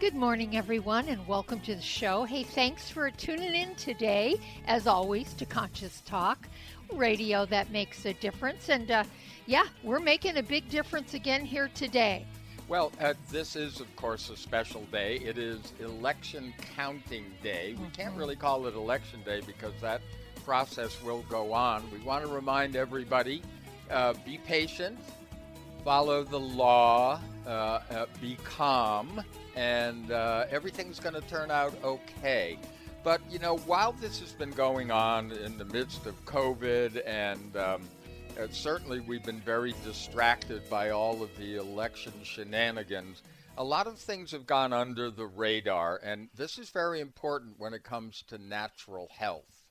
Good 0.00 0.14
morning, 0.16 0.56
everyone, 0.56 1.08
and 1.08 1.24
welcome 1.28 1.60
to 1.60 1.76
the 1.76 1.80
show. 1.80 2.24
Hey, 2.24 2.42
thanks 2.42 2.90
for 2.90 3.12
tuning 3.12 3.54
in 3.54 3.76
today, 3.76 4.40
as 4.66 4.88
always, 4.88 5.32
to 5.34 5.46
Conscious 5.46 6.02
Talk, 6.04 6.48
radio 6.92 7.46
that 7.46 7.70
makes 7.70 8.04
a 8.04 8.12
difference. 8.14 8.70
And 8.70 8.90
uh, 8.90 9.04
yeah, 9.46 9.66
we're 9.84 10.00
making 10.00 10.36
a 10.36 10.42
big 10.42 10.68
difference 10.68 11.14
again 11.14 11.44
here 11.44 11.70
today. 11.74 12.26
Well, 12.66 12.90
uh, 13.00 13.14
this 13.30 13.54
is, 13.54 13.78
of 13.78 13.94
course, 13.94 14.30
a 14.30 14.36
special 14.36 14.82
day. 14.90 15.18
It 15.18 15.38
is 15.38 15.72
election 15.78 16.52
counting 16.74 17.26
day. 17.40 17.76
We 17.80 17.88
can't 17.90 18.16
really 18.16 18.36
call 18.36 18.66
it 18.66 18.74
election 18.74 19.22
day 19.24 19.42
because 19.46 19.74
that 19.80 20.02
process 20.44 21.00
will 21.04 21.22
go 21.28 21.52
on. 21.52 21.88
We 21.92 22.00
want 22.00 22.26
to 22.26 22.32
remind 22.32 22.74
everybody 22.74 23.42
uh, 23.90 24.14
be 24.24 24.38
patient, 24.38 24.98
follow 25.84 26.24
the 26.24 26.40
law, 26.40 27.20
uh, 27.46 27.50
uh, 27.50 28.06
be 28.20 28.38
calm, 28.42 29.22
and 29.54 30.10
uh, 30.10 30.46
everything's 30.50 30.98
going 30.98 31.14
to 31.14 31.20
turn 31.28 31.50
out 31.50 31.74
okay. 31.84 32.58
But, 33.02 33.20
you 33.30 33.38
know, 33.38 33.58
while 33.58 33.92
this 33.92 34.18
has 34.20 34.32
been 34.32 34.52
going 34.52 34.90
on 34.90 35.30
in 35.30 35.58
the 35.58 35.66
midst 35.66 36.06
of 36.06 36.24
COVID, 36.24 37.06
and 37.06 37.54
um, 37.58 37.82
uh, 38.40 38.46
certainly 38.50 39.00
we've 39.00 39.22
been 39.22 39.42
very 39.42 39.74
distracted 39.84 40.62
by 40.70 40.88
all 40.88 41.22
of 41.22 41.28
the 41.36 41.56
election 41.56 42.14
shenanigans, 42.22 43.22
a 43.58 43.64
lot 43.64 43.86
of 43.86 43.98
things 43.98 44.30
have 44.30 44.46
gone 44.46 44.72
under 44.72 45.10
the 45.10 45.26
radar, 45.26 46.00
and 46.02 46.30
this 46.34 46.58
is 46.58 46.70
very 46.70 47.00
important 47.00 47.56
when 47.58 47.74
it 47.74 47.84
comes 47.84 48.24
to 48.28 48.38
natural 48.38 49.10
health. 49.14 49.64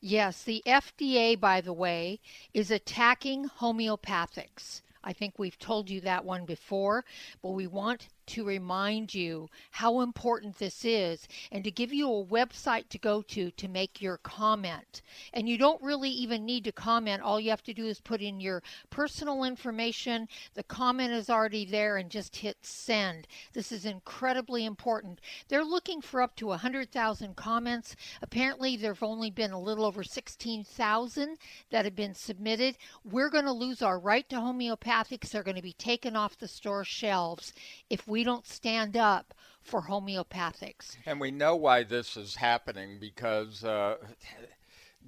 Yes, 0.00 0.42
the 0.42 0.62
FDA, 0.66 1.38
by 1.38 1.60
the 1.60 1.74
way, 1.74 2.20
is 2.54 2.70
attacking 2.70 3.50
homeopathics. 3.60 4.80
I 5.02 5.12
think 5.12 5.38
we've 5.38 5.58
told 5.58 5.90
you 5.90 6.00
that 6.02 6.24
one 6.24 6.44
before, 6.44 7.04
but 7.42 7.50
we 7.50 7.66
want 7.66 8.08
to 8.28 8.44
remind 8.44 9.14
you 9.14 9.48
how 9.70 10.00
important 10.00 10.58
this 10.58 10.84
is 10.84 11.26
and 11.50 11.64
to 11.64 11.70
give 11.70 11.92
you 11.92 12.08
a 12.12 12.24
website 12.24 12.88
to 12.90 12.98
go 12.98 13.22
to 13.22 13.50
to 13.52 13.68
make 13.68 14.00
your 14.00 14.18
comment. 14.18 15.02
And 15.32 15.48
you 15.48 15.58
don't 15.58 15.82
really 15.82 16.10
even 16.10 16.44
need 16.44 16.64
to 16.64 16.72
comment. 16.72 17.22
All 17.22 17.40
you 17.40 17.50
have 17.50 17.62
to 17.64 17.74
do 17.74 17.86
is 17.86 18.00
put 18.00 18.20
in 18.20 18.40
your 18.40 18.62
personal 18.90 19.44
information. 19.44 20.28
The 20.54 20.62
comment 20.62 21.12
is 21.12 21.30
already 21.30 21.64
there 21.64 21.96
and 21.96 22.10
just 22.10 22.36
hit 22.36 22.58
send. 22.62 23.26
This 23.52 23.72
is 23.72 23.84
incredibly 23.84 24.64
important. 24.64 25.20
They're 25.48 25.64
looking 25.64 26.00
for 26.00 26.20
up 26.20 26.36
to 26.36 26.46
100,000 26.48 27.34
comments. 27.36 27.96
Apparently, 28.20 28.76
there 28.76 28.94
have 28.94 29.02
only 29.02 29.30
been 29.30 29.52
a 29.52 29.60
little 29.60 29.84
over 29.84 30.04
16,000 30.04 31.38
that 31.70 31.84
have 31.84 31.96
been 31.96 32.14
submitted. 32.14 32.76
We're 33.04 33.30
going 33.30 33.46
to 33.46 33.52
lose 33.52 33.82
our 33.82 33.98
right 33.98 34.28
to 34.28 34.36
homeopathics. 34.36 35.30
They're 35.30 35.42
going 35.42 35.56
to 35.56 35.62
be 35.62 35.72
taken 35.72 36.14
off 36.14 36.38
the 36.38 36.48
store 36.48 36.84
shelves 36.84 37.52
if 37.88 38.06
we 38.06 38.17
we 38.18 38.24
don't 38.24 38.48
stand 38.48 38.96
up 38.96 39.32
for 39.62 39.82
homeopathics. 39.82 40.96
And 41.06 41.20
we 41.20 41.30
know 41.30 41.54
why 41.54 41.84
this 41.84 42.16
is 42.16 42.34
happening 42.34 42.98
because 42.98 43.62
uh, 43.62 43.98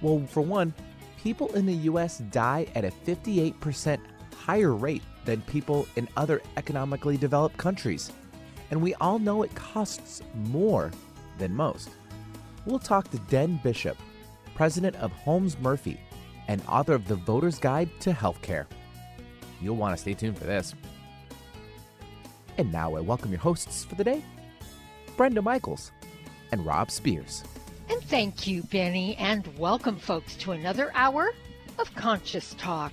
Well, 0.00 0.24
for 0.28 0.42
one, 0.42 0.72
people 1.20 1.52
in 1.56 1.66
the 1.66 1.88
US 1.90 2.18
die 2.18 2.68
at 2.76 2.84
a 2.84 2.92
58% 3.04 3.98
higher 4.36 4.74
rate 4.74 5.02
than 5.24 5.42
people 5.42 5.88
in 5.96 6.06
other 6.16 6.40
economically 6.56 7.16
developed 7.16 7.56
countries 7.56 8.12
and 8.70 8.80
we 8.82 8.94
all 8.94 9.18
know 9.18 9.42
it 9.42 9.54
costs 9.54 10.22
more 10.34 10.90
than 11.38 11.54
most. 11.54 11.90
We'll 12.66 12.78
talk 12.78 13.10
to 13.10 13.18
Den 13.18 13.60
Bishop, 13.62 13.96
president 14.54 14.96
of 14.96 15.12
Holmes 15.12 15.58
Murphy 15.58 16.00
and 16.48 16.62
author 16.68 16.94
of 16.94 17.06
The 17.06 17.14
Voter's 17.14 17.58
Guide 17.58 17.90
to 18.00 18.12
Healthcare. 18.12 18.66
You'll 19.60 19.76
want 19.76 19.96
to 19.96 20.00
stay 20.00 20.14
tuned 20.14 20.38
for 20.38 20.44
this. 20.44 20.74
And 22.56 22.72
now 22.72 22.96
I 22.96 23.00
welcome 23.00 23.30
your 23.30 23.40
hosts 23.40 23.84
for 23.84 23.94
the 23.94 24.04
day, 24.04 24.24
Brenda 25.16 25.42
Michaels 25.42 25.92
and 26.50 26.64
Rob 26.66 26.90
Spears. 26.90 27.44
And 27.90 28.02
thank 28.02 28.46
you, 28.46 28.62
Benny, 28.64 29.16
and 29.16 29.46
welcome, 29.58 29.98
folks, 29.98 30.36
to 30.36 30.52
another 30.52 30.90
hour 30.94 31.32
of 31.78 31.94
Conscious 31.94 32.54
Talk, 32.58 32.92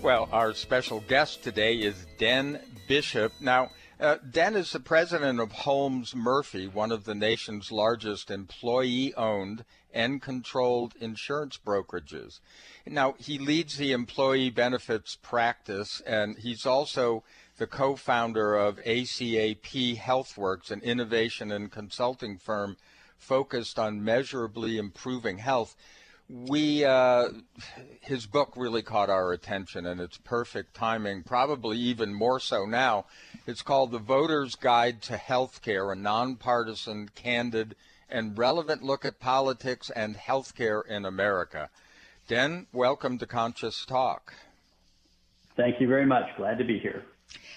Well, 0.00 0.28
our 0.30 0.54
special 0.54 1.00
guest 1.00 1.42
today 1.42 1.74
is 1.74 2.06
Den 2.18 2.60
Bishop. 2.86 3.32
Now, 3.40 3.70
uh, 3.98 4.18
Den 4.30 4.54
is 4.54 4.70
the 4.70 4.78
president 4.78 5.40
of 5.40 5.50
Holmes 5.50 6.14
Murphy, 6.14 6.68
one 6.68 6.92
of 6.92 7.02
the 7.04 7.16
nation's 7.16 7.72
largest 7.72 8.30
employee 8.30 9.12
owned 9.16 9.64
and 9.92 10.22
controlled 10.22 10.94
insurance 11.00 11.58
brokerages. 11.58 12.38
Now, 12.86 13.16
he 13.18 13.38
leads 13.40 13.76
the 13.76 13.90
employee 13.90 14.50
benefits 14.50 15.16
practice, 15.16 16.00
and 16.06 16.38
he's 16.38 16.64
also 16.64 17.24
the 17.56 17.66
co 17.66 17.96
founder 17.96 18.54
of 18.54 18.78
ACAP 18.84 19.98
HealthWorks, 19.98 20.70
an 20.70 20.80
innovation 20.82 21.50
and 21.50 21.72
consulting 21.72 22.38
firm 22.38 22.76
focused 23.18 23.80
on 23.80 24.04
measurably 24.04 24.78
improving 24.78 25.38
health. 25.38 25.74
We 26.28 26.84
uh, 26.84 27.28
his 28.00 28.26
book 28.26 28.52
really 28.56 28.82
caught 28.82 29.10
our 29.10 29.32
attention, 29.32 29.86
and 29.86 30.00
it's 30.00 30.18
perfect 30.18 30.74
timing. 30.74 31.22
Probably 31.22 31.78
even 31.78 32.12
more 32.12 32.40
so 32.40 32.66
now. 32.66 33.06
It's 33.46 33.62
called 33.62 33.92
"The 33.92 33.98
Voter's 33.98 34.54
Guide 34.54 35.00
to 35.02 35.14
Healthcare: 35.14 35.92
A 35.92 35.96
Nonpartisan, 35.96 37.10
Candid, 37.14 37.74
and 38.10 38.36
Relevant 38.36 38.82
Look 38.82 39.04
at 39.04 39.20
Politics 39.20 39.90
and 39.90 40.16
Healthcare 40.16 40.86
in 40.86 41.04
America." 41.04 41.70
Den, 42.26 42.66
welcome 42.74 43.18
to 43.18 43.26
Conscious 43.26 43.86
Talk. 43.86 44.34
Thank 45.56 45.80
you 45.80 45.88
very 45.88 46.04
much. 46.04 46.24
Glad 46.36 46.58
to 46.58 46.64
be 46.64 46.78
here. 46.78 47.04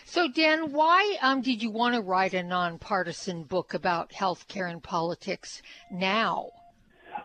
So, 0.06 0.29
Dan, 0.29 0.71
why 0.71 1.18
um, 1.21 1.41
did 1.41 1.62
you 1.62 1.71
want 1.71 1.95
to 1.95 2.01
write 2.01 2.33
a 2.33 2.41
nonpartisan 2.41 3.44
book 3.44 3.73
about 3.73 4.12
healthcare 4.12 4.69
and 4.69 4.81
politics 4.81 5.62
now? 5.91 6.51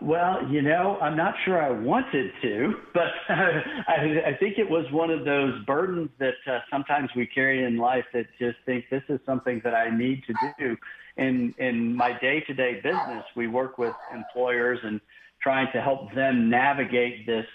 Well, 0.00 0.46
you 0.50 0.62
know, 0.62 0.98
I'm 1.00 1.16
not 1.16 1.34
sure 1.44 1.62
I 1.62 1.70
wanted 1.70 2.30
to, 2.42 2.74
but 2.94 3.08
I, 3.28 4.22
I 4.26 4.36
think 4.38 4.58
it 4.58 4.68
was 4.68 4.84
one 4.92 5.10
of 5.10 5.24
those 5.24 5.64
burdens 5.64 6.10
that 6.18 6.34
uh, 6.46 6.58
sometimes 6.70 7.10
we 7.16 7.26
carry 7.26 7.64
in 7.64 7.76
life 7.76 8.04
that 8.12 8.26
just 8.38 8.56
think 8.66 8.84
this 8.90 9.02
is 9.08 9.20
something 9.26 9.60
that 9.64 9.74
I 9.74 9.96
need 9.96 10.22
to 10.26 10.34
do. 10.58 10.76
In 11.16 11.54
in 11.58 11.96
my 11.96 12.12
day-to-day 12.20 12.80
business, 12.82 13.24
we 13.36 13.46
work 13.46 13.78
with 13.78 13.94
employers 14.14 14.78
and 14.82 15.00
trying 15.42 15.68
to 15.72 15.80
help 15.80 16.14
them 16.14 16.50
navigate 16.50 17.26
this 17.26 17.46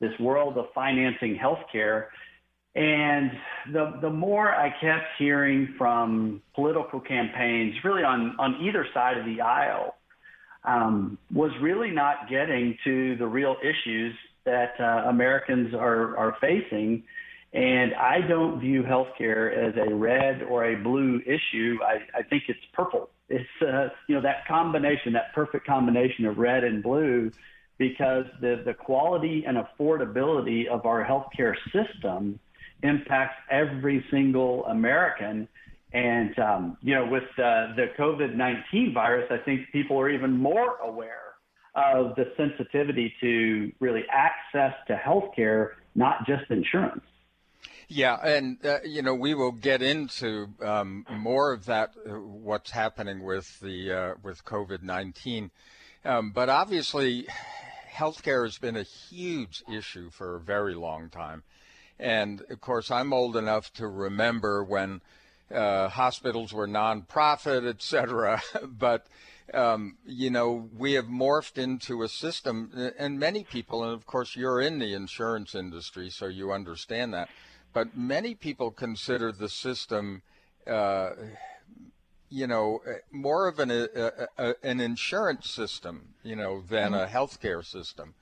this 0.00 0.18
world 0.18 0.56
of 0.56 0.66
financing 0.74 1.38
healthcare. 1.38 2.06
And 2.74 3.30
the 3.70 3.98
the 4.00 4.08
more 4.08 4.54
I 4.54 4.70
kept 4.80 5.04
hearing 5.18 5.74
from 5.76 6.40
political 6.54 7.00
campaigns, 7.00 7.74
really 7.84 8.02
on 8.02 8.34
on 8.38 8.62
either 8.62 8.86
side 8.94 9.18
of 9.18 9.26
the 9.26 9.42
aisle 9.42 9.94
um, 10.64 11.18
was 11.32 11.50
really 11.60 11.90
not 11.90 12.28
getting 12.28 12.76
to 12.84 13.16
the 13.16 13.26
real 13.26 13.56
issues 13.62 14.14
that 14.44 14.74
uh, 14.80 15.08
Americans 15.08 15.74
are, 15.74 16.16
are 16.16 16.36
facing. 16.40 17.04
And 17.52 17.94
I 17.94 18.20
don't 18.26 18.60
view 18.60 18.82
healthcare 18.82 19.54
as 19.54 19.74
a 19.76 19.94
red 19.94 20.42
or 20.42 20.64
a 20.64 20.76
blue 20.76 21.20
issue. 21.26 21.78
I, 21.84 22.18
I 22.18 22.22
think 22.22 22.44
it's 22.48 22.60
purple. 22.72 23.10
It's 23.28 23.48
uh, 23.60 23.88
you 24.08 24.14
know 24.14 24.22
that 24.22 24.46
combination, 24.46 25.12
that 25.14 25.34
perfect 25.34 25.66
combination 25.66 26.24
of 26.26 26.38
red 26.38 26.64
and 26.64 26.82
blue, 26.82 27.30
because 27.78 28.24
the 28.40 28.62
the 28.64 28.72
quality 28.72 29.44
and 29.46 29.58
affordability 29.58 30.66
of 30.66 30.86
our 30.86 31.04
healthcare 31.04 31.54
system 31.72 32.38
impacts 32.82 33.36
every 33.50 34.04
single 34.10 34.64
American. 34.66 35.46
And, 35.92 36.38
um, 36.38 36.78
you 36.80 36.94
know, 36.94 37.06
with 37.06 37.24
uh, 37.38 37.74
the 37.76 37.88
COVID 37.98 38.34
19 38.34 38.94
virus, 38.94 39.26
I 39.30 39.38
think 39.44 39.70
people 39.72 39.98
are 40.00 40.08
even 40.08 40.32
more 40.32 40.76
aware 40.76 41.34
of 41.74 42.14
the 42.16 42.32
sensitivity 42.36 43.12
to 43.20 43.72
really 43.80 44.04
access 44.10 44.74
to 44.86 44.94
healthcare, 44.94 45.70
not 45.94 46.26
just 46.26 46.50
insurance. 46.50 47.04
Yeah, 47.88 48.16
and 48.24 48.64
uh, 48.64 48.78
you 48.84 49.02
know 49.02 49.14
we 49.14 49.34
will 49.34 49.52
get 49.52 49.82
into 49.82 50.48
um, 50.62 51.04
more 51.10 51.52
of 51.52 51.66
that. 51.66 51.92
Uh, 52.08 52.12
what's 52.20 52.70
happening 52.70 53.22
with 53.22 53.60
the 53.60 53.92
uh, 53.92 54.14
with 54.22 54.46
COVID 54.46 54.82
nineteen, 54.82 55.50
um, 56.02 56.30
but 56.30 56.48
obviously, 56.48 57.26
healthcare 57.94 58.44
has 58.44 58.56
been 58.56 58.76
a 58.76 58.82
huge 58.82 59.62
issue 59.70 60.08
for 60.08 60.36
a 60.36 60.40
very 60.40 60.74
long 60.74 61.10
time, 61.10 61.42
and 61.98 62.42
of 62.48 62.62
course 62.62 62.90
I'm 62.90 63.12
old 63.12 63.36
enough 63.36 63.70
to 63.74 63.86
remember 63.86 64.64
when 64.64 65.02
uh, 65.52 65.88
hospitals 65.88 66.52
were 66.52 66.68
nonprofit, 66.68 67.68
et 67.68 67.82
cetera. 67.82 68.40
but, 68.66 69.06
um, 69.52 69.96
you 70.06 70.30
know, 70.30 70.68
we 70.76 70.92
have 70.94 71.06
morphed 71.06 71.58
into 71.58 72.02
a 72.02 72.08
system, 72.08 72.92
and 72.98 73.18
many 73.18 73.44
people, 73.44 73.84
and 73.84 73.92
of 73.92 74.06
course, 74.06 74.36
you're 74.36 74.60
in 74.60 74.78
the 74.78 74.94
insurance 74.94 75.54
industry, 75.54 76.10
so 76.10 76.26
you 76.26 76.52
understand 76.52 77.12
that. 77.14 77.28
But 77.72 77.96
many 77.96 78.34
people 78.34 78.70
consider 78.70 79.32
the 79.32 79.48
system, 79.48 80.22
uh, 80.66 81.10
you 82.28 82.46
know, 82.46 82.80
more 83.10 83.48
of 83.48 83.58
an 83.58 83.70
a, 83.70 84.28
a, 84.38 84.54
an 84.62 84.80
insurance 84.80 85.50
system, 85.50 86.14
you 86.22 86.36
know, 86.36 86.62
than 86.68 86.94
a 86.94 87.06
mm-hmm. 87.06 87.16
healthcare 87.16 87.64
system. 87.64 88.14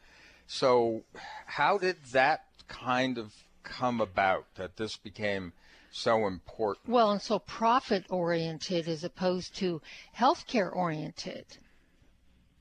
So, 0.47 1.03
how 1.47 1.79
did 1.79 1.97
that 2.13 2.45
kind 2.69 3.19
of 3.19 3.33
come 3.63 4.01
about 4.01 4.47
that 4.57 4.77
this 4.77 4.97
became 4.97 5.53
so 5.91 6.27
important. 6.27 6.89
Well, 6.89 7.11
and 7.11 7.23
so 7.23 7.39
profit 7.39 8.05
oriented 8.11 8.89
as 8.89 9.05
opposed 9.05 9.57
to 9.57 9.81
healthcare 10.17 10.75
oriented. 10.75 11.45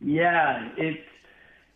Yeah, 0.01 0.69
it's 0.77 0.99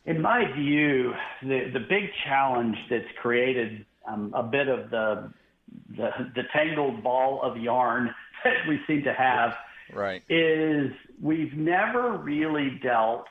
in 0.06 0.22
my 0.22 0.52
view 0.54 1.14
the 1.42 1.70
the 1.74 1.80
big 1.80 2.10
challenge 2.26 2.78
that's 2.90 3.06
created 3.22 3.86
um, 4.08 4.34
a 4.36 4.44
bit 4.44 4.68
of 4.68 4.90
the, 4.90 5.32
the 5.96 6.10
the 6.36 6.44
tangled 6.52 7.04
ball 7.04 7.42
of 7.44 7.58
yarn 7.58 8.14
that 8.44 8.68
we 8.68 8.80
seem 8.88 9.04
to 9.04 9.14
have. 9.14 9.56
Right. 9.94 10.24
Is 10.30 10.92
we've 11.22 11.54
never 11.54 12.18
really 12.18 12.80
dealt 12.82 13.26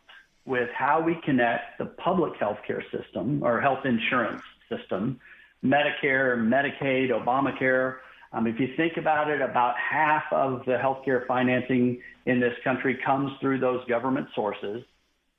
with 0.45 0.69
how 0.77 1.01
we 1.01 1.17
connect 1.25 1.79
the 1.79 1.87
public 1.87 2.35
healthcare 2.35 2.83
system 2.91 3.43
or 3.43 3.61
health 3.61 3.85
insurance 3.85 4.43
system, 4.69 5.21
Medicare, 5.65 6.37
Medicaid, 6.37 7.11
Obamacare, 7.11 7.99
um, 8.33 8.47
if 8.47 8.59
you 8.59 8.69
think 8.77 8.97
about 8.97 9.29
it, 9.29 9.41
about 9.41 9.75
half 9.79 10.25
of 10.33 10.65
the 10.65 10.73
healthcare 10.73 11.27
financing 11.27 12.01
in 12.27 12.41
this 12.41 12.55
country 12.65 12.99
comes 13.05 13.31
through 13.41 13.61
those 13.61 13.85
government 13.87 14.29
sources, 14.35 14.83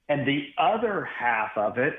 and 0.09 0.27
the 0.27 0.47
other 0.57 1.05
half 1.05 1.51
of 1.57 1.77
it 1.77 1.93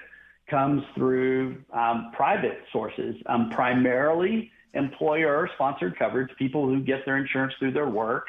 comes 0.49 0.83
through 0.95 1.57
um, 1.73 2.13
private 2.15 2.61
sources, 2.71 3.17
um, 3.27 3.51
primarily 3.51 4.51
employer 4.75 5.49
sponsored 5.55 5.99
coverage, 5.99 6.31
people 6.39 6.67
who 6.67 6.81
get 6.81 7.05
their 7.07 7.17
insurance 7.17 7.55
through 7.59 7.73
their 7.73 7.89
work, 7.89 8.27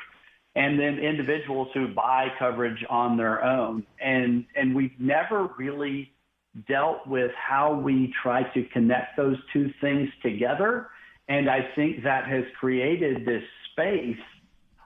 and 0.56 0.80
then 0.80 0.98
individuals 0.98 1.68
who 1.74 1.94
buy 1.94 2.30
coverage 2.40 2.84
on 2.90 3.18
their 3.18 3.44
own. 3.44 3.86
And, 4.00 4.46
and 4.56 4.74
we've 4.74 4.98
never 5.00 5.50
really 5.58 6.14
dealt 6.68 7.06
with 7.06 7.32
how 7.36 7.74
we 7.74 8.14
try 8.24 8.44
to 8.54 8.64
connect 8.66 9.18
those 9.18 9.38
two 9.52 9.72
things 9.82 10.10
together 10.24 10.88
and 11.28 11.50
I 11.50 11.70
think 11.76 12.04
that 12.04 12.28
has 12.28 12.44
created 12.60 13.26
this 13.26 13.44
space 13.72 14.18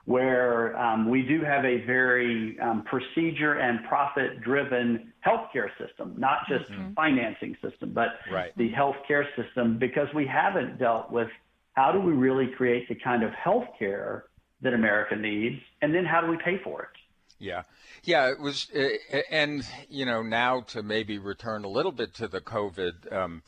where 0.06 0.76
um, 0.76 1.08
we 1.08 1.22
do 1.22 1.42
have 1.42 1.64
a 1.64 1.84
very 1.84 2.58
um, 2.60 2.82
procedure 2.84 3.54
and 3.54 3.84
profit 3.86 4.40
driven 4.40 5.12
healthcare 5.24 5.68
system, 5.78 6.14
not 6.18 6.38
just 6.48 6.70
mm-hmm. 6.70 6.94
financing 6.94 7.56
system, 7.62 7.92
but 7.92 8.08
right. 8.32 8.56
the 8.56 8.72
healthcare 8.72 9.24
system, 9.36 9.78
because 9.78 10.08
we 10.14 10.26
haven't 10.26 10.78
dealt 10.78 11.12
with 11.12 11.28
how 11.74 11.92
do 11.92 12.00
we 12.00 12.12
really 12.12 12.48
create 12.56 12.88
the 12.88 12.94
kind 12.94 13.22
of 13.22 13.30
healthcare 13.32 14.22
that 14.62 14.74
America 14.74 15.14
needs, 15.14 15.60
and 15.80 15.94
then 15.94 16.04
how 16.04 16.20
do 16.20 16.26
we 16.26 16.36
pay 16.44 16.58
for 16.64 16.82
it? 16.82 16.88
Yeah. 17.38 17.62
Yeah, 18.02 18.30
it 18.30 18.40
was, 18.40 18.68
uh, 18.74 19.18
and, 19.30 19.64
you 19.88 20.04
know, 20.04 20.22
now 20.22 20.62
to 20.68 20.82
maybe 20.82 21.18
return 21.18 21.64
a 21.64 21.68
little 21.68 21.92
bit 21.92 22.14
to 22.14 22.28
the 22.28 22.40
COVID 22.40 23.12
um, 23.12 23.42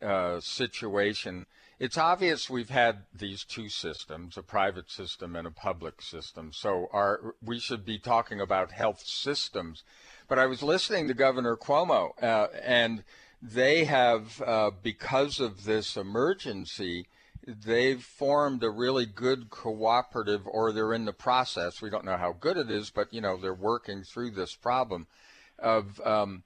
uh, 0.00 0.40
situation 0.40 1.46
it's 1.78 1.98
obvious 1.98 2.48
we've 2.48 2.70
had 2.70 3.04
these 3.14 3.44
two 3.44 3.68
systems, 3.68 4.36
a 4.36 4.42
private 4.42 4.90
system 4.90 5.36
and 5.36 5.46
a 5.46 5.50
public 5.50 6.00
system. 6.00 6.50
So 6.52 6.88
our, 6.92 7.34
we 7.42 7.58
should 7.58 7.84
be 7.84 7.98
talking 7.98 8.40
about 8.40 8.72
health 8.72 9.02
systems. 9.04 9.84
But 10.28 10.38
I 10.38 10.46
was 10.46 10.62
listening 10.62 11.06
to 11.08 11.14
Governor 11.14 11.56
Cuomo, 11.56 12.10
uh, 12.22 12.48
and 12.62 13.04
they 13.42 13.84
have, 13.84 14.42
uh, 14.42 14.70
because 14.82 15.38
of 15.38 15.64
this 15.64 15.96
emergency, 15.96 17.06
they've 17.46 18.02
formed 18.02 18.64
a 18.64 18.70
really 18.70 19.06
good 19.06 19.50
cooperative, 19.50 20.46
or 20.46 20.72
they're 20.72 20.94
in 20.94 21.04
the 21.04 21.12
process. 21.12 21.80
We 21.80 21.90
don't 21.90 22.04
know 22.04 22.16
how 22.16 22.32
good 22.32 22.56
it 22.56 22.70
is, 22.70 22.90
but 22.90 23.12
you 23.12 23.20
know 23.20 23.36
they're 23.36 23.54
working 23.54 24.02
through 24.02 24.32
this 24.32 24.54
problem 24.54 25.06
of 25.58 26.00
um, 26.00 26.42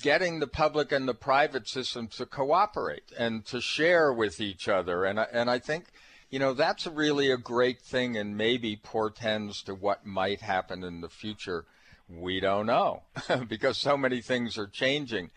getting 0.00 0.40
the 0.40 0.46
public 0.46 0.92
and 0.92 1.08
the 1.08 1.14
private 1.14 1.68
system 1.68 2.08
to 2.08 2.26
cooperate 2.26 3.12
and 3.16 3.44
to 3.46 3.60
share 3.60 4.12
with 4.12 4.40
each 4.40 4.68
other. 4.68 5.04
And, 5.04 5.18
and 5.18 5.50
I 5.50 5.58
think, 5.58 5.86
you 6.28 6.38
know, 6.38 6.54
that's 6.54 6.86
really 6.86 7.30
a 7.30 7.36
great 7.36 7.80
thing 7.80 8.16
and 8.16 8.36
maybe 8.36 8.76
portends 8.76 9.62
to 9.64 9.74
what 9.74 10.06
might 10.06 10.40
happen 10.40 10.82
in 10.82 11.00
the 11.00 11.08
future. 11.08 11.66
We 12.08 12.40
don't 12.40 12.66
know 12.66 13.02
because 13.48 13.78
so 13.78 13.96
many 13.96 14.20
things 14.20 14.58
are 14.58 14.66
changing. 14.66 15.30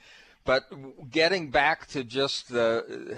But 0.46 1.10
getting 1.10 1.52
back 1.52 1.88
to 1.88 2.04
just 2.04 2.50
the 2.50 3.18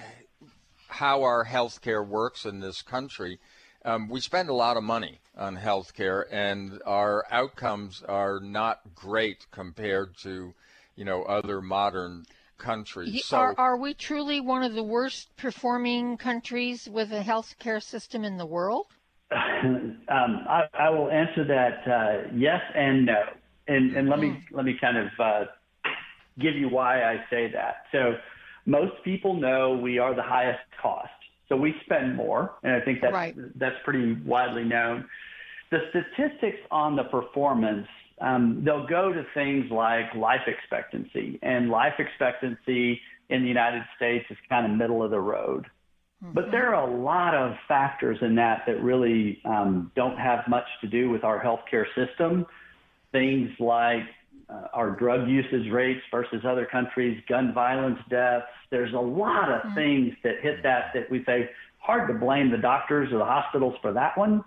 how 0.87 1.23
our 1.23 1.45
healthcare 1.45 2.05
works 2.05 2.45
in 2.45 2.59
this 2.59 2.81
country, 2.81 3.39
um, 3.83 4.07
we 4.07 4.21
spend 4.21 4.49
a 4.49 4.53
lot 4.53 4.77
of 4.77 4.83
money 4.83 5.19
on 5.35 5.57
healthcare, 5.57 6.23
and 6.31 6.81
our 6.85 7.25
outcomes 7.31 8.03
are 8.07 8.39
not 8.39 8.81
great 8.93 9.47
compared 9.51 10.15
to 10.23 10.53
you 10.95 11.05
know 11.05 11.23
other 11.23 11.61
modern 11.61 12.25
countries. 12.57 13.25
So, 13.25 13.37
are, 13.37 13.55
are 13.57 13.77
we 13.77 13.93
truly 13.93 14.41
one 14.41 14.63
of 14.63 14.73
the 14.73 14.83
worst 14.83 15.35
performing 15.37 16.17
countries 16.17 16.87
with 16.89 17.11
a 17.11 17.21
health 17.21 17.55
care 17.59 17.79
system 17.79 18.23
in 18.23 18.37
the 18.37 18.45
world? 18.45 18.87
um, 19.31 19.97
I, 20.07 20.63
I, 20.77 20.89
will 20.91 21.09
answer 21.09 21.43
that 21.45 21.91
uh, 21.91 22.29
yes 22.35 22.61
and 22.75 23.07
no, 23.07 23.23
and 23.67 23.95
and 23.95 24.09
let 24.09 24.19
me 24.19 24.43
let 24.51 24.65
me 24.65 24.77
kind 24.79 24.97
of 24.97 25.07
uh, 25.19 25.45
give 26.39 26.55
you 26.55 26.69
why 26.69 27.03
I 27.03 27.23
say 27.29 27.51
that. 27.51 27.85
So 27.91 28.15
most 28.65 28.93
people 29.03 29.33
know 29.33 29.75
we 29.75 29.97
are 29.97 30.15
the 30.15 30.23
highest 30.23 30.59
cost. 30.81 31.09
So 31.49 31.55
we 31.55 31.75
spend 31.85 32.15
more, 32.15 32.53
and 32.63 32.73
I 32.73 32.81
think 32.81 33.01
that's 33.01 33.13
right. 33.13 33.35
that's 33.55 33.75
pretty 33.83 34.13
widely 34.25 34.63
known. 34.63 35.05
The 35.71 35.79
statistics 35.89 36.59
on 36.71 36.95
the 36.95 37.03
performance, 37.03 37.87
um, 38.21 38.61
they'll 38.63 38.87
go 38.87 39.11
to 39.11 39.25
things 39.33 39.69
like 39.71 40.13
life 40.15 40.47
expectancy, 40.47 41.39
and 41.41 41.69
life 41.69 41.95
expectancy 41.99 42.99
in 43.29 43.41
the 43.41 43.47
United 43.47 43.83
States 43.95 44.25
is 44.29 44.37
kind 44.47 44.71
of 44.71 44.77
middle 44.77 45.03
of 45.03 45.11
the 45.11 45.19
road. 45.19 45.65
Mm-hmm. 46.23 46.33
But 46.33 46.51
there 46.51 46.73
are 46.73 46.89
a 46.89 47.01
lot 47.01 47.35
of 47.35 47.55
factors 47.67 48.17
in 48.21 48.35
that 48.35 48.63
that 48.67 48.81
really 48.81 49.41
um, 49.43 49.91
don't 49.95 50.17
have 50.17 50.47
much 50.47 50.65
to 50.81 50.87
do 50.87 51.09
with 51.09 51.23
our 51.23 51.43
healthcare 51.43 51.85
system. 51.95 52.45
Things 53.11 53.49
like 53.59 54.03
uh, 54.49 54.67
our 54.73 54.91
drug 54.91 55.27
usage 55.27 55.71
rates 55.71 56.01
versus 56.11 56.43
other 56.47 56.65
countries, 56.65 57.21
gun 57.27 57.53
violence 57.53 57.99
deaths. 58.09 58.45
There's 58.69 58.93
a 58.93 58.97
lot 58.97 59.51
of 59.51 59.61
mm-hmm. 59.61 59.75
things 59.75 60.13
that 60.23 60.35
hit 60.41 60.63
that 60.63 60.91
that 60.93 61.09
we 61.09 61.23
say 61.25 61.49
hard 61.79 62.07
to 62.07 62.13
blame 62.13 62.49
the 62.49 62.57
doctors 62.57 63.11
or 63.11 63.17
the 63.17 63.25
hospitals 63.25 63.75
for 63.81 63.91
that 63.93 64.17
one. 64.17 64.43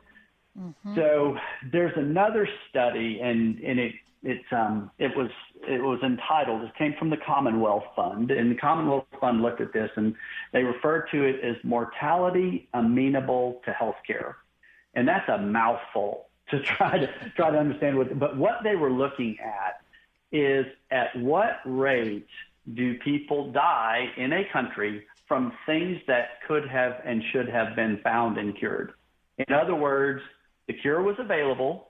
Mm-hmm. 0.58 0.94
So 0.94 1.36
there's 1.72 1.96
another 1.96 2.48
study, 2.68 3.20
and 3.22 3.58
and 3.60 3.78
it 3.78 3.94
it's 4.22 4.52
um 4.52 4.90
it 4.98 5.16
was 5.16 5.30
it 5.68 5.82
was 5.82 6.00
entitled. 6.02 6.62
It 6.62 6.74
came 6.76 6.94
from 6.98 7.10
the 7.10 7.16
Commonwealth 7.16 7.84
Fund, 7.94 8.30
and 8.30 8.50
the 8.50 8.56
Commonwealth 8.56 9.06
Fund 9.20 9.42
looked 9.42 9.60
at 9.60 9.72
this, 9.72 9.90
and 9.96 10.14
they 10.52 10.62
referred 10.62 11.08
to 11.12 11.24
it 11.24 11.40
as 11.42 11.56
mortality 11.62 12.68
amenable 12.74 13.60
to 13.64 13.70
healthcare, 13.72 14.34
and 14.94 15.06
that's 15.06 15.28
a 15.28 15.38
mouthful 15.38 16.26
to 16.50 16.60
try 16.62 16.98
to 16.98 17.08
try 17.36 17.50
to 17.50 17.58
understand 17.58 17.96
what. 17.96 18.18
But 18.18 18.36
what 18.36 18.60
they 18.64 18.76
were 18.76 18.90
looking 18.90 19.36
at 19.40 19.80
is 20.32 20.66
at 20.90 21.16
what 21.16 21.60
rate 21.64 22.26
do 22.74 22.98
people 22.98 23.50
die 23.52 24.10
in 24.16 24.32
a 24.32 24.44
country 24.52 25.06
from 25.26 25.52
things 25.66 26.00
that 26.06 26.42
could 26.46 26.66
have 26.68 27.00
and 27.04 27.22
should 27.32 27.48
have 27.48 27.76
been 27.76 27.98
found 28.02 28.38
and 28.38 28.56
cured. 28.56 28.92
In 29.38 29.54
other 29.54 29.74
words, 29.74 30.22
the 30.68 30.74
cure 30.74 31.02
was 31.02 31.16
available, 31.18 31.88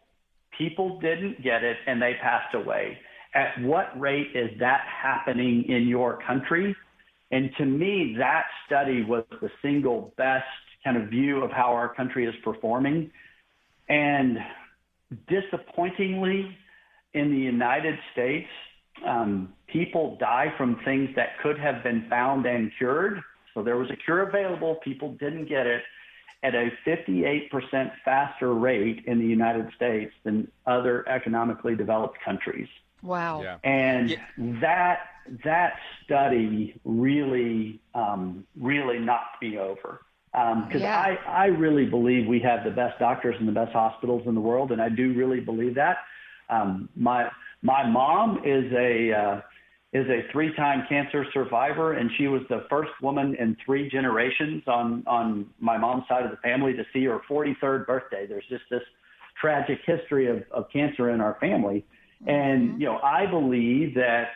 people 0.56 0.98
didn't 1.00 1.42
get 1.42 1.64
it, 1.64 1.76
and 1.86 2.00
they 2.00 2.14
passed 2.22 2.54
away. 2.54 2.96
At 3.34 3.60
what 3.62 3.98
rate 4.00 4.28
is 4.34 4.50
that 4.60 4.84
happening 5.02 5.64
in 5.68 5.86
your 5.86 6.20
country? 6.26 6.74
And 7.30 7.50
to 7.58 7.66
me, 7.66 8.14
that 8.18 8.44
study 8.66 9.04
was 9.04 9.24
the 9.42 9.50
single 9.60 10.14
best 10.16 10.46
kind 10.84 10.96
of 10.96 11.10
view 11.10 11.42
of 11.42 11.50
how 11.50 11.72
our 11.72 11.92
country 11.94 12.24
is 12.24 12.34
performing. 12.42 13.10
And 13.88 14.38
disappointingly, 15.28 16.56
in 17.14 17.30
the 17.30 17.36
United 17.36 17.98
States, 18.12 18.48
um, 19.06 19.52
people 19.66 20.16
die 20.20 20.52
from 20.56 20.80
things 20.84 21.10
that 21.16 21.38
could 21.42 21.58
have 21.58 21.82
been 21.82 22.06
found 22.08 22.46
and 22.46 22.70
cured. 22.78 23.20
So 23.54 23.62
there 23.62 23.76
was 23.76 23.90
a 23.90 23.96
cure 23.96 24.28
available, 24.28 24.76
people 24.84 25.16
didn't 25.18 25.48
get 25.48 25.66
it 25.66 25.82
at 26.42 26.54
a 26.54 26.70
58% 26.86 27.92
faster 28.04 28.54
rate 28.54 29.04
in 29.06 29.18
the 29.18 29.26
United 29.26 29.72
States 29.74 30.12
than 30.24 30.50
other 30.66 31.08
economically 31.08 31.74
developed 31.74 32.18
countries. 32.24 32.68
Wow. 33.02 33.42
Yeah. 33.42 33.58
And 33.64 34.10
yeah. 34.10 34.18
that 34.60 35.00
that 35.44 35.74
study 36.04 36.80
really 36.84 37.80
um, 37.94 38.46
really 38.58 38.98
knocked 38.98 39.42
me 39.42 39.58
over 39.58 40.00
because 40.32 40.74
um, 40.74 40.80
yeah. 40.80 40.98
I 40.98 41.18
I 41.26 41.46
really 41.46 41.86
believe 41.86 42.26
we 42.26 42.40
have 42.40 42.64
the 42.64 42.70
best 42.70 42.98
doctors 42.98 43.36
and 43.38 43.46
the 43.46 43.52
best 43.52 43.72
hospitals 43.72 44.26
in 44.26 44.34
the 44.34 44.40
world, 44.40 44.72
and 44.72 44.80
I 44.80 44.88
do 44.88 45.12
really 45.12 45.40
believe 45.40 45.74
that. 45.74 45.98
Um, 46.48 46.88
my 46.96 47.30
my 47.62 47.88
mom 47.88 48.42
is 48.44 48.72
a 48.72 49.12
uh, 49.12 49.40
is 49.92 50.06
a 50.08 50.30
three-time 50.32 50.84
cancer 50.88 51.24
survivor, 51.32 51.94
and 51.94 52.10
she 52.18 52.26
was 52.26 52.42
the 52.50 52.66
first 52.68 52.90
woman 53.02 53.34
in 53.36 53.56
three 53.64 53.88
generations 53.88 54.62
on 54.66 55.02
on 55.06 55.46
my 55.60 55.78
mom's 55.78 56.04
side 56.08 56.24
of 56.24 56.30
the 56.30 56.36
family 56.38 56.74
to 56.74 56.84
see 56.92 57.04
her 57.04 57.20
43rd 57.28 57.86
birthday. 57.86 58.26
There's 58.26 58.44
just 58.50 58.64
this 58.70 58.82
tragic 59.40 59.78
history 59.86 60.26
of, 60.26 60.42
of 60.50 60.66
cancer 60.70 61.10
in 61.10 61.20
our 61.20 61.38
family, 61.40 61.86
and 62.26 62.70
mm-hmm. 62.70 62.80
you 62.80 62.86
know 62.86 62.98
I 62.98 63.24
believe 63.26 63.94
that 63.94 64.28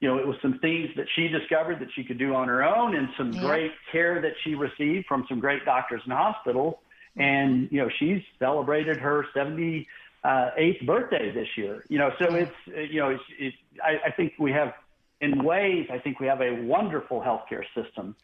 you 0.00 0.08
know 0.08 0.18
it 0.18 0.26
was 0.26 0.36
some 0.42 0.58
things 0.58 0.90
that 0.96 1.06
she 1.16 1.28
discovered 1.28 1.80
that 1.80 1.88
she 1.94 2.04
could 2.04 2.18
do 2.18 2.34
on 2.34 2.48
her 2.48 2.62
own, 2.62 2.94
and 2.94 3.08
some 3.16 3.32
yeah. 3.32 3.40
great 3.40 3.72
care 3.90 4.20
that 4.20 4.32
she 4.44 4.54
received 4.54 5.06
from 5.06 5.24
some 5.28 5.40
great 5.40 5.64
doctors 5.64 6.02
and 6.04 6.12
hospitals. 6.12 6.74
Mm-hmm. 6.74 7.22
And 7.22 7.68
you 7.72 7.80
know 7.80 7.88
she's 7.98 8.22
celebrated 8.38 8.98
her 8.98 9.24
70 9.34 9.86
uh, 10.24 10.50
eighth 10.56 10.84
birthday 10.84 11.32
this 11.32 11.48
year. 11.56 11.84
You 11.88 11.98
know, 11.98 12.10
so 12.18 12.34
it's 12.34 12.52
you 12.66 13.00
know, 13.00 13.10
it's, 13.10 13.22
it's 13.38 13.56
I, 13.82 14.08
I 14.08 14.10
think 14.10 14.34
we 14.38 14.52
have, 14.52 14.74
in 15.20 15.44
ways, 15.44 15.88
I 15.92 15.98
think 15.98 16.20
we 16.20 16.26
have 16.26 16.40
a 16.40 16.62
wonderful 16.62 17.20
healthcare 17.20 17.64
system, 17.74 18.14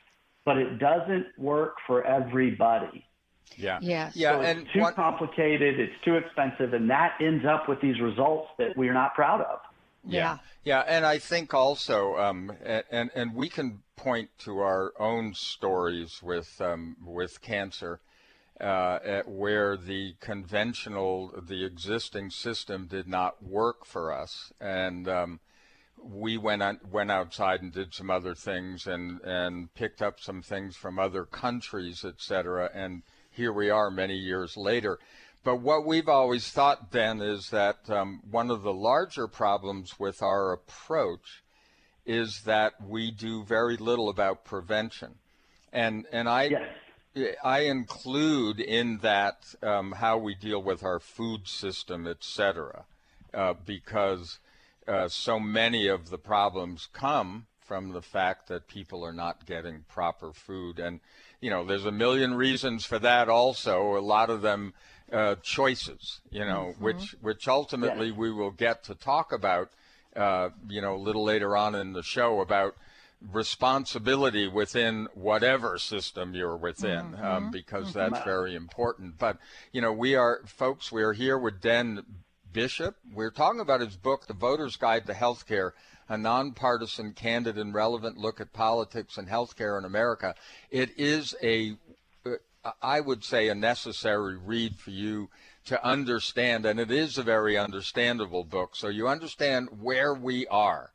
but 0.45 0.57
it 0.57 0.79
doesn't 0.79 1.27
work 1.39 1.77
for 1.87 2.05
everybody. 2.05 3.05
Yeah. 3.57 3.79
Yeah. 3.83 4.11
Yeah. 4.15 4.41
And 4.41 4.61
it's 4.61 4.73
too 4.73 4.81
what, 4.81 4.95
complicated. 4.95 5.79
It's 5.79 6.05
too 6.05 6.17
expensive, 6.17 6.73
and 6.73 6.89
that 6.91 7.17
ends 7.21 7.45
up 7.45 7.69
with 7.69 7.81
these 7.81 8.01
results 8.01 8.49
that 8.59 8.77
we're 8.77 8.95
not 8.95 9.15
proud 9.15 9.41
of. 9.41 9.61
Yeah. 10.07 10.39
Yeah. 10.65 10.81
And 10.81 11.05
I 11.05 11.19
think 11.19 11.55
also, 11.55 12.17
um, 12.17 12.53
and 12.91 13.11
and 13.15 13.35
we 13.35 13.49
can 13.49 13.83
point 13.97 14.31
to 14.39 14.59
our 14.59 14.93
own 14.99 15.35
stories 15.35 16.23
with 16.23 16.61
um, 16.61 16.97
with 17.05 17.41
cancer 17.41 18.01
uh, 18.61 19.23
where 19.27 19.77
the 19.77 20.15
conventional, 20.21 21.33
the 21.41 21.65
existing 21.65 22.31
system 22.31 22.87
did 22.87 23.09
not 23.09 23.43
work 23.43 23.85
for 23.85 24.13
us, 24.13 24.53
and 24.61 25.09
um, 25.09 25.41
we 26.05 26.37
went 26.37 26.63
on, 26.63 26.81
went 26.91 27.11
outside 27.11 27.63
and 27.63 27.73
did 27.73 27.95
some 27.95 28.11
other 28.11 28.35
things 28.35 28.87
and 28.87 29.21
and 29.23 29.73
picked 29.75 30.03
up 30.03 30.21
some 30.21 30.43
things 30.43 30.77
from 30.77 30.99
other 30.99 31.25
countries, 31.25 32.05
et 32.05 32.17
cetera, 32.19 32.71
and 32.75 33.03
here 33.31 33.53
we 33.53 33.71
are 33.71 33.91
many 33.91 34.17
years 34.17 34.57
later. 34.57 34.99
But 35.43 35.61
what 35.61 35.85
we've 35.85 36.09
always 36.09 36.51
thought 36.51 36.93
then 36.93 37.21
is 37.21 37.51
that 37.51 37.91
um, 37.91 38.23
one 38.31 38.51
of 38.51 38.63
the 38.63 38.73
larger 38.73 39.29
problems 39.29 39.99
with 39.99 40.23
our 40.23 40.53
approach 40.53 41.43
is 42.07 42.43
that 42.45 42.73
we 42.87 43.11
do 43.11 43.45
very 43.45 43.77
little 43.77 44.09
about 44.09 44.45
prevention. 44.45 45.17
And 45.73 46.07
and 46.13 46.29
I 46.29 46.45
yes. 47.15 47.37
I 47.45 47.61
include 47.61 48.61
in 48.61 48.99
that 48.99 49.55
um, 49.63 49.93
how 49.93 50.19
we 50.19 50.35
deal 50.35 50.63
with 50.63 50.83
our 50.83 51.01
food 51.01 51.47
system, 51.47 52.07
et 52.07 52.23
cetera, 52.23 52.85
uh, 53.33 53.55
because 53.67 54.39
uh, 54.87 55.09
so 55.09 55.41
many 55.41 55.87
of 55.87 56.11
the 56.11 56.19
problems 56.19 56.89
come 56.93 57.47
from 57.61 57.93
the 57.93 58.03
fact 58.03 58.49
that 58.49 58.69
people 58.69 59.05
are 59.05 59.13
not 59.13 59.47
getting 59.47 59.85
proper 59.89 60.33
food. 60.33 60.79
And, 60.79 61.01
you 61.41 61.51
know, 61.51 61.65
there's 61.65 61.87
a 61.87 61.93
million 61.93 62.35
reasons 62.35 62.85
for 62.85 62.99
that 62.99 63.29
also, 63.29 63.97
a 63.97 64.01
lot 64.01 64.31
of 64.31 64.43
them 64.43 64.75
uh, 65.11 65.37
choices, 65.43 66.21
you 66.31 66.45
know, 66.45 66.73
mm-hmm. 66.73 66.85
which, 66.85 67.15
which 67.21 67.49
ultimately 67.49 68.11
we 68.13 68.31
will 68.31 68.51
get 68.51 68.85
to 68.85 68.95
talk 68.95 69.33
about, 69.33 69.71
uh, 70.15 70.51
you 70.69 70.83
know, 70.83 70.95
a 70.95 71.03
little 71.03 71.25
later 71.25 71.57
on 71.57 71.75
in 71.75 71.93
the 71.93 72.03
show 72.03 72.41
about 72.41 72.77
responsibility 73.33 74.47
within 74.47 75.09
whatever 75.15 75.79
system 75.79 76.35
you're 76.35 76.57
within, 76.57 76.99
um, 76.99 77.13
mm-hmm. 77.15 77.25
um, 77.25 77.51
because 77.51 77.89
mm-hmm. 77.89 77.99
that's 77.99 78.25
very 78.25 78.55
important. 78.55 79.19
But, 79.19 79.39
you 79.73 79.81
know, 79.81 79.93
we 79.93 80.15
are, 80.15 80.41
folks, 80.45 80.93
we 80.93 81.03
are 81.03 81.15
here 81.15 81.39
with 81.39 81.61
Den 81.63 82.05
Bishop. 82.55 82.97
We're 83.13 83.33
talking 83.33 83.61
about 83.61 83.81
his 83.81 83.97
book, 83.97 84.27
The 84.27 84.33
Voter's 84.33 84.77
Guide 84.77 85.07
to 85.07 85.13
Healthcare, 85.13 85.73
a 86.09 86.17
nonpartisan, 86.17 87.13
candid, 87.13 87.59
and 87.59 87.75
relevant 87.75 88.17
look 88.17 88.41
at 88.41 88.53
politics 88.53 89.19
and 89.19 89.29
healthcare 89.29 89.77
in 89.77 89.85
America. 89.85 90.37
It 90.71 90.91
is 90.97 91.35
a, 91.43 91.77
uh, 92.65 93.01
would 93.05 93.25
say, 93.25 93.49
a 93.49 93.55
necessary 93.55 94.37
read 94.37 94.77
for 94.77 94.91
you 94.91 95.29
to 95.67 95.85
understand, 95.85 96.65
and 96.65 96.79
it 96.79 96.93
is 96.93 97.19
a 97.19 97.25
very 97.25 97.59
understandable 97.59 98.45
book. 98.45 98.77
So 98.77 98.89
you 98.89 99.09
understand 99.09 99.81
where 99.81 100.15
we 100.15 100.47
are 100.47 100.93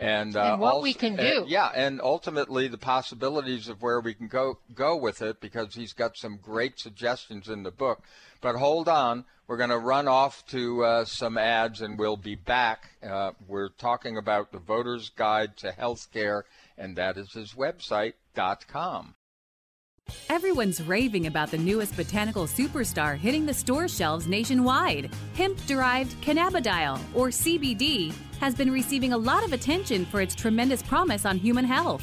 and, 0.00 0.34
uh, 0.34 0.52
and 0.52 0.60
what 0.60 0.74
also, 0.74 0.82
we 0.82 0.94
can 0.94 1.16
do. 1.16 1.42
Uh, 1.42 1.44
yeah, 1.46 1.70
and 1.74 2.00
ultimately 2.00 2.68
the 2.68 2.78
possibilities 2.78 3.68
of 3.68 3.82
where 3.82 4.00
we 4.00 4.14
can 4.14 4.28
go 4.28 4.58
go 4.74 4.96
with 4.96 5.20
it 5.20 5.40
because 5.40 5.74
he's 5.74 5.92
got 5.92 6.16
some 6.16 6.38
great 6.38 6.78
suggestions 6.78 7.48
in 7.48 7.62
the 7.64 7.70
book. 7.70 8.02
But 8.40 8.56
hold 8.56 8.88
on, 8.88 9.24
we're 9.46 9.58
going 9.58 9.70
to 9.70 9.78
run 9.78 10.08
off 10.08 10.46
to 10.46 10.84
uh, 10.84 11.04
some 11.04 11.36
ads 11.36 11.80
and 11.82 11.98
we'll 11.98 12.16
be 12.16 12.36
back. 12.36 12.90
Uh, 13.02 13.32
we're 13.48 13.68
talking 13.68 14.16
about 14.16 14.52
the 14.52 14.58
Voter's 14.58 15.10
Guide 15.10 15.56
to 15.58 15.72
Healthcare, 15.72 16.42
and 16.78 16.96
that 16.96 17.16
is 17.16 17.32
his 17.32 17.52
website 17.52 18.14
dot 18.34 18.66
com. 18.66 19.14
Everyone's 20.28 20.82
raving 20.82 21.26
about 21.26 21.50
the 21.50 21.58
newest 21.58 21.96
botanical 21.96 22.46
superstar 22.46 23.16
hitting 23.16 23.46
the 23.46 23.54
store 23.54 23.86
shelves 23.86 24.26
nationwide. 24.26 25.10
Hemp 25.34 25.58
derived 25.66 26.12
cannabidiol, 26.22 26.98
or 27.14 27.28
CBD, 27.28 28.12
has 28.40 28.54
been 28.54 28.72
receiving 28.72 29.12
a 29.12 29.18
lot 29.18 29.44
of 29.44 29.52
attention 29.52 30.04
for 30.06 30.20
its 30.20 30.34
tremendous 30.34 30.82
promise 30.82 31.26
on 31.26 31.38
human 31.38 31.64
health. 31.64 32.02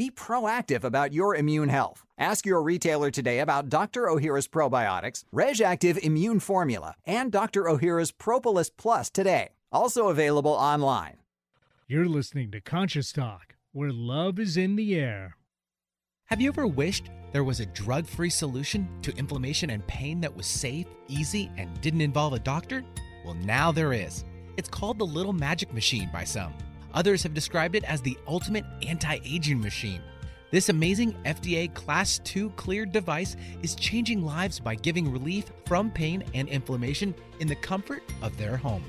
Be 0.00 0.10
proactive 0.10 0.82
about 0.82 1.12
your 1.12 1.36
immune 1.36 1.68
health. 1.68 2.06
Ask 2.16 2.46
your 2.46 2.62
retailer 2.62 3.10
today 3.10 3.40
about 3.40 3.68
Dr. 3.68 4.04
Ohhira's 4.04 4.48
probiotics, 4.48 5.24
RegActive 5.30 5.98
Immune 5.98 6.40
Formula, 6.40 6.94
and 7.04 7.30
Dr. 7.30 7.64
Ohhira's 7.64 8.10
Propolis 8.10 8.70
Plus 8.70 9.10
today. 9.10 9.50
Also 9.70 10.08
available 10.08 10.52
online. 10.52 11.18
You're 11.86 12.08
listening 12.08 12.50
to 12.52 12.62
Conscious 12.62 13.12
Talk, 13.12 13.56
where 13.72 13.92
love 13.92 14.38
is 14.38 14.56
in 14.56 14.76
the 14.76 14.98
air. 14.98 15.36
Have 16.28 16.40
you 16.40 16.48
ever 16.48 16.66
wished 16.66 17.10
there 17.32 17.44
was 17.44 17.60
a 17.60 17.66
drug 17.66 18.06
free 18.06 18.30
solution 18.30 18.88
to 19.02 19.14
inflammation 19.18 19.68
and 19.68 19.86
pain 19.86 20.18
that 20.22 20.34
was 20.34 20.46
safe, 20.46 20.86
easy, 21.08 21.50
and 21.58 21.78
didn't 21.82 22.00
involve 22.00 22.32
a 22.32 22.38
doctor? 22.38 22.82
Well, 23.22 23.34
now 23.34 23.70
there 23.70 23.92
is. 23.92 24.24
It's 24.56 24.66
called 24.66 24.98
the 24.98 25.04
Little 25.04 25.34
Magic 25.34 25.74
Machine 25.74 26.08
by 26.10 26.24
some. 26.24 26.54
Others 26.94 27.22
have 27.22 27.34
described 27.34 27.74
it 27.74 27.84
as 27.84 28.00
the 28.00 28.18
ultimate 28.26 28.64
anti 28.86 29.18
aging 29.24 29.60
machine. 29.60 30.02
This 30.50 30.68
amazing 30.68 31.14
FDA 31.24 31.72
Class 31.74 32.18
2 32.24 32.50
cleared 32.50 32.90
device 32.90 33.36
is 33.62 33.76
changing 33.76 34.24
lives 34.24 34.58
by 34.58 34.74
giving 34.74 35.10
relief 35.10 35.44
from 35.64 35.92
pain 35.92 36.24
and 36.34 36.48
inflammation 36.48 37.14
in 37.38 37.46
the 37.46 37.54
comfort 37.54 38.02
of 38.20 38.36
their 38.36 38.56
home. 38.56 38.84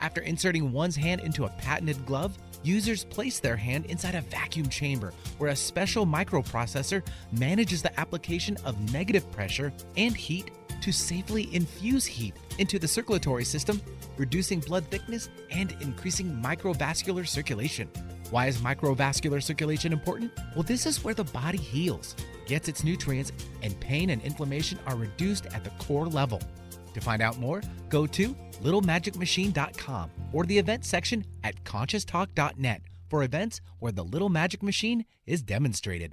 After 0.00 0.20
inserting 0.20 0.72
one's 0.72 0.94
hand 0.94 1.20
into 1.20 1.44
a 1.44 1.48
patented 1.58 2.06
glove, 2.06 2.38
users 2.62 3.04
place 3.04 3.40
their 3.40 3.56
hand 3.56 3.86
inside 3.86 4.14
a 4.14 4.20
vacuum 4.20 4.68
chamber 4.68 5.12
where 5.38 5.50
a 5.50 5.56
special 5.56 6.06
microprocessor 6.06 7.04
manages 7.32 7.82
the 7.82 8.00
application 8.00 8.56
of 8.64 8.92
negative 8.92 9.30
pressure 9.32 9.72
and 9.96 10.16
heat 10.16 10.52
to 10.82 10.92
safely 10.92 11.48
infuse 11.54 12.04
heat 12.04 12.34
into 12.58 12.78
the 12.78 12.88
circulatory 12.88 13.44
system, 13.44 13.80
reducing 14.16 14.60
blood 14.60 14.84
thickness 14.90 15.28
and 15.50 15.74
increasing 15.80 16.30
microvascular 16.42 17.26
circulation. 17.26 17.88
Why 18.30 18.46
is 18.46 18.58
microvascular 18.58 19.42
circulation 19.42 19.92
important? 19.92 20.32
Well, 20.54 20.62
this 20.62 20.86
is 20.86 21.04
where 21.04 21.14
the 21.14 21.24
body 21.24 21.58
heals, 21.58 22.16
gets 22.46 22.68
its 22.68 22.84
nutrients, 22.84 23.32
and 23.62 23.78
pain 23.80 24.10
and 24.10 24.22
inflammation 24.22 24.78
are 24.86 24.96
reduced 24.96 25.46
at 25.46 25.64
the 25.64 25.70
core 25.84 26.06
level. 26.06 26.40
To 26.94 27.00
find 27.00 27.22
out 27.22 27.38
more, 27.38 27.62
go 27.88 28.06
to 28.06 28.34
littlemagicmachine.com 28.62 30.10
or 30.32 30.44
the 30.44 30.58
events 30.58 30.88
section 30.88 31.24
at 31.42 31.62
conscioustalk.net 31.64 32.82
for 33.08 33.22
events 33.22 33.60
where 33.78 33.92
the 33.92 34.04
Little 34.04 34.28
Magic 34.28 34.62
Machine 34.62 35.04
is 35.26 35.42
demonstrated. 35.42 36.12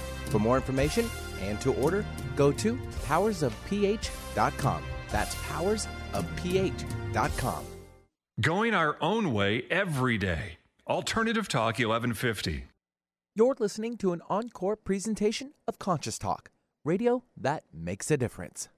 For 0.31 0.39
more 0.39 0.55
information 0.55 1.07
and 1.41 1.59
to 1.61 1.73
order, 1.73 2.05
go 2.37 2.53
to 2.53 2.75
powersofph.com. 3.05 4.83
That's 5.09 5.35
powersofph.com. 5.35 7.65
Going 8.39 8.73
our 8.73 8.95
own 9.01 9.33
way 9.33 9.65
every 9.69 10.17
day. 10.17 10.57
Alternative 10.87 11.49
Talk 11.49 11.79
1150. 11.79 12.63
You're 13.35 13.55
listening 13.59 13.97
to 13.97 14.13
an 14.13 14.21
encore 14.29 14.77
presentation 14.77 15.51
of 15.67 15.79
Conscious 15.79 16.17
Talk, 16.17 16.49
radio 16.85 17.23
that 17.37 17.65
makes 17.73 18.09
a 18.09 18.17
difference. 18.17 18.69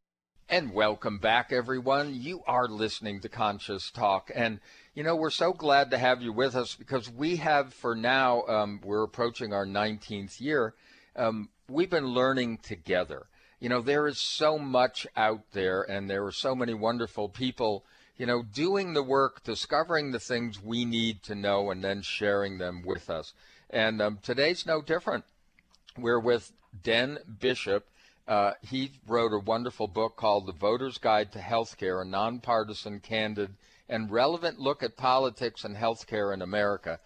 And 0.50 0.74
welcome 0.74 1.20
back, 1.20 1.52
everyone. 1.52 2.14
You 2.14 2.42
are 2.46 2.68
listening 2.68 3.22
to 3.22 3.30
Conscious 3.30 3.90
Talk. 3.92 4.30
And, 4.34 4.60
you 4.94 5.04
know, 5.04 5.16
we're 5.16 5.30
so 5.30 5.54
glad 5.54 5.92
to 5.92 5.98
have 5.98 6.22
you 6.22 6.34
with 6.34 6.56
us 6.56 6.76
because 6.76 7.10
we 7.10 7.38
have, 7.38 7.74
for 7.74 7.96
now, 7.96 8.44
um, 8.48 8.82
we're 8.84 9.04
approaching 9.04 9.54
our 9.54 9.66
19th 9.66 10.42
year. 10.42 10.76
Um, 11.16 11.50
we've 11.70 11.90
been 11.90 12.08
learning 12.08 12.58
together. 12.58 13.28
You 13.60 13.70
know, 13.70 13.82
there 13.82 14.08
is 14.08 14.20
so 14.20 14.58
much 14.58 15.08
out 15.16 15.52
there, 15.54 15.82
and 15.82 16.10
there 16.10 16.26
are 16.26 16.32
so 16.32 16.56
many 16.56 16.74
wonderful 16.74 17.30
people, 17.30 17.86
you 18.18 18.26
know, 18.26 18.44
doing 18.44 18.94
the 18.94 19.04
work, 19.04 19.44
discovering 19.44 20.12
the 20.12 20.20
things 20.20 20.62
we 20.62 20.86
need 20.86 21.24
to 21.24 21.36
know, 21.36 21.72
and 21.72 21.84
then 21.84 22.02
sharing 22.02 22.58
them 22.58 22.84
with 22.86 23.10
us. 23.10 23.34
And 23.70 24.02
um, 24.02 24.20
today's 24.22 24.66
no 24.66 24.82
different. 24.82 25.24
We're 25.98 26.20
with 26.20 26.52
Den 26.84 27.20
Bishop. 27.40 27.88
Uh, 28.28 28.54
he 28.62 28.92
wrote 29.08 29.34
a 29.34 29.40
wonderful 29.40 29.88
book 29.88 30.16
called 30.16 30.46
The 30.46 30.54
Voter's 30.54 30.98
Guide 30.98 31.32
to 31.34 31.40
Healthcare, 31.40 32.02
a 32.02 32.06
nonpartisan, 32.06 33.00
candid, 33.00 33.56
and 33.90 34.12
relevant 34.12 34.60
look 34.60 34.82
at 34.82 34.98
politics 34.98 35.64
and 35.64 35.76
healthcare 35.76 36.34
in 36.34 36.42
America. 36.42 37.00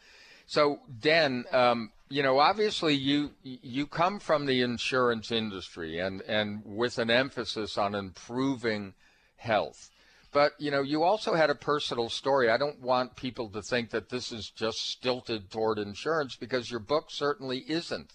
So, 0.46 0.80
Den, 1.00 1.46
um, 1.52 1.92
you 2.10 2.24
know, 2.24 2.40
obviously 2.40 2.94
you 2.94 3.32
you 3.44 3.88
come 3.88 4.20
from 4.20 4.46
the 4.46 4.62
insurance 4.62 5.32
industry 5.32 6.00
and 6.00 6.22
and 6.22 6.62
with 6.66 6.98
an 6.98 7.10
emphasis 7.10 7.78
on 7.78 7.96
improving 7.96 8.94
health. 9.38 9.90
But, 10.34 10.54
you 10.60 10.72
know, 10.72 10.82
you 10.82 11.04
also 11.04 11.34
had 11.34 11.50
a 11.50 11.56
personal 11.56 12.10
story. 12.10 12.50
I 12.50 12.58
don't 12.58 12.82
want 12.82 13.16
people 13.16 13.50
to 13.50 13.62
think 13.62 13.92
that 13.92 14.10
this 14.10 14.32
is 14.32 14.50
just 14.50 14.78
stilted 14.78 15.50
toward 15.50 15.80
insurance 15.80 16.36
because 16.36 16.70
your 16.70 16.82
book 16.82 17.06
certainly 17.10 17.64
isn't. 17.68 18.14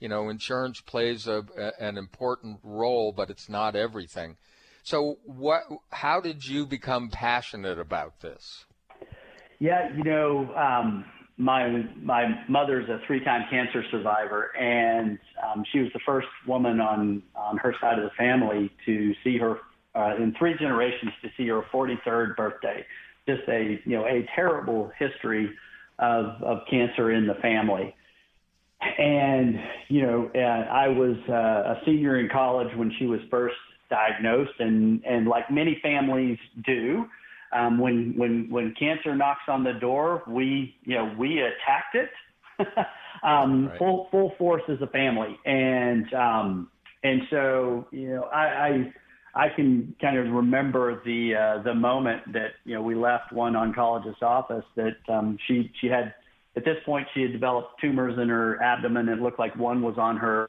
You 0.00 0.08
know, 0.08 0.28
insurance 0.28 0.80
plays 0.80 1.28
a, 1.28 1.44
a, 1.56 1.70
an 1.80 1.96
important 1.96 2.58
role, 2.64 3.12
but 3.12 3.30
it's 3.30 3.48
not 3.48 3.76
everything. 3.76 4.36
So, 4.82 5.18
what? 5.24 5.62
How 5.90 6.20
did 6.20 6.44
you 6.44 6.66
become 6.66 7.08
passionate 7.08 7.78
about 7.78 8.20
this? 8.20 8.64
Yeah, 9.60 9.96
you 9.96 10.02
know, 10.02 10.52
um, 10.56 11.04
my 11.42 11.84
my 12.00 12.24
mother's 12.48 12.88
a 12.88 13.00
three-time 13.06 13.42
cancer 13.50 13.82
survivor, 13.90 14.56
and 14.56 15.18
um, 15.42 15.64
she 15.72 15.80
was 15.80 15.88
the 15.92 16.00
first 16.06 16.28
woman 16.46 16.80
on 16.80 17.22
on 17.34 17.58
her 17.58 17.74
side 17.80 17.98
of 17.98 18.04
the 18.04 18.10
family 18.16 18.70
to 18.86 19.12
see 19.24 19.38
her 19.38 19.58
uh, 19.94 20.14
in 20.16 20.34
three 20.38 20.54
generations 20.58 21.10
to 21.20 21.28
see 21.36 21.48
her 21.48 21.62
43rd 21.72 22.36
birthday. 22.36 22.84
Just 23.28 23.42
a 23.48 23.80
you 23.84 23.96
know 23.96 24.06
a 24.06 24.26
terrible 24.36 24.92
history 24.98 25.50
of 25.98 26.40
of 26.42 26.58
cancer 26.70 27.10
in 27.10 27.26
the 27.26 27.34
family. 27.34 27.94
And 28.98 29.56
you 29.88 30.02
know, 30.02 30.30
uh, 30.34 30.38
I 30.38 30.88
was 30.88 31.16
uh, 31.28 31.32
a 31.32 31.80
senior 31.84 32.20
in 32.20 32.28
college 32.28 32.74
when 32.76 32.92
she 32.98 33.06
was 33.06 33.20
first 33.30 33.56
diagnosed, 33.90 34.60
and 34.60 35.04
and 35.04 35.26
like 35.26 35.50
many 35.50 35.80
families 35.82 36.38
do, 36.64 37.04
um, 37.52 37.78
when 37.78 38.14
when 38.16 38.48
when 38.50 38.74
cancer 38.78 39.14
knocks 39.14 39.42
on 39.48 39.64
the 39.64 39.74
door, 39.74 40.22
we 40.26 40.74
you 40.84 40.96
know 40.96 41.14
we 41.18 41.40
attacked 41.40 41.94
it 41.94 42.10
um, 43.22 43.68
right. 43.68 43.78
full 43.78 44.08
full 44.10 44.34
force 44.38 44.62
as 44.68 44.80
a 44.80 44.86
family, 44.88 45.38
and 45.44 46.12
um, 46.14 46.70
and 47.02 47.22
so 47.30 47.86
you 47.90 48.08
know 48.08 48.24
I. 48.24 48.44
I 48.44 48.92
I 49.34 49.48
can 49.48 49.94
kind 49.98 50.18
of 50.18 50.26
remember 50.26 51.02
the 51.06 51.34
uh, 51.34 51.62
the 51.62 51.74
moment 51.74 52.34
that 52.34 52.50
you 52.66 52.74
know 52.74 52.82
we 52.82 52.94
left 52.94 53.32
one 53.32 53.54
oncologist's 53.54 54.22
office 54.22 54.64
that 54.76 54.96
um, 55.08 55.38
she 55.46 55.72
she 55.80 55.86
had 55.86 56.14
at 56.54 56.64
this 56.64 56.76
point 56.84 57.06
she 57.14 57.22
had 57.22 57.32
developed 57.32 57.80
tumors 57.80 58.18
in 58.18 58.28
her 58.28 58.62
abdomen. 58.62 59.08
It 59.08 59.20
looked 59.20 59.38
like 59.38 59.56
one 59.56 59.80
was 59.80 59.96
on 59.96 60.18
her 60.18 60.48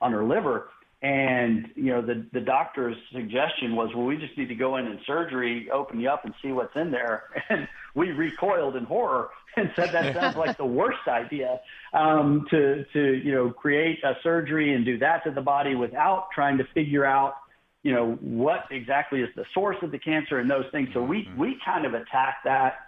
on 0.00 0.10
her 0.10 0.24
liver, 0.24 0.68
and 1.04 1.70
you 1.74 1.92
know, 1.92 2.00
the 2.00 2.24
the 2.32 2.40
doctor's 2.40 2.96
suggestion 3.12 3.76
was, 3.76 3.90
well, 3.94 4.06
we 4.06 4.16
just 4.16 4.38
need 4.38 4.48
to 4.48 4.54
go 4.54 4.78
in 4.78 4.86
and 4.86 4.98
surgery, 5.06 5.68
open 5.70 6.00
you 6.00 6.08
up, 6.08 6.24
and 6.24 6.32
see 6.40 6.50
what's 6.50 6.74
in 6.74 6.90
there. 6.90 7.24
And 7.50 7.68
we 7.94 8.10
recoiled 8.10 8.74
in 8.74 8.84
horror 8.84 9.28
and 9.56 9.70
said 9.76 9.92
that 9.92 10.14
sounds 10.14 10.36
like 10.36 10.56
the 10.56 10.64
worst 10.64 11.06
idea 11.06 11.60
um, 11.92 12.46
to 12.50 12.86
to 12.94 13.14
you 13.22 13.34
know 13.34 13.50
create 13.50 14.02
a 14.02 14.14
surgery 14.22 14.74
and 14.74 14.84
do 14.86 14.98
that 14.98 15.24
to 15.24 15.30
the 15.30 15.42
body 15.42 15.74
without 15.74 16.28
trying 16.34 16.56
to 16.56 16.64
figure 16.72 17.04
out 17.04 17.34
you 17.82 17.92
know 17.92 18.12
what 18.22 18.64
exactly 18.70 19.20
is 19.20 19.28
the 19.36 19.44
source 19.52 19.76
of 19.82 19.90
the 19.90 19.98
cancer 19.98 20.38
and 20.38 20.50
those 20.50 20.64
things. 20.72 20.88
So 20.94 21.02
we 21.02 21.24
mm-hmm. 21.24 21.38
we 21.38 21.58
kind 21.62 21.84
of 21.84 21.92
attacked 21.92 22.44
that 22.44 22.78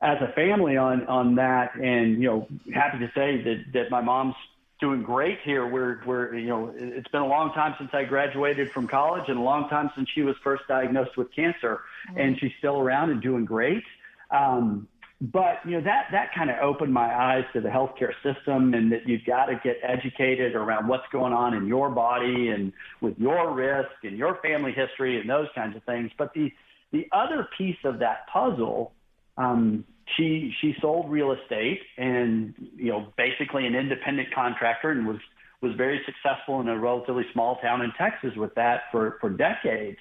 as 0.00 0.16
a 0.22 0.32
family 0.32 0.78
on 0.78 1.06
on 1.06 1.34
that, 1.34 1.74
and 1.74 2.14
you 2.22 2.28
know, 2.28 2.48
happy 2.74 2.98
to 3.00 3.12
say 3.14 3.42
that 3.42 3.64
that 3.74 3.90
my 3.90 4.00
mom's 4.00 4.36
doing 4.82 5.02
great 5.02 5.38
here. 5.44 5.66
We're, 5.66 6.00
we're, 6.04 6.34
you 6.34 6.48
know, 6.48 6.74
it's 6.76 7.08
been 7.08 7.22
a 7.22 7.26
long 7.26 7.54
time 7.54 7.74
since 7.78 7.90
I 7.94 8.04
graduated 8.04 8.72
from 8.72 8.88
college 8.88 9.24
and 9.28 9.38
a 9.38 9.42
long 9.42 9.68
time 9.68 9.90
since 9.94 10.10
she 10.10 10.22
was 10.22 10.34
first 10.42 10.64
diagnosed 10.68 11.16
with 11.16 11.32
cancer, 11.34 11.80
mm-hmm. 12.10 12.18
and 12.20 12.38
she's 12.38 12.50
still 12.58 12.78
around 12.78 13.10
and 13.10 13.22
doing 13.22 13.44
great. 13.44 13.84
Um, 14.30 14.88
but 15.20 15.60
you 15.64 15.70
know 15.72 15.80
that 15.82 16.08
that 16.10 16.34
kind 16.34 16.50
of 16.50 16.56
opened 16.60 16.92
my 16.92 17.14
eyes 17.14 17.44
to 17.52 17.60
the 17.60 17.68
healthcare 17.68 18.12
system 18.24 18.74
and 18.74 18.90
that 18.90 19.08
you've 19.08 19.24
got 19.24 19.46
to 19.46 19.60
get 19.62 19.78
educated 19.80 20.56
around 20.56 20.88
what's 20.88 21.06
going 21.12 21.32
on 21.32 21.54
in 21.54 21.68
your 21.68 21.90
body 21.90 22.48
and 22.48 22.72
with 23.00 23.16
your 23.18 23.52
risk 23.54 23.92
and 24.02 24.18
your 24.18 24.40
family 24.42 24.72
history 24.72 25.20
and 25.20 25.30
those 25.30 25.46
kinds 25.54 25.76
of 25.76 25.84
things. 25.84 26.10
But 26.18 26.34
the 26.34 26.52
the 26.90 27.06
other 27.12 27.48
piece 27.56 27.78
of 27.84 28.00
that 28.00 28.26
puzzle 28.32 28.94
um, 29.36 29.84
she 30.16 30.52
she 30.60 30.74
sold 30.80 31.10
real 31.10 31.32
estate 31.32 31.80
and 31.96 32.54
you 32.76 32.90
know 32.90 33.06
basically 33.16 33.66
an 33.66 33.74
independent 33.74 34.34
contractor 34.34 34.90
and 34.90 35.06
was 35.06 35.18
was 35.60 35.72
very 35.76 36.00
successful 36.04 36.60
in 36.60 36.68
a 36.68 36.78
relatively 36.78 37.24
small 37.32 37.56
town 37.56 37.82
in 37.82 37.92
Texas 37.98 38.30
with 38.36 38.54
that 38.54 38.82
for 38.90 39.18
for 39.20 39.30
decades. 39.30 39.98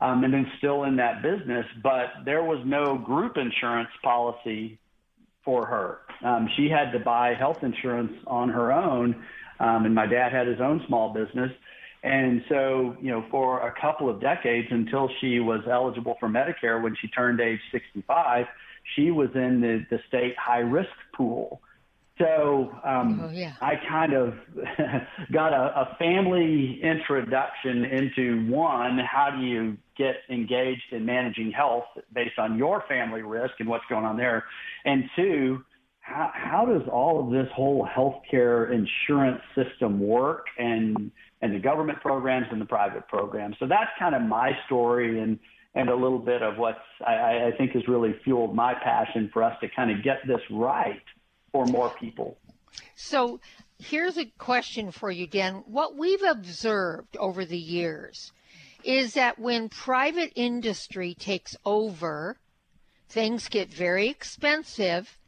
Um, 0.00 0.22
and 0.24 0.34
then 0.34 0.46
still 0.58 0.84
in 0.84 0.96
that 0.96 1.22
business, 1.22 1.64
but 1.82 2.06
there 2.26 2.42
was 2.42 2.58
no 2.66 2.98
group 2.98 3.36
insurance 3.38 3.88
policy 4.02 4.78
for 5.44 5.64
her. 5.66 5.98
Um, 6.22 6.48
she 6.56 6.68
had 6.68 6.90
to 6.92 6.98
buy 6.98 7.34
health 7.34 7.62
insurance 7.62 8.12
on 8.26 8.48
her 8.50 8.72
own, 8.72 9.24
um, 9.60 9.86
and 9.86 9.94
my 9.94 10.06
dad 10.06 10.32
had 10.32 10.46
his 10.46 10.60
own 10.60 10.82
small 10.88 11.14
business. 11.14 11.50
And 12.02 12.42
so, 12.50 12.96
you 13.00 13.10
know, 13.10 13.24
for 13.30 13.66
a 13.66 13.80
couple 13.80 14.10
of 14.10 14.20
decades 14.20 14.68
until 14.70 15.08
she 15.20 15.40
was 15.40 15.60
eligible 15.70 16.16
for 16.20 16.28
Medicare 16.28 16.82
when 16.82 16.94
she 17.00 17.08
turned 17.08 17.40
age 17.40 17.60
65, 17.72 18.44
she 18.94 19.10
was 19.10 19.30
in 19.34 19.60
the, 19.60 19.84
the 19.90 20.00
state 20.08 20.34
high 20.38 20.58
risk 20.58 20.90
pool. 21.16 21.60
So 22.18 22.70
um, 22.84 23.20
oh, 23.24 23.30
yeah. 23.30 23.54
I 23.60 23.74
kind 23.88 24.12
of 24.12 24.34
got 25.32 25.52
a, 25.52 25.80
a 25.80 25.96
family 25.98 26.80
introduction 26.82 27.84
into 27.84 28.46
one, 28.50 28.98
how 28.98 29.30
do 29.36 29.44
you 29.44 29.76
get 29.96 30.16
engaged 30.30 30.92
in 30.92 31.04
managing 31.04 31.50
health 31.50 31.84
based 32.12 32.38
on 32.38 32.56
your 32.56 32.84
family 32.88 33.22
risk 33.22 33.54
and 33.58 33.68
what's 33.68 33.84
going 33.88 34.04
on 34.04 34.16
there? 34.16 34.44
And 34.84 35.04
two, 35.16 35.64
how, 36.00 36.30
how 36.34 36.66
does 36.66 36.86
all 36.92 37.24
of 37.24 37.32
this 37.32 37.50
whole 37.54 37.86
healthcare 37.86 38.70
insurance 38.72 39.40
system 39.54 40.00
work 40.00 40.46
and 40.58 41.10
and 41.40 41.54
the 41.54 41.58
government 41.58 42.00
programs 42.00 42.46
and 42.50 42.60
the 42.60 42.66
private 42.66 43.08
programs? 43.08 43.56
So 43.58 43.66
that's 43.66 43.90
kind 43.98 44.14
of 44.14 44.22
my 44.22 44.52
story 44.66 45.20
and 45.20 45.38
and 45.74 45.88
a 45.88 45.94
little 45.94 46.18
bit 46.18 46.42
of 46.42 46.56
what 46.56 46.78
I, 47.04 47.48
I 47.48 47.52
think 47.58 47.72
has 47.72 47.86
really 47.88 48.14
fueled 48.24 48.54
my 48.54 48.74
passion 48.74 49.30
for 49.32 49.42
us 49.42 49.56
to 49.60 49.68
kind 49.68 49.90
of 49.90 50.02
get 50.02 50.18
this 50.26 50.40
right 50.50 51.02
for 51.52 51.66
more 51.66 51.90
people. 51.90 52.38
So 52.94 53.40
here's 53.78 54.16
a 54.16 54.26
question 54.38 54.90
for 54.90 55.10
you, 55.10 55.26
Dan. 55.26 55.64
What 55.66 55.96
we've 55.96 56.22
observed 56.22 57.16
over 57.16 57.44
the 57.44 57.58
years 57.58 58.32
is 58.84 59.14
that 59.14 59.38
when 59.38 59.68
private 59.68 60.32
industry 60.36 61.14
takes 61.14 61.56
over, 61.64 62.36
things 63.08 63.48
get 63.48 63.72
very 63.72 64.08
expensive. 64.08 65.18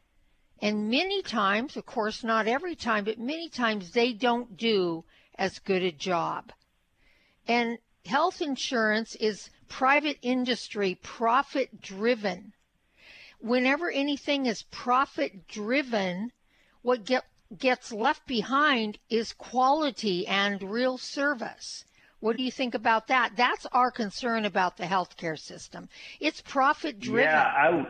And 0.61 0.89
many 0.89 1.21
times, 1.21 1.75
of 1.75 1.85
course, 1.85 2.23
not 2.23 2.47
every 2.47 2.75
time, 2.75 3.03
but 3.03 3.19
many 3.19 3.49
times 3.49 3.91
they 3.91 4.13
don't 4.13 4.57
do 4.57 5.03
as 5.35 5.59
good 5.59 5.83
a 5.83 5.91
job. 5.91 6.51
And 7.47 7.77
health 8.05 8.41
insurance 8.41 9.15
is 9.15 9.49
private 9.69 10.17
industry, 10.21 10.97
profit 11.01 11.81
driven. 11.81 12.53
Whenever 13.39 13.91
anything 13.91 14.45
is 14.45 14.63
profit 14.63 15.47
driven, 15.47 16.31
what 16.81 17.05
get, 17.05 17.25
gets 17.57 17.91
left 17.91 18.25
behind 18.27 18.97
is 19.09 19.33
quality 19.33 20.25
and 20.27 20.61
real 20.63 20.97
service. 20.97 21.85
What 22.19 22.35
do 22.37 22.43
you 22.43 22.51
think 22.51 22.73
about 22.73 23.07
that? 23.07 23.33
That's 23.35 23.67
our 23.71 23.91
concern 23.91 24.45
about 24.45 24.77
the 24.77 24.85
healthcare 24.85 25.37
system. 25.37 25.87
It's 26.19 26.41
profit 26.41 26.99
driven. 26.99 27.29
Yeah, 27.29 27.43
I, 27.43 27.87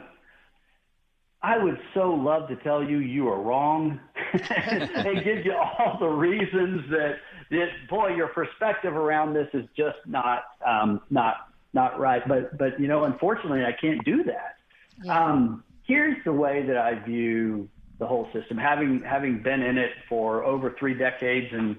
I 1.41 1.63
would 1.63 1.79
so 1.93 2.09
love 2.09 2.49
to 2.49 2.55
tell 2.57 2.83
you 2.83 2.97
you 2.97 3.29
are 3.29 3.41
wrong 3.41 3.99
and 4.33 5.23
give 5.23 5.45
you 5.45 5.53
all 5.53 5.97
the 5.99 6.07
reasons 6.07 6.89
that, 6.89 7.15
that 7.51 7.67
boy, 7.89 8.15
your 8.15 8.27
perspective 8.27 8.93
around 8.93 9.33
this 9.33 9.47
is 9.53 9.65
just 9.77 9.97
not 10.05 10.43
um, 10.65 11.01
not 11.09 11.46
not 11.73 11.99
right. 11.99 12.27
But 12.27 12.57
but 12.57 12.79
you 12.79 12.87
know, 12.87 13.03
unfortunately, 13.03 13.63
I 13.65 13.71
can't 13.79 14.03
do 14.03 14.23
that. 14.25 14.55
Yeah. 15.03 15.25
Um, 15.25 15.63
here's 15.85 16.17
the 16.25 16.33
way 16.33 16.65
that 16.65 16.77
I 16.77 16.95
view 17.03 17.69
the 17.99 18.05
whole 18.05 18.27
system, 18.33 18.57
having 18.57 19.01
having 19.01 19.41
been 19.41 19.61
in 19.61 19.77
it 19.77 19.91
for 20.07 20.43
over 20.43 20.75
three 20.79 20.93
decades, 20.93 21.47
and 21.51 21.75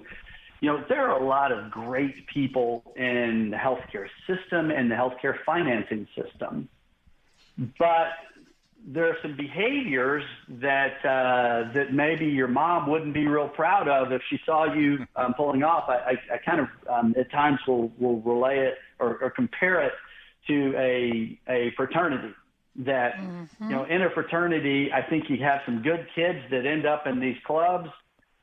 you 0.61 0.69
know, 0.69 0.83
there 0.89 1.09
are 1.09 1.21
a 1.21 1.25
lot 1.25 1.51
of 1.51 1.71
great 1.71 2.27
people 2.27 2.83
in 2.95 3.49
the 3.51 3.57
healthcare 3.57 4.07
system 4.27 4.71
and 4.71 4.91
the 4.91 4.95
healthcare 4.95 5.35
financing 5.45 6.07
system, 6.15 6.67
but 7.77 8.09
there 8.85 9.05
are 9.05 9.17
some 9.21 9.35
behaviors 9.35 10.23
that 10.49 11.05
uh, 11.05 11.71
that 11.73 11.93
maybe 11.93 12.25
your 12.25 12.47
mom 12.47 12.89
wouldn't 12.89 13.13
be 13.13 13.27
real 13.27 13.49
proud 13.49 13.87
of 13.87 14.11
if 14.11 14.21
she 14.29 14.39
saw 14.45 14.73
you 14.73 15.05
um, 15.15 15.33
pulling 15.35 15.63
off. 15.63 15.85
I, 15.87 15.95
I, 15.95 16.35
I 16.35 16.37
kind 16.45 16.61
of 16.61 16.67
um, 16.89 17.13
at 17.17 17.31
times 17.31 17.59
will 17.67 17.91
will 17.97 18.21
relay 18.21 18.59
it 18.59 18.75
or, 18.99 19.17
or 19.21 19.29
compare 19.29 19.81
it 19.81 19.93
to 20.47 20.73
a 20.77 21.39
a 21.47 21.71
fraternity. 21.75 22.33
That 22.77 23.15
mm-hmm. 23.15 23.63
you 23.63 23.75
know, 23.75 23.83
in 23.85 24.01
a 24.03 24.09
fraternity, 24.11 24.89
I 24.93 25.01
think 25.01 25.29
you 25.29 25.37
have 25.43 25.61
some 25.65 25.81
good 25.81 26.07
kids 26.15 26.39
that 26.51 26.65
end 26.65 26.85
up 26.85 27.07
in 27.07 27.19
these 27.19 27.35
clubs, 27.45 27.89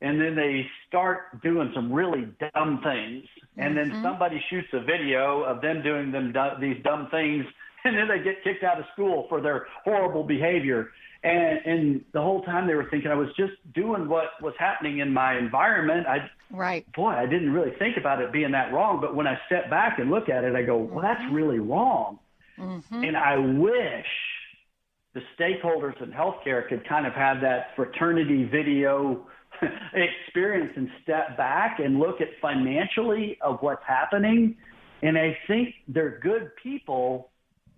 and 0.01 0.21
then 0.21 0.35
they 0.35 0.67
start 0.89 1.41
doing 1.43 1.71
some 1.75 1.93
really 1.93 2.29
dumb 2.55 2.81
things, 2.83 3.25
and 3.57 3.77
mm-hmm. 3.77 3.93
then 3.93 4.03
somebody 4.03 4.43
shoots 4.51 4.69
a 4.73 4.81
video 4.81 5.43
of 5.43 5.61
them 5.63 5.83
doing 5.83 6.13
them 6.13 6.35
these 6.61 6.83
dumb 6.83 7.09
things 7.11 7.47
and 7.87 7.97
then 7.97 8.09
they 8.09 8.23
get 8.23 8.43
kicked 8.45 8.65
out 8.65 8.79
of 8.79 8.85
school 8.93 9.27
for 9.29 9.41
their 9.41 9.67
horrible 9.85 10.25
behavior. 10.25 10.91
And, 11.23 11.59
and 11.65 12.05
the 12.13 12.21
whole 12.21 12.43
time 12.43 12.67
they 12.67 12.75
were 12.75 12.89
thinking 12.91 13.11
I 13.11 13.15
was 13.15 13.29
just 13.37 13.55
doing 13.75 14.09
what 14.09 14.27
was 14.41 14.55
happening 14.59 14.99
in 14.99 15.13
my 15.13 15.37
environment. 15.37 16.07
I, 16.07 16.31
right. 16.51 16.91
Boy, 16.93 17.11
I 17.11 17.27
didn't 17.27 17.53
really 17.53 17.73
think 17.79 17.97
about 17.97 18.21
it 18.21 18.33
being 18.33 18.53
that 18.53 18.73
wrong. 18.73 19.01
But 19.01 19.17
when 19.17 19.27
I 19.27 19.39
step 19.47 19.69
back 19.71 19.99
and 19.99 20.11
look 20.11 20.29
at 20.29 20.45
it, 20.45 20.55
I 20.55 20.63
go, 20.63 20.77
well, 20.77 21.03
that's 21.03 21.21
mm-hmm. 21.23 21.35
really 21.35 21.59
wrong. 21.59 22.19
Mm-hmm. 22.59 23.05
And 23.05 23.17
I 23.17 23.39
wish 23.39 24.07
the 25.15 25.23
stakeholders 25.39 26.01
in 26.03 26.13
healthcare 26.13 26.69
could 26.69 26.87
kind 26.87 27.07
of 27.07 27.15
have 27.15 27.41
that 27.41 27.75
fraternity 27.75 28.45
video 28.45 29.27
experience 29.95 30.73
and 30.77 30.89
step 31.03 31.37
back 31.37 31.81
and 31.81 31.99
look 31.99 32.21
at 32.21 32.29
financially 32.41 33.39
of 33.41 33.59
what's 33.61 33.83
happening 33.87 34.57
And 35.03 35.19
I 35.19 35.37
think 35.47 35.75
they're 35.89 36.19
good 36.23 36.51
people 36.63 37.31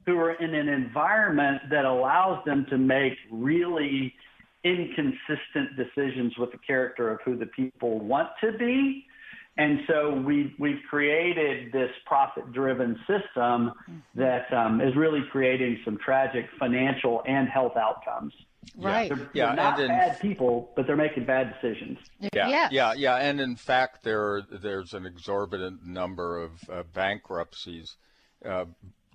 who 0.09 0.19
are 0.19 0.33
in 0.33 0.55
an 0.55 0.69
environment 0.71 1.61
that 1.71 1.85
allows 1.85 2.43
them 2.47 2.65
to 2.71 2.79
make 2.79 3.13
really 3.31 4.15
inconsistent 4.65 5.77
decisions 5.77 6.33
with 6.39 6.51
the 6.51 6.57
character 6.67 7.11
of 7.11 7.21
who 7.27 7.37
the 7.37 7.45
people 7.45 7.99
want 7.99 8.29
to 8.43 8.53
be. 8.53 9.05
And 9.59 9.81
so 9.87 10.15
we, 10.15 10.55
we've 10.59 10.81
created 10.89 11.73
this 11.73 11.91
profit 12.07 12.51
driven 12.53 12.99
system 13.07 13.73
that 14.15 14.51
um, 14.51 14.81
is 14.81 14.97
really 14.97 15.21
creating 15.31 15.79
some 15.85 15.99
tragic 16.03 16.47
financial 16.59 17.23
and 17.27 17.47
health 17.47 17.77
outcomes. 17.77 18.33
Right. 18.79 19.11
They're, 19.11 19.29
Yeah, 19.35 19.47
they're 19.49 19.57
not 19.57 19.75
and 19.75 19.83
in- 19.83 19.89
bad 19.89 20.21
people, 20.21 20.71
but 20.75 20.87
they're 20.87 20.97
making 20.97 21.27
bad 21.27 21.55
decisions. 21.61 21.99
Yeah, 22.19 22.49
Yes. 22.49 22.73
yeah, 22.73 22.93
yeah, 22.97 23.17
and 23.17 23.41
in 23.41 23.57
fact, 23.57 24.05
there 24.05 24.41
there's 24.51 24.95
an 24.95 25.05
exorbitant 25.05 25.85
number 25.85 26.39
of 26.43 26.53
uh, 26.71 26.83
bankruptcies 26.95 27.97
uh, 28.45 28.67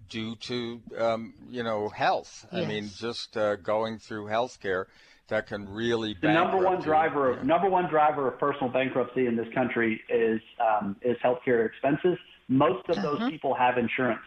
due 0.10 0.36
to 0.36 0.82
um, 0.98 1.34
you 1.50 1.64
know 1.64 1.90
health. 1.90 2.46
I 2.52 2.66
mean, 2.66 2.90
just 2.98 3.36
uh, 3.38 3.56
going 3.58 4.00
through 4.00 4.26
healthcare 4.28 4.86
that 5.30 5.48
can 5.48 5.70
really 5.70 6.16
The 6.22 6.32
number 6.32 6.58
one 6.58 6.66
bankrupt 6.66 6.86
you. 6.86 6.92
driver 6.92 7.30
of 7.32 7.38
Yeah. 7.38 7.44
number 7.44 7.70
one 7.70 7.90
driver 7.90 8.28
of 8.28 8.40
personal 8.40 8.70
bankruptcy 8.72 9.26
in 9.28 9.36
this 9.36 9.48
country 9.54 10.02
is 10.10 10.42
um, 10.60 10.96
is 11.02 11.18
healthcare 11.24 11.66
expenses. 11.66 12.18
Most 12.48 12.88
of 12.90 13.02
those 13.02 13.20
people 13.30 13.54
have 13.56 13.78
insurance, 13.78 14.22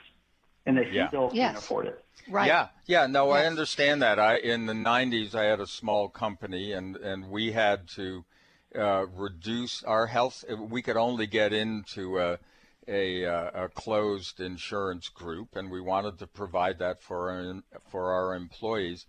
and 0.65 0.77
they 0.79 0.89
Yeah. 0.91 1.09
still 1.09 1.25
Uh-huh. 1.27 1.35
Yes. 1.35 1.53
can't 1.53 1.65
afford 1.65 1.87
it. 1.87 2.03
Right. 2.29 2.47
Yeah, 2.47 2.69
yeah, 2.87 3.07
no, 3.07 3.31
I 3.31 3.45
understand 3.47 4.03
that. 4.03 4.19
I 4.19 4.39
in 4.39 4.67
the 4.67 4.73
'90s, 4.73 5.35
I 5.35 5.45
had 5.45 5.61
a 5.61 5.67
small 5.67 6.09
company, 6.09 6.73
and 6.73 6.97
and 6.97 7.31
we 7.31 7.53
had 7.53 7.87
to 7.91 8.25
uh, 8.75 9.07
reduce 9.15 9.83
our 9.85 10.07
health. 10.07 10.45
We 10.59 10.83
could 10.83 10.97
only 10.97 11.27
get 11.27 11.53
into 11.53 12.19
a, 12.19 12.39
a 12.89 13.25
uh, 13.25 13.65
a 13.65 13.69
closed 13.69 14.41
insurance 14.41 15.09
group, 15.09 15.57
and 15.57 15.71
we 15.71 15.81
wanted 15.81 16.19
to 16.19 16.27
provide 16.27 16.79
that 16.79 17.03
for 17.03 17.31
our, 17.31 17.63
for 17.91 18.13
our 18.13 18.35
employees. 18.35 19.07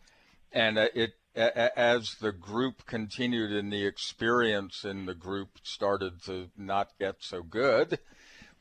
And 0.51 0.77
uh, 0.77 0.87
it 0.93 1.13
as 1.35 2.15
the 2.19 2.31
group 2.31 2.85
continued, 2.85 3.51
and 3.51 3.71
the 3.71 3.85
experience 3.85 4.83
in 4.83 5.05
the 5.05 5.13
group 5.13 5.59
started 5.61 6.23
to 6.23 6.49
not 6.57 6.89
get 6.99 7.17
so 7.19 7.43
good 7.43 7.99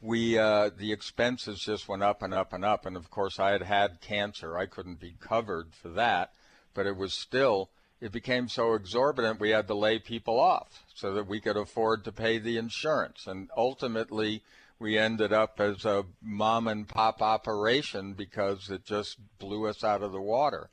we 0.00 0.38
uh, 0.38 0.70
the 0.76 0.92
expenses 0.92 1.61
just 1.61 1.88
went 1.88 2.02
up 2.02 2.22
and 2.22 2.35
up 2.35 2.52
and 2.52 2.64
up. 2.64 2.87
And 2.87 2.96
of 2.96 3.11
course 3.11 3.38
i 3.38 3.50
had 3.50 3.62
had 3.62 4.00
cancer. 4.00 4.57
I 4.57 4.66
couldn't 4.66 5.00
be 5.00 5.16
covered 5.20 5.74
for 5.74 5.88
that. 5.90 6.33
But 6.74 6.87
it 6.87 6.96
was 6.96 7.14
still 7.14 7.70
it 8.00 8.12
became 8.12 8.48
so 8.48 8.74
exorbitant 8.74 9.40
we 9.40 9.50
had 9.50 9.68
to 9.68 9.74
lay 9.74 9.98
people 9.98 10.38
off 10.38 10.85
so 10.94 11.14
that 11.14 11.26
we 11.26 11.40
could 11.40 11.57
afford 11.57 12.05
to 12.05 12.12
pay 12.12 12.38
the 12.38 12.59
insurance. 12.59 13.26
And 13.26 13.48
ultimately 13.57 14.42
we 14.78 14.98
ended 14.98 15.32
up 15.32 15.60
as 15.60 15.84
a 15.84 16.04
mom 16.22 16.68
and 16.68 16.88
pop 16.88 17.22
operation 17.22 18.12
because 18.12 18.70
it 18.70 18.84
just 18.84 19.18
blew 19.38 19.66
us 19.66 19.82
out 19.82 20.02
of 20.02 20.12
the 20.12 20.20
water. 20.20 20.70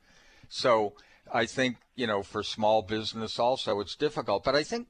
So 0.48 0.94
i 1.32 1.46
think 1.46 1.78
you 1.96 2.06
know 2.06 2.22
for 2.22 2.42
small 2.42 2.82
business 2.82 3.38
also 3.38 3.80
it's 3.80 3.96
difficult. 3.96 4.44
But 4.44 4.54
i 4.54 4.62
think 4.62 4.88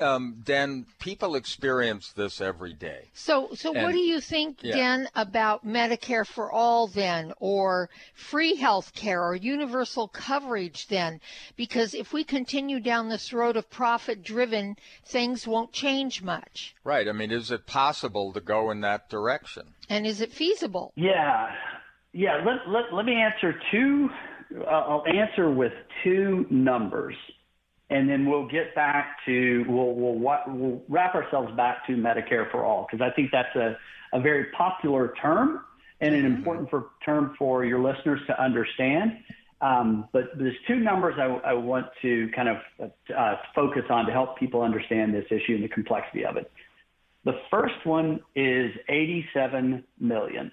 um, 0.00 0.42
Dan, 0.44 0.86
people 0.98 1.34
experience 1.34 2.12
this 2.12 2.40
every 2.40 2.72
day. 2.72 3.10
So, 3.14 3.50
so 3.54 3.72
what 3.72 3.92
do 3.92 3.98
you 3.98 4.20
think, 4.20 4.58
yeah. 4.62 4.76
Dan, 4.76 5.08
about 5.14 5.66
Medicare 5.66 6.26
for 6.26 6.50
all 6.50 6.86
then, 6.86 7.32
or 7.38 7.90
free 8.14 8.56
health 8.56 8.94
care, 8.94 9.22
or 9.22 9.34
universal 9.34 10.08
coverage 10.08 10.88
then? 10.88 11.20
Because 11.56 11.94
if 11.94 12.12
we 12.12 12.24
continue 12.24 12.80
down 12.80 13.08
this 13.08 13.32
road 13.32 13.56
of 13.56 13.70
profit 13.70 14.22
driven, 14.22 14.76
things 15.04 15.46
won't 15.46 15.72
change 15.72 16.22
much. 16.22 16.74
Right. 16.84 17.08
I 17.08 17.12
mean, 17.12 17.30
is 17.30 17.50
it 17.50 17.66
possible 17.66 18.32
to 18.32 18.40
go 18.40 18.70
in 18.70 18.80
that 18.82 19.08
direction? 19.08 19.74
And 19.88 20.06
is 20.06 20.20
it 20.20 20.32
feasible? 20.32 20.92
Yeah, 20.96 21.50
yeah. 22.12 22.42
Let 22.44 22.68
let, 22.68 22.92
let 22.92 23.04
me 23.04 23.14
answer 23.14 23.54
two. 23.70 24.08
Uh, 24.60 24.64
I'll 24.70 25.04
answer 25.06 25.50
with 25.50 25.72
two 26.02 26.46
numbers, 26.50 27.16
and 27.90 28.08
then 28.08 28.28
we'll 28.28 28.48
get 28.48 28.74
back 28.74 29.18
to 29.26 29.64
we'll 29.68 29.94
we'll, 29.94 30.40
we'll 30.46 30.82
wrap 30.88 31.14
ourselves 31.14 31.54
back 31.56 31.86
to 31.86 31.92
Medicare 31.92 32.50
for 32.50 32.64
all 32.64 32.86
because 32.90 33.04
I 33.04 33.14
think 33.14 33.30
that's 33.30 33.54
a 33.56 33.76
a 34.14 34.20
very 34.20 34.46
popular 34.56 35.12
term 35.20 35.60
and 36.00 36.14
an 36.14 36.24
important 36.24 36.70
for, 36.70 36.86
term 37.04 37.34
for 37.38 37.64
your 37.64 37.80
listeners 37.80 38.20
to 38.26 38.42
understand. 38.42 39.12
Um, 39.60 40.08
but 40.12 40.30
there's 40.36 40.56
two 40.68 40.76
numbers 40.76 41.14
I, 41.18 41.50
I 41.50 41.52
want 41.54 41.86
to 42.02 42.28
kind 42.34 42.48
of 42.48 42.90
uh, 43.16 43.36
focus 43.54 43.84
on 43.90 44.06
to 44.06 44.12
help 44.12 44.38
people 44.38 44.62
understand 44.62 45.14
this 45.14 45.24
issue 45.30 45.54
and 45.54 45.64
the 45.64 45.68
complexity 45.68 46.24
of 46.24 46.36
it. 46.36 46.50
The 47.24 47.40
first 47.50 47.84
one 47.84 48.20
is 48.36 48.72
87 48.88 49.84
million. 49.98 50.52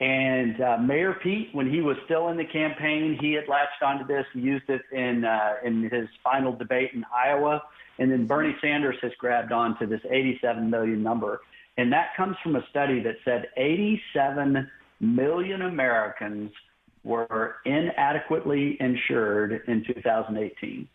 And 0.00 0.60
uh, 0.60 0.78
Mayor 0.78 1.14
Pete, 1.14 1.48
when 1.52 1.68
he 1.68 1.80
was 1.80 1.96
still 2.04 2.28
in 2.28 2.36
the 2.36 2.44
campaign, 2.44 3.18
he 3.20 3.32
had 3.32 3.48
latched 3.48 3.82
onto 3.82 4.06
this. 4.06 4.24
He 4.32 4.40
used 4.40 4.68
it 4.68 4.82
in 4.92 5.24
uh, 5.24 5.54
in 5.64 5.82
his 5.90 6.08
final 6.22 6.52
debate 6.52 6.92
in 6.94 7.04
Iowa, 7.12 7.62
and 7.98 8.10
then 8.12 8.26
Bernie 8.26 8.54
Sanders 8.60 8.96
has 9.02 9.10
grabbed 9.18 9.50
onto 9.50 9.86
this 9.86 10.00
87 10.08 10.70
million 10.70 11.02
number, 11.02 11.40
and 11.76 11.92
that 11.92 12.14
comes 12.16 12.36
from 12.44 12.54
a 12.54 12.64
study 12.70 13.00
that 13.00 13.16
said 13.24 13.48
87 13.56 14.70
million 15.00 15.62
Americans 15.62 16.52
were 17.02 17.56
inadequately 17.64 18.76
insured 18.80 19.62
in 19.66 19.84
2018. 19.84 20.88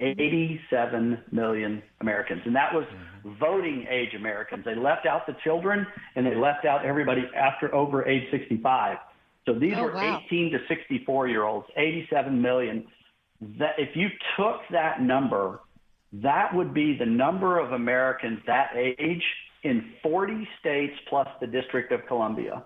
87 0.00 1.18
million 1.30 1.82
Americans. 2.00 2.42
And 2.44 2.54
that 2.56 2.72
was 2.74 2.84
mm-hmm. 2.84 3.34
voting 3.38 3.86
age 3.90 4.14
Americans. 4.14 4.64
They 4.64 4.74
left 4.74 5.06
out 5.06 5.26
the 5.26 5.36
children 5.44 5.86
and 6.16 6.26
they 6.26 6.34
left 6.34 6.64
out 6.64 6.84
everybody 6.84 7.22
after 7.36 7.74
over 7.74 8.06
age 8.08 8.24
65. 8.30 8.98
So 9.46 9.54
these 9.54 9.74
Oh, 9.76 9.84
were 9.84 9.92
wow. 9.94 10.20
18 10.26 10.52
to 10.52 10.58
64 10.68 11.28
year 11.28 11.44
olds, 11.44 11.66
87 11.76 12.40
million. 12.40 12.86
That 13.58 13.74
if 13.78 13.96
you 13.96 14.08
took 14.36 14.60
that 14.70 15.00
number, 15.02 15.60
that 16.12 16.54
would 16.54 16.74
be 16.74 16.96
the 16.98 17.06
number 17.06 17.58
of 17.58 17.72
Americans 17.72 18.40
that 18.46 18.70
age 18.76 19.22
in 19.62 19.92
40 20.02 20.48
states 20.58 20.94
plus 21.08 21.28
the 21.40 21.46
District 21.46 21.92
of 21.92 22.06
Columbia. 22.06 22.64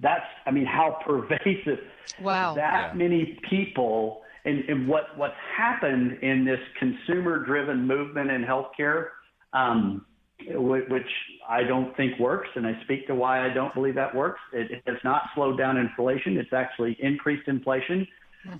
That's, 0.00 0.24
I 0.46 0.50
mean, 0.50 0.66
how 0.66 0.98
pervasive 1.06 1.80
Wow. 2.20 2.54
that 2.54 2.90
Yeah. 2.92 2.94
many 2.94 3.38
people 3.48 4.22
and, 4.46 4.64
and 4.68 4.88
what 4.88 5.16
what's 5.16 5.34
happened 5.56 6.18
in 6.22 6.44
this 6.44 6.60
consumer 6.78 7.44
driven 7.44 7.86
movement 7.86 8.30
in 8.30 8.44
healthcare 8.44 9.08
um, 9.52 10.06
which 10.48 11.06
I 11.48 11.62
don't 11.62 11.96
think 11.96 12.18
works 12.18 12.48
and 12.54 12.66
I 12.66 12.72
speak 12.84 13.06
to 13.08 13.14
why 13.14 13.44
I 13.44 13.52
don't 13.52 13.74
believe 13.74 13.94
that 13.96 14.14
works 14.14 14.40
it, 14.52 14.70
it 14.70 14.82
has 14.86 14.98
not 15.04 15.22
slowed 15.34 15.58
down 15.58 15.76
inflation 15.76 16.36
it's 16.38 16.52
actually 16.52 16.96
increased 17.00 17.48
inflation 17.48 18.06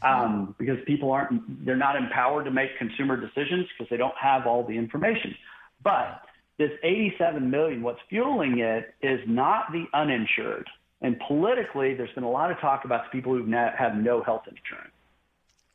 um, 0.02 0.54
because 0.58 0.76
people 0.86 1.10
aren't 1.10 1.64
they're 1.64 1.76
not 1.76 1.96
empowered 1.96 2.44
to 2.44 2.50
make 2.50 2.76
consumer 2.78 3.16
decisions 3.16 3.66
because 3.76 3.88
they 3.90 3.96
don't 3.96 4.16
have 4.20 4.46
all 4.46 4.66
the 4.66 4.76
information. 4.76 5.34
But 5.82 6.22
this 6.58 6.70
87 6.82 7.50
million 7.50 7.82
what's 7.82 8.00
fueling 8.08 8.58
it 8.58 8.94
is 9.02 9.20
not 9.26 9.72
the 9.72 9.84
uninsured. 9.94 10.68
And 11.02 11.20
politically 11.28 11.94
there's 11.94 12.12
been 12.14 12.24
a 12.24 12.30
lot 12.30 12.50
of 12.50 12.58
talk 12.60 12.84
about 12.84 13.04
the 13.04 13.10
people 13.10 13.32
who 13.32 13.50
have 13.52 13.96
no 13.96 14.22
health 14.22 14.42
insurance 14.48 14.92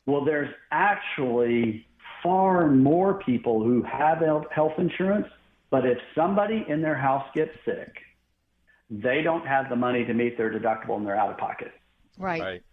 well, 0.05 0.25
there's 0.25 0.53
actually 0.71 1.85
far 2.23 2.69
more 2.69 3.15
people 3.15 3.63
who 3.63 3.81
have 3.83 4.19
health- 4.19 4.51
health 4.51 4.73
insurance, 4.77 5.27
but 5.69 5.85
if 5.85 5.97
somebody 6.15 6.65
in 6.67 6.81
their 6.81 6.95
house 6.95 7.25
gets 7.33 7.51
sick, 7.65 7.95
they 8.89 9.21
don't 9.21 9.47
have 9.47 9.69
the 9.69 9.75
money 9.75 10.03
to 10.05 10.13
meet 10.13 10.37
their 10.37 10.51
deductible 10.51 10.97
and 10.97 11.05
they're 11.05 11.15
out 11.15 11.31
of 11.31 11.37
pocket. 11.37 11.71
Right. 12.17 12.41
Right. 12.41 12.63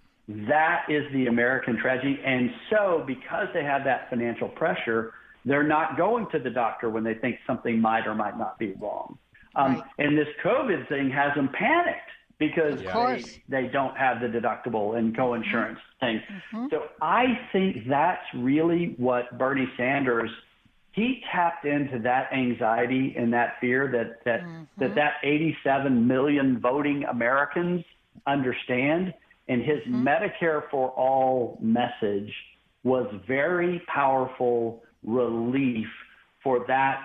That 0.49 0.85
is 0.89 1.11
the 1.13 1.27
American 1.29 1.79
tragedy. 1.79 2.21
And 2.25 2.51
so, 2.71 3.05
because 3.07 3.47
they 3.55 3.65
have 3.65 3.85
that 3.85 4.11
financial 4.11 4.49
pressure, 4.49 5.15
they're 5.45 5.63
not 5.63 5.97
going 5.97 6.27
to 6.33 6.39
the 6.39 6.51
doctor 6.51 6.91
when 6.91 7.05
they 7.05 7.15
think 7.15 7.39
something 7.47 7.81
might 7.81 8.07
or 8.07 8.15
might 8.15 8.37
not 8.37 8.59
be 8.59 8.73
wrong. 8.73 9.17
Um, 9.57 9.77
Right. 9.77 9.85
And 9.99 10.19
this 10.19 10.29
COVID 10.45 10.89
thing 10.89 11.09
has 11.11 11.35
them 11.35 11.49
panicked 11.49 12.11
because 12.39 12.81
course. 12.83 13.39
they, 13.49 13.63
they 13.63 13.69
don't 13.69 13.97
have 13.97 14.21
the 14.21 14.27
deductible 14.27 14.97
and 14.97 15.17
co-insurance 15.17 15.79
mm-hmm. 16.03 16.07
thing. 16.07 16.23
Mm-hmm. 16.53 16.67
So 16.71 16.85
I 17.03 17.39
think 17.53 17.89
that's 17.89 18.25
really 18.35 18.95
what 18.97 19.37
Bernie 19.39 19.69
Sanders 19.77 20.31
he 20.99 21.23
tapped 21.33 21.65
into 21.65 22.01
that 22.01 22.33
anxiety 22.33 23.15
and 23.17 23.33
that 23.33 23.55
fear 23.61 23.89
that 23.93 24.25
that 24.25 24.41
that, 24.79 24.89
mm-hmm. 24.89 24.95
that 24.97 25.13
87 25.23 26.07
million 26.07 26.59
voting 26.61 27.05
Americans 27.05 27.85
understand. 28.27 29.15
And 29.49 29.63
his 29.63 29.79
Medicare 29.89 30.69
for 30.71 30.91
all 30.91 31.57
message 31.61 32.33
was 32.85 33.07
very 33.27 33.81
powerful 33.87 34.83
relief 35.03 35.87
for 36.43 36.65
that 36.69 37.01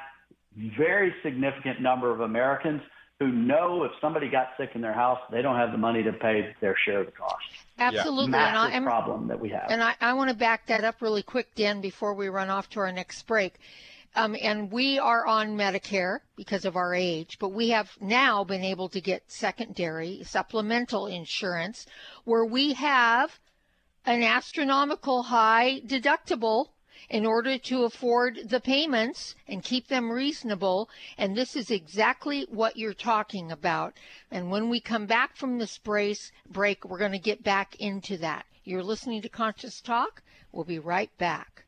very 0.78 1.14
significant 1.24 1.82
number 1.82 2.12
of 2.12 2.20
Americans 2.20 2.82
who 3.24 3.32
know 3.32 3.84
if 3.84 3.92
somebody 4.02 4.30
got 4.30 4.50
sick 4.58 4.72
in 4.76 4.82
their 4.82 4.94
house, 4.94 5.20
they 5.32 5.42
don't 5.42 5.56
have 5.56 5.72
the 5.72 5.78
money 5.78 6.04
to 6.04 6.14
pay 6.14 6.56
their 6.62 6.76
share 6.86 7.00
of 7.02 7.06
the 7.06 7.12
cost. 7.12 7.44
Absolutely. 7.78 8.26
And, 8.26 8.36
I, 8.36 8.54
Massive 8.54 8.76
and, 8.76 8.86
problem 8.86 9.28
that 9.28 9.40
we 9.40 9.50
have. 9.50 9.68
and 9.70 9.82
I, 9.82 9.96
I 10.00 10.14
want 10.14 10.30
to 10.30 10.36
back 10.36 10.68
that 10.68 10.84
up 10.84 11.02
really 11.02 11.24
quick, 11.24 11.56
Dan, 11.56 11.82
before 11.82 12.14
we 12.14 12.28
run 12.30 12.50
off 12.50 12.70
to 12.72 12.80
our 12.80 12.92
next 12.92 13.26
break. 13.28 13.54
um, 14.16 14.36
and 14.42 14.72
we 14.72 15.00
are 15.00 15.26
on 15.26 15.58
Medicare 15.58 16.20
because 16.36 16.66
of 16.66 16.76
our 16.76 16.94
age, 16.94 17.38
but 17.40 17.50
we 17.50 17.70
have 17.70 17.90
now 18.00 18.44
been 18.44 18.64
able 18.64 18.90
to 18.90 19.02
get 19.02 19.24
secondary 19.32 20.24
supplemental 20.24 21.08
insurance 21.08 21.86
where 22.24 22.46
we 22.46 22.74
have 22.74 23.40
an 24.06 24.22
astronomical 24.22 25.24
high 25.24 25.82
deductible 25.86 26.68
in 27.10 27.26
order 27.26 27.58
to 27.58 27.84
afford 27.84 28.40
the 28.46 28.60
payments 28.60 29.36
and 29.48 29.64
keep 29.64 29.88
them 29.88 30.12
reasonable. 30.12 30.90
And 31.18 31.36
this 31.36 31.56
is 31.56 31.72
exactly 31.72 32.48
what 32.50 32.78
you're 32.78 32.94
talking 32.94 33.52
about. 33.52 33.94
And 34.32 34.52
when 34.52 34.70
we 34.70 34.80
come 34.80 35.06
back 35.06 35.36
from 35.36 35.58
this 35.58 35.78
brace 35.78 36.32
break, 36.50 36.86
we're 36.86 37.00
going 37.00 37.12
to 37.12 37.20
get 37.20 37.44
back 37.44 37.76
into 37.80 38.18
that. 38.18 38.46
You're 38.64 38.84
listening 38.84 39.22
to 39.24 39.30
Conscious 39.30 39.82
Talk. 39.82 40.24
We'll 40.52 40.64
be 40.64 40.80
right 40.80 41.16
back. 41.18 41.66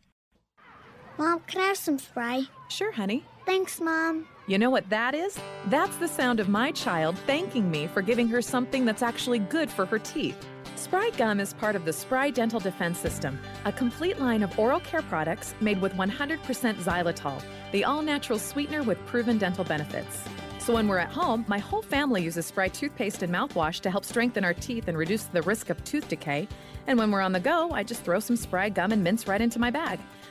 Mom, 1.17 1.39
can 1.47 1.61
I 1.61 1.67
have 1.67 1.77
some 1.77 1.97
spray? 1.97 2.47
Sure, 2.69 2.91
honey. 2.91 3.23
Thanks, 3.45 3.79
Mom. 3.79 4.27
You 4.47 4.57
know 4.57 4.69
what 4.69 4.89
that 4.89 5.15
is? 5.15 5.39
That's 5.67 5.95
the 5.97 6.07
sound 6.07 6.39
of 6.39 6.49
my 6.49 6.71
child 6.71 7.17
thanking 7.25 7.69
me 7.71 7.87
for 7.87 8.01
giving 8.01 8.27
her 8.27 8.41
something 8.41 8.85
that's 8.85 9.01
actually 9.01 9.39
good 9.39 9.69
for 9.69 9.85
her 9.85 9.99
teeth. 9.99 10.37
Spry 10.75 11.09
Gum 11.17 11.39
is 11.39 11.53
part 11.53 11.77
of 11.77 11.85
the 11.85 11.93
Spry 11.93 12.29
Dental 12.29 12.59
Defense 12.59 12.99
System, 12.99 13.39
a 13.63 13.71
complete 13.71 14.19
line 14.19 14.43
of 14.43 14.59
oral 14.59 14.81
care 14.81 15.01
products 15.03 15.55
made 15.61 15.81
with 15.81 15.93
100% 15.93 16.37
xylitol, 16.75 17.41
the 17.71 17.85
all 17.85 18.01
natural 18.01 18.37
sweetener 18.37 18.83
with 18.83 19.03
proven 19.05 19.37
dental 19.37 19.63
benefits. 19.63 20.21
So 20.59 20.73
when 20.73 20.89
we're 20.89 20.97
at 20.97 21.11
home, 21.11 21.45
my 21.47 21.59
whole 21.59 21.81
family 21.81 22.23
uses 22.23 22.45
Spry 22.45 22.67
toothpaste 22.67 23.23
and 23.23 23.33
mouthwash 23.33 23.79
to 23.81 23.89
help 23.89 24.03
strengthen 24.03 24.43
our 24.43 24.53
teeth 24.53 24.89
and 24.89 24.97
reduce 24.97 25.23
the 25.23 25.43
risk 25.43 25.69
of 25.69 25.81
tooth 25.85 26.09
decay. 26.09 26.45
And 26.87 26.99
when 26.99 27.09
we're 27.09 27.21
on 27.21 27.31
the 27.31 27.39
go, 27.39 27.71
I 27.71 27.83
just 27.83 28.03
throw 28.03 28.19
some 28.19 28.35
Spry 28.35 28.67
gum 28.67 28.91
and 28.91 29.03
mints 29.03 29.27
right 29.27 29.41
into 29.41 29.59
my 29.59 29.71
bag. 29.71 29.99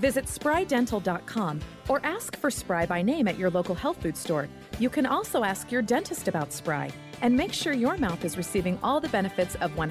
Visit 0.00 0.26
sprydental.com 0.26 1.60
or 1.88 2.00
ask 2.04 2.36
for 2.36 2.50
Spry 2.50 2.86
by 2.86 3.02
name 3.02 3.28
at 3.28 3.38
your 3.38 3.50
local 3.50 3.74
health 3.74 4.00
food 4.02 4.16
store. 4.16 4.48
You 4.78 4.90
can 4.90 5.06
also 5.06 5.44
ask 5.44 5.72
your 5.72 5.82
dentist 5.82 6.28
about 6.28 6.52
Spry 6.52 6.90
and 7.22 7.34
make 7.34 7.52
sure 7.52 7.72
your 7.72 7.96
mouth 7.96 8.24
is 8.24 8.36
receiving 8.36 8.78
all 8.82 9.00
the 9.00 9.08
benefits 9.08 9.54
of 9.56 9.70
100% 9.72 9.88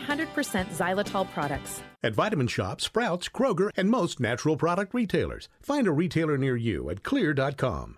xylitol 0.78 1.32
products. 1.34 1.82
At 2.04 2.14
Vitamin 2.14 2.48
Shoppe, 2.48 2.82
Sprouts, 2.82 3.30
Kroger, 3.30 3.72
and 3.76 3.90
most 3.90 4.20
natural 4.20 4.58
product 4.58 4.94
retailers. 4.94 5.50
Find 5.62 5.88
a 5.88 5.92
retailer 5.92 6.38
near 6.38 6.56
you 6.56 6.90
at 6.92 7.02
xlear.com. 7.02 7.98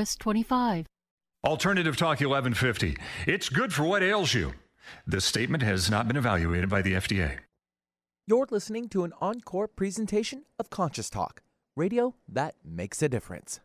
twist 0.01 0.19
Twist 0.19 0.47
25. 0.47 0.87
Alternative 1.43 1.95
Talk 1.95 2.21
1150. 2.21 2.97
It's 3.27 3.49
good 3.49 3.71
for 3.71 3.83
what 3.83 4.01
ails 4.01 4.33
you. 4.33 4.53
This 5.05 5.25
statement 5.25 5.61
has 5.61 5.91
not 5.91 6.07
been 6.07 6.17
evaluated 6.17 6.69
by 6.69 6.81
the 6.81 6.93
FDA. 6.93 7.37
You're 8.25 8.47
listening 8.49 8.89
to 8.89 9.03
an 9.03 9.13
encore 9.21 9.67
presentation 9.67 10.45
of 10.57 10.71
Conscious 10.71 11.07
Talk, 11.07 11.43
radio 11.75 12.15
that 12.27 12.55
makes 12.65 13.03
a 13.03 13.09
difference. 13.09 13.59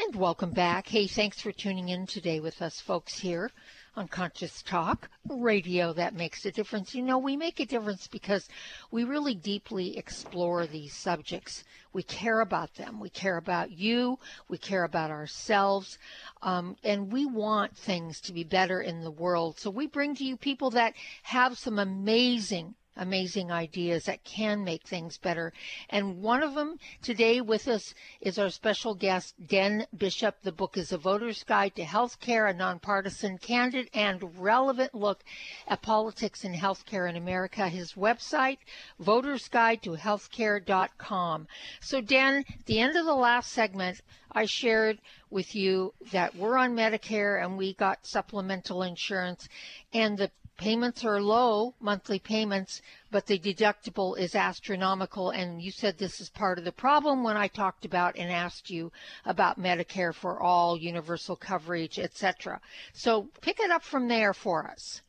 And 0.00 0.16
welcome 0.16 0.50
back. 0.50 0.88
Hey, 0.88 1.06
thanks 1.06 1.40
for 1.40 1.52
tuning 1.52 1.88
in 1.88 2.08
today 2.08 2.40
with 2.40 2.60
us 2.60 2.80
folks 2.80 3.20
here 3.20 3.52
on 3.96 4.08
Conscious 4.08 4.62
Talk, 4.62 5.08
radio 5.28 5.92
that 5.92 6.14
makes 6.14 6.44
a 6.44 6.50
difference. 6.50 6.94
You 6.94 7.02
know, 7.02 7.18
we 7.18 7.36
make 7.36 7.60
a 7.60 7.66
difference 7.66 8.08
because 8.08 8.48
we 8.90 9.04
really 9.04 9.34
deeply 9.34 9.96
explore 9.96 10.66
these 10.66 10.94
subjects. 10.94 11.64
We 11.92 12.02
care 12.02 12.40
about 12.40 12.74
them. 12.74 12.98
We 12.98 13.08
care 13.10 13.36
about 13.36 13.70
you. 13.70 14.18
We 14.48 14.58
care 14.58 14.84
about 14.84 15.10
ourselves. 15.10 15.98
Um, 16.42 16.76
and 16.82 17.12
we 17.12 17.24
want 17.24 17.76
things 17.76 18.20
to 18.22 18.32
be 18.32 18.42
better 18.42 18.80
in 18.80 19.02
the 19.02 19.10
world. 19.10 19.58
So 19.60 19.70
we 19.70 19.86
bring 19.86 20.16
to 20.16 20.24
you 20.24 20.36
people 20.36 20.70
that 20.70 20.94
have 21.22 21.56
some 21.56 21.78
amazing 21.78 22.74
amazing 22.96 23.50
ideas 23.50 24.04
that 24.04 24.24
can 24.24 24.64
make 24.64 24.86
things 24.86 25.18
better. 25.18 25.52
And 25.90 26.22
one 26.22 26.42
of 26.42 26.54
them 26.54 26.78
today 27.02 27.40
with 27.40 27.68
us 27.68 27.94
is 28.20 28.38
our 28.38 28.50
special 28.50 28.94
guest, 28.94 29.34
Dan 29.46 29.86
Bishop. 29.96 30.36
The 30.42 30.52
book 30.52 30.76
is 30.76 30.92
A 30.92 30.98
Voter's 30.98 31.42
Guide 31.42 31.74
to 31.76 31.84
Healthcare, 31.84 32.48
a 32.48 32.54
nonpartisan, 32.54 33.38
candid, 33.38 33.90
and 33.92 34.38
relevant 34.38 34.94
look 34.94 35.24
at 35.66 35.82
politics 35.82 36.44
and 36.44 36.54
healthcare 36.54 37.08
in 37.08 37.16
America. 37.16 37.68
His 37.68 37.94
website, 37.94 38.58
Voter's 38.98 39.48
Guide 39.48 39.82
to 39.82 39.92
Healthcare.com. 39.92 41.48
So, 41.80 42.00
Dan, 42.00 42.44
at 42.48 42.66
the 42.66 42.80
end 42.80 42.96
of 42.96 43.06
the 43.06 43.14
last 43.14 43.52
segment, 43.52 44.00
I 44.32 44.46
shared 44.46 44.98
with 45.30 45.54
you 45.54 45.94
that 46.12 46.34
we're 46.34 46.58
on 46.58 46.74
Medicare 46.74 47.42
and 47.42 47.56
we 47.56 47.74
got 47.74 48.06
supplemental 48.06 48.82
insurance, 48.82 49.48
and 49.92 50.18
the 50.18 50.30
payments 50.56 51.04
are 51.04 51.20
low, 51.20 51.74
monthly 51.80 52.18
payments, 52.18 52.80
but 53.10 53.26
the 53.26 53.38
deductible 53.38 54.18
is 54.18 54.34
astronomical. 54.34 55.30
And 55.30 55.60
you 55.60 55.70
said 55.70 55.98
this 55.98 56.20
is 56.20 56.28
part 56.30 56.58
of 56.58 56.64
the 56.64 56.72
problem 56.72 57.22
when 57.22 57.36
I 57.36 57.48
talked 57.48 57.84
about 57.84 58.16
and 58.16 58.30
asked 58.30 58.70
you 58.70 58.92
about 59.24 59.60
Medicare 59.60 60.14
for 60.14 60.40
all, 60.40 60.78
universal 60.78 61.36
coverage, 61.36 61.98
etc. 61.98 62.60
So 62.92 63.28
pick 63.40 63.60
it 63.60 63.70
up 63.70 63.82
from 63.82 64.08
there 64.08 64.32
for 64.32 64.66
us. 64.66 65.02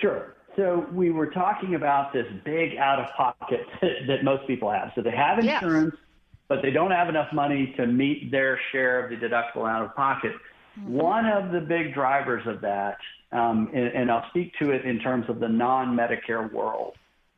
Sure. 0.00 0.36
So 0.56 0.86
we 0.92 1.10
were 1.10 1.30
talking 1.30 1.74
about 1.74 2.12
this 2.12 2.26
big 2.44 2.76
out 2.78 2.98
of 2.98 3.06
pocket 3.16 3.60
that 3.80 4.24
most 4.24 4.46
people 4.46 4.70
have. 4.70 4.90
So 4.94 5.02
they 5.02 5.10
have 5.10 5.38
insurance, 5.38 5.94
yes. 5.94 6.02
but 6.48 6.62
they 6.62 6.70
don't 6.70 6.92
have 6.92 7.08
enough 7.08 7.32
money 7.32 7.74
to 7.76 7.86
meet 7.86 8.30
their 8.30 8.58
share 8.72 9.04
of 9.04 9.10
the 9.10 9.16
deductible 9.16 9.68
out 9.68 9.84
of 9.84 9.94
pocket. 9.94 10.32
Mm-hmm. 10.78 10.92
One 10.92 11.26
of 11.26 11.52
the 11.52 11.60
big 11.60 11.92
drivers 11.92 12.46
of 12.46 12.62
that 12.62 12.96
um, 13.32 13.70
and, 13.74 13.86
and, 13.88 14.10
I'll 14.10 14.28
speak 14.30 14.52
to 14.60 14.70
it 14.70 14.84
in 14.84 15.00
terms 15.00 15.28
of 15.28 15.40
the 15.40 15.48
non-Medicare 15.48 16.50
world. 16.52 16.94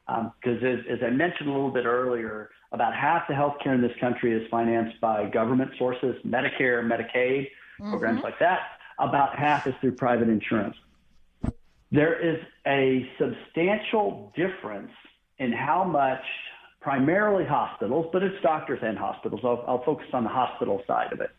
Because 0.07 0.63
um, 0.63 0.69
as, 0.69 0.79
as, 0.91 0.99
I 1.03 1.11
mentioned 1.11 1.49
a 1.49 1.53
little 1.53 1.71
bit 1.71 1.87
earlier, 1.87 2.51
about 2.73 2.95
half 2.95 3.27
the 3.27 3.35
healthcare 3.35 3.75
in 3.75 3.81
this 3.81 3.97
country 4.01 4.33
is 4.33 4.49
financed 4.51 5.01
by 5.01 5.29
government 5.29 5.71
sources, 5.79 6.17
Medicare, 6.27 6.83
Medicaid, 6.83 7.49
mm-hmm. 7.49 7.91
programs 7.91 8.23
like 8.23 8.39
that. 8.39 8.61
About 8.99 9.39
half 9.39 9.67
is 9.67 9.75
through 9.81 9.93
private 9.93 10.29
insurance. 10.29 10.77
There 11.91 12.19
is 12.19 12.39
a 12.67 13.09
substantial 13.19 14.33
difference 14.37 14.93
in 15.39 15.53
how 15.53 15.85
much 15.85 16.23
primarily 16.81 17.45
hospitals, 17.45 18.07
but 18.13 18.23
it's 18.23 18.41
doctors 18.43 18.81
and 18.83 18.99
hospitals. 18.99 19.41
I'll, 19.43 19.65
I'll 19.67 19.85
focus 19.85 20.07
on 20.13 20.25
the 20.25 20.31
hospital 20.31 20.83
side 20.87 21.13
of 21.13 21.21
it 21.21 21.31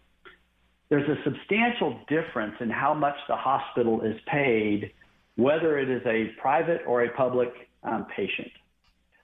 there's 0.89 1.07
a 1.07 1.23
substantial 1.23 1.99
difference 2.07 2.55
in 2.59 2.69
how 2.69 2.93
much 2.93 3.15
the 3.27 3.35
hospital 3.35 4.01
is 4.01 4.15
paid, 4.25 4.91
whether 5.35 5.77
it 5.77 5.89
is 5.89 6.01
a 6.05 6.33
private 6.41 6.81
or 6.87 7.03
a 7.03 7.09
public 7.11 7.49
um, 7.83 8.05
patient. 8.15 8.51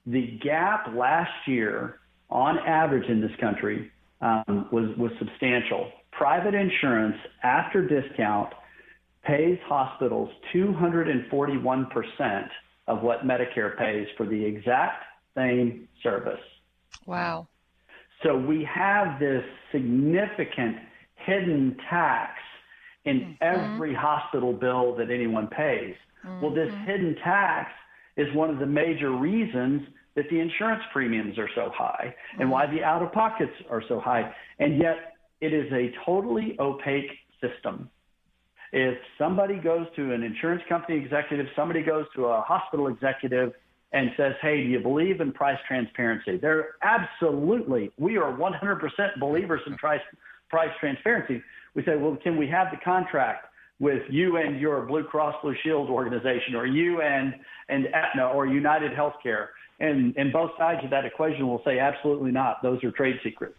The 0.05 0.39
gap 0.43 0.89
last 0.95 1.31
year, 1.47 1.99
on 2.29 2.59
average 2.59 3.09
in 3.09 3.19
this 3.19 3.35
country, 3.39 3.91
um, 4.21 4.67
was, 4.71 4.95
was 4.97 5.11
substantial. 5.17 5.91
Private 6.11 6.53
insurance, 6.53 7.17
after 7.43 7.85
discount, 7.85 8.53
pays 9.23 9.57
hospitals 9.65 10.29
241% 10.53 12.47
of 12.87 13.01
what 13.01 13.25
Medicare 13.25 13.75
pays 13.77 14.07
for 14.15 14.27
the 14.27 14.45
exact 14.45 15.03
same 15.35 15.87
service. 16.03 16.39
Wow. 17.07 17.47
So 18.23 18.37
we 18.37 18.63
have 18.71 19.19
this 19.19 19.43
significant 19.71 20.77
hidden 21.25 21.77
tax 21.89 22.31
in 23.05 23.19
mm-hmm. 23.19 23.33
every 23.41 23.93
hospital 23.93 24.53
bill 24.53 24.95
that 24.95 25.09
anyone 25.09 25.47
pays. 25.47 25.95
Mm-hmm. 26.25 26.41
Well, 26.41 26.53
this 26.53 26.69
mm-hmm. 26.69 26.85
hidden 26.85 27.15
tax 27.23 27.71
is 28.17 28.33
one 28.33 28.49
of 28.49 28.59
the 28.59 28.65
major 28.65 29.11
reasons 29.11 29.81
that 30.15 30.25
the 30.29 30.39
insurance 30.39 30.81
premiums 30.93 31.37
are 31.37 31.49
so 31.55 31.71
high 31.75 32.15
and 32.33 32.41
mm-hmm. 32.41 32.49
why 32.49 32.65
the 32.67 32.83
out 32.83 33.01
of 33.01 33.11
pockets 33.11 33.51
are 33.69 33.83
so 33.87 33.99
high. 33.99 34.33
And 34.59 34.77
yet, 34.77 35.13
it 35.41 35.53
is 35.53 35.71
a 35.71 35.91
totally 36.05 36.55
opaque 36.59 37.11
system. 37.41 37.89
If 38.71 38.97
somebody 39.17 39.57
goes 39.57 39.85
to 39.95 40.13
an 40.13 40.23
insurance 40.23 40.63
company 40.67 40.97
executive, 40.97 41.45
somebody 41.55 41.83
goes 41.83 42.05
to 42.15 42.25
a 42.25 42.41
hospital 42.41 42.87
executive 42.87 43.53
and 43.91 44.09
says, 44.17 44.33
Hey, 44.41 44.63
do 44.63 44.69
you 44.69 44.79
believe 44.79 45.21
in 45.21 45.31
price 45.31 45.59
transparency? 45.67 46.37
They're 46.37 46.75
absolutely, 46.81 47.91
we 47.97 48.17
are 48.17 48.33
100% 48.33 49.19
believers 49.19 49.61
in 49.67 49.75
price 49.75 50.01
price 50.55 50.71
transparency. 50.79 51.43
We 51.73 51.83
say, 51.83 51.97
well, 51.97 52.17
can 52.23 52.37
we 52.37 52.47
have 52.47 52.67
the 52.71 52.77
contract 52.77 53.47
with 53.79 54.03
you 54.09 54.37
and 54.37 54.57
your 54.57 54.85
Blue 54.85 55.03
Cross 55.03 55.35
Blue 55.41 55.53
Shield 55.63 55.89
organization, 55.89 56.55
or 56.55 56.65
you 56.65 57.01
and 57.01 57.35
and 57.67 57.87
Aetna 57.87 58.29
or 58.29 58.47
United 58.47 58.93
Healthcare? 58.93 59.47
And 59.81 60.15
and 60.15 60.31
both 60.31 60.51
sides 60.57 60.79
of 60.85 60.89
that 60.91 61.03
equation 61.03 61.45
will 61.45 61.61
say, 61.65 61.77
absolutely 61.79 62.31
not. 62.31 62.63
Those 62.63 62.81
are 62.85 62.91
trade 62.91 63.17
secrets. 63.21 63.57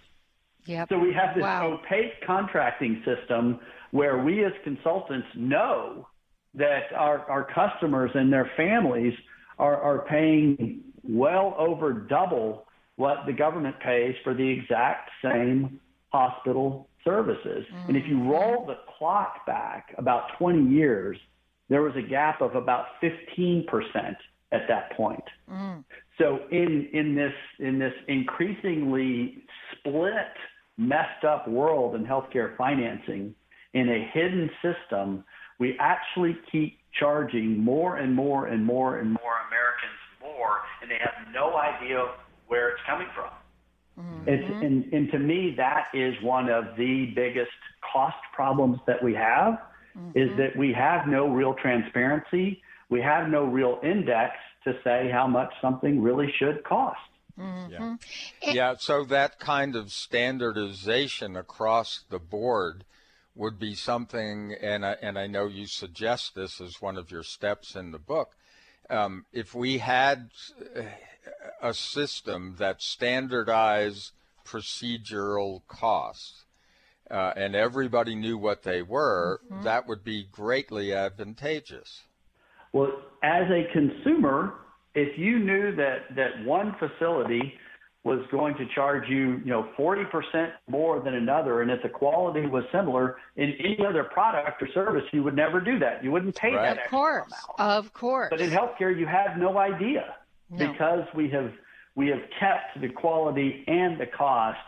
Yep. 0.64 0.88
So 0.88 0.98
we 0.98 1.12
have 1.12 1.34
this 1.34 1.42
wow. 1.42 1.74
opaque 1.74 2.24
contracting 2.26 3.04
system 3.04 3.60
where 3.90 4.24
we 4.24 4.42
as 4.42 4.52
consultants 4.64 5.28
know 5.36 6.08
that 6.54 6.92
our, 6.96 7.18
our 7.30 7.44
customers 7.44 8.10
and 8.14 8.32
their 8.32 8.50
families 8.56 9.12
are, 9.58 9.76
are 9.80 10.06
paying 10.06 10.80
well 11.04 11.54
over 11.58 11.92
double 11.92 12.66
what 12.96 13.18
the 13.26 13.32
government 13.32 13.76
pays 13.80 14.16
for 14.24 14.34
the 14.34 14.48
exact 14.48 15.10
same 15.22 15.78
hospital 16.10 16.88
services. 17.04 17.64
Mm-hmm. 17.72 17.88
And 17.88 17.96
if 17.96 18.04
you 18.06 18.30
roll 18.30 18.66
the 18.66 18.78
clock 18.98 19.46
back 19.46 19.94
about 19.98 20.36
20 20.38 20.70
years, 20.70 21.18
there 21.68 21.82
was 21.82 21.94
a 21.96 22.02
gap 22.02 22.40
of 22.40 22.54
about 22.54 22.86
15% 23.02 23.66
at 24.52 24.62
that 24.68 24.92
point. 24.96 25.24
Mm. 25.50 25.84
So 26.18 26.40
in 26.50 26.88
in 26.92 27.14
this 27.14 27.32
in 27.58 27.78
this 27.78 27.92
increasingly 28.08 29.42
split, 29.72 30.32
messed 30.78 31.24
up 31.24 31.48
world 31.48 31.94
in 31.94 32.06
healthcare 32.06 32.56
financing, 32.56 33.34
in 33.74 33.88
a 33.88 34.08
hidden 34.12 34.48
system, 34.62 35.24
we 35.58 35.76
actually 35.78 36.36
keep 36.50 36.78
charging 36.98 37.58
more 37.58 37.96
and 37.96 38.14
more 38.14 38.46
and 38.46 38.64
more 38.64 38.98
and 38.98 39.12
more 39.12 39.34
Americans 39.48 40.00
more, 40.22 40.60
and 40.80 40.90
they 40.90 40.98
have 40.98 41.32
no 41.34 41.56
idea 41.56 42.06
where 42.46 42.70
it's 42.70 42.80
coming 42.86 43.08
from. 43.14 43.30
Mm-hmm. 43.98 44.28
It's, 44.28 44.48
and, 44.48 44.92
and 44.92 45.10
to 45.10 45.18
me, 45.18 45.54
that 45.56 45.86
is 45.94 46.14
one 46.22 46.48
of 46.50 46.76
the 46.76 47.06
biggest 47.14 47.50
cost 47.92 48.16
problems 48.34 48.78
that 48.86 49.02
we 49.02 49.14
have 49.14 49.54
mm-hmm. 49.96 50.18
is 50.18 50.36
that 50.36 50.56
we 50.56 50.72
have 50.72 51.06
no 51.06 51.28
real 51.28 51.54
transparency. 51.54 52.62
We 52.90 53.00
have 53.00 53.28
no 53.28 53.44
real 53.44 53.80
index 53.82 54.34
to 54.64 54.74
say 54.84 55.10
how 55.10 55.26
much 55.26 55.52
something 55.60 56.02
really 56.02 56.32
should 56.38 56.62
cost. 56.64 56.98
Mm-hmm. 57.38 57.94
Yeah. 58.42 58.52
yeah, 58.52 58.74
so 58.78 59.04
that 59.04 59.38
kind 59.38 59.76
of 59.76 59.92
standardization 59.92 61.36
across 61.36 62.04
the 62.08 62.18
board 62.18 62.84
would 63.34 63.58
be 63.58 63.74
something, 63.74 64.54
and 64.60 64.84
I, 64.86 64.96
and 65.02 65.18
I 65.18 65.26
know 65.26 65.46
you 65.46 65.66
suggest 65.66 66.34
this 66.34 66.60
as 66.60 66.80
one 66.80 66.96
of 66.96 67.10
your 67.10 67.22
steps 67.22 67.76
in 67.76 67.90
the 67.90 67.98
book. 67.98 68.34
Um, 68.88 69.26
if 69.32 69.54
we 69.54 69.78
had 69.78 70.30
a 71.62 71.74
system 71.74 72.56
that 72.58 72.82
standardized 72.82 74.12
procedural 74.44 75.62
costs 75.66 76.44
uh, 77.10 77.32
and 77.36 77.54
everybody 77.54 78.14
knew 78.14 78.36
what 78.36 78.62
they 78.62 78.82
were, 78.82 79.40
mm-hmm. 79.50 79.62
that 79.62 79.86
would 79.86 80.02
be 80.02 80.26
greatly 80.30 80.92
advantageous. 80.92 82.02
Well, 82.72 82.92
as 83.22 83.44
a 83.50 83.72
consumer, 83.72 84.54
if 84.94 85.18
you 85.18 85.38
knew 85.38 85.74
that, 85.76 86.14
that 86.16 86.44
one 86.44 86.74
facility 86.78 87.54
was 88.02 88.20
going 88.30 88.54
to 88.54 88.64
charge 88.74 89.08
you, 89.08 89.40
you 89.44 89.50
know, 89.50 89.68
40% 89.76 90.04
more 90.68 91.00
than 91.00 91.14
another, 91.14 91.62
and 91.62 91.70
if 91.70 91.82
the 91.82 91.88
quality 91.88 92.46
was 92.46 92.62
similar 92.70 93.16
in 93.34 93.52
any 93.58 93.78
other 93.84 94.04
product 94.04 94.62
or 94.62 94.68
service, 94.72 95.02
you 95.12 95.24
would 95.24 95.34
never 95.34 95.60
do 95.60 95.78
that. 95.80 96.04
You 96.04 96.12
wouldn't 96.12 96.36
pay 96.36 96.52
right. 96.52 96.76
that. 96.76 96.84
Of 96.84 96.90
course, 96.90 97.32
amount. 97.58 97.78
of 97.78 97.92
course. 97.92 98.28
But 98.30 98.40
in 98.40 98.50
healthcare, 98.50 98.96
you 98.96 99.06
have 99.06 99.38
no 99.38 99.58
idea 99.58 100.14
no. 100.50 100.72
because 100.72 101.04
we 101.14 101.28
have 101.30 101.52
we 101.94 102.08
have 102.08 102.20
kept 102.38 102.80
the 102.80 102.88
quality 102.88 103.64
and 103.66 103.98
the 103.98 104.06
cost 104.06 104.58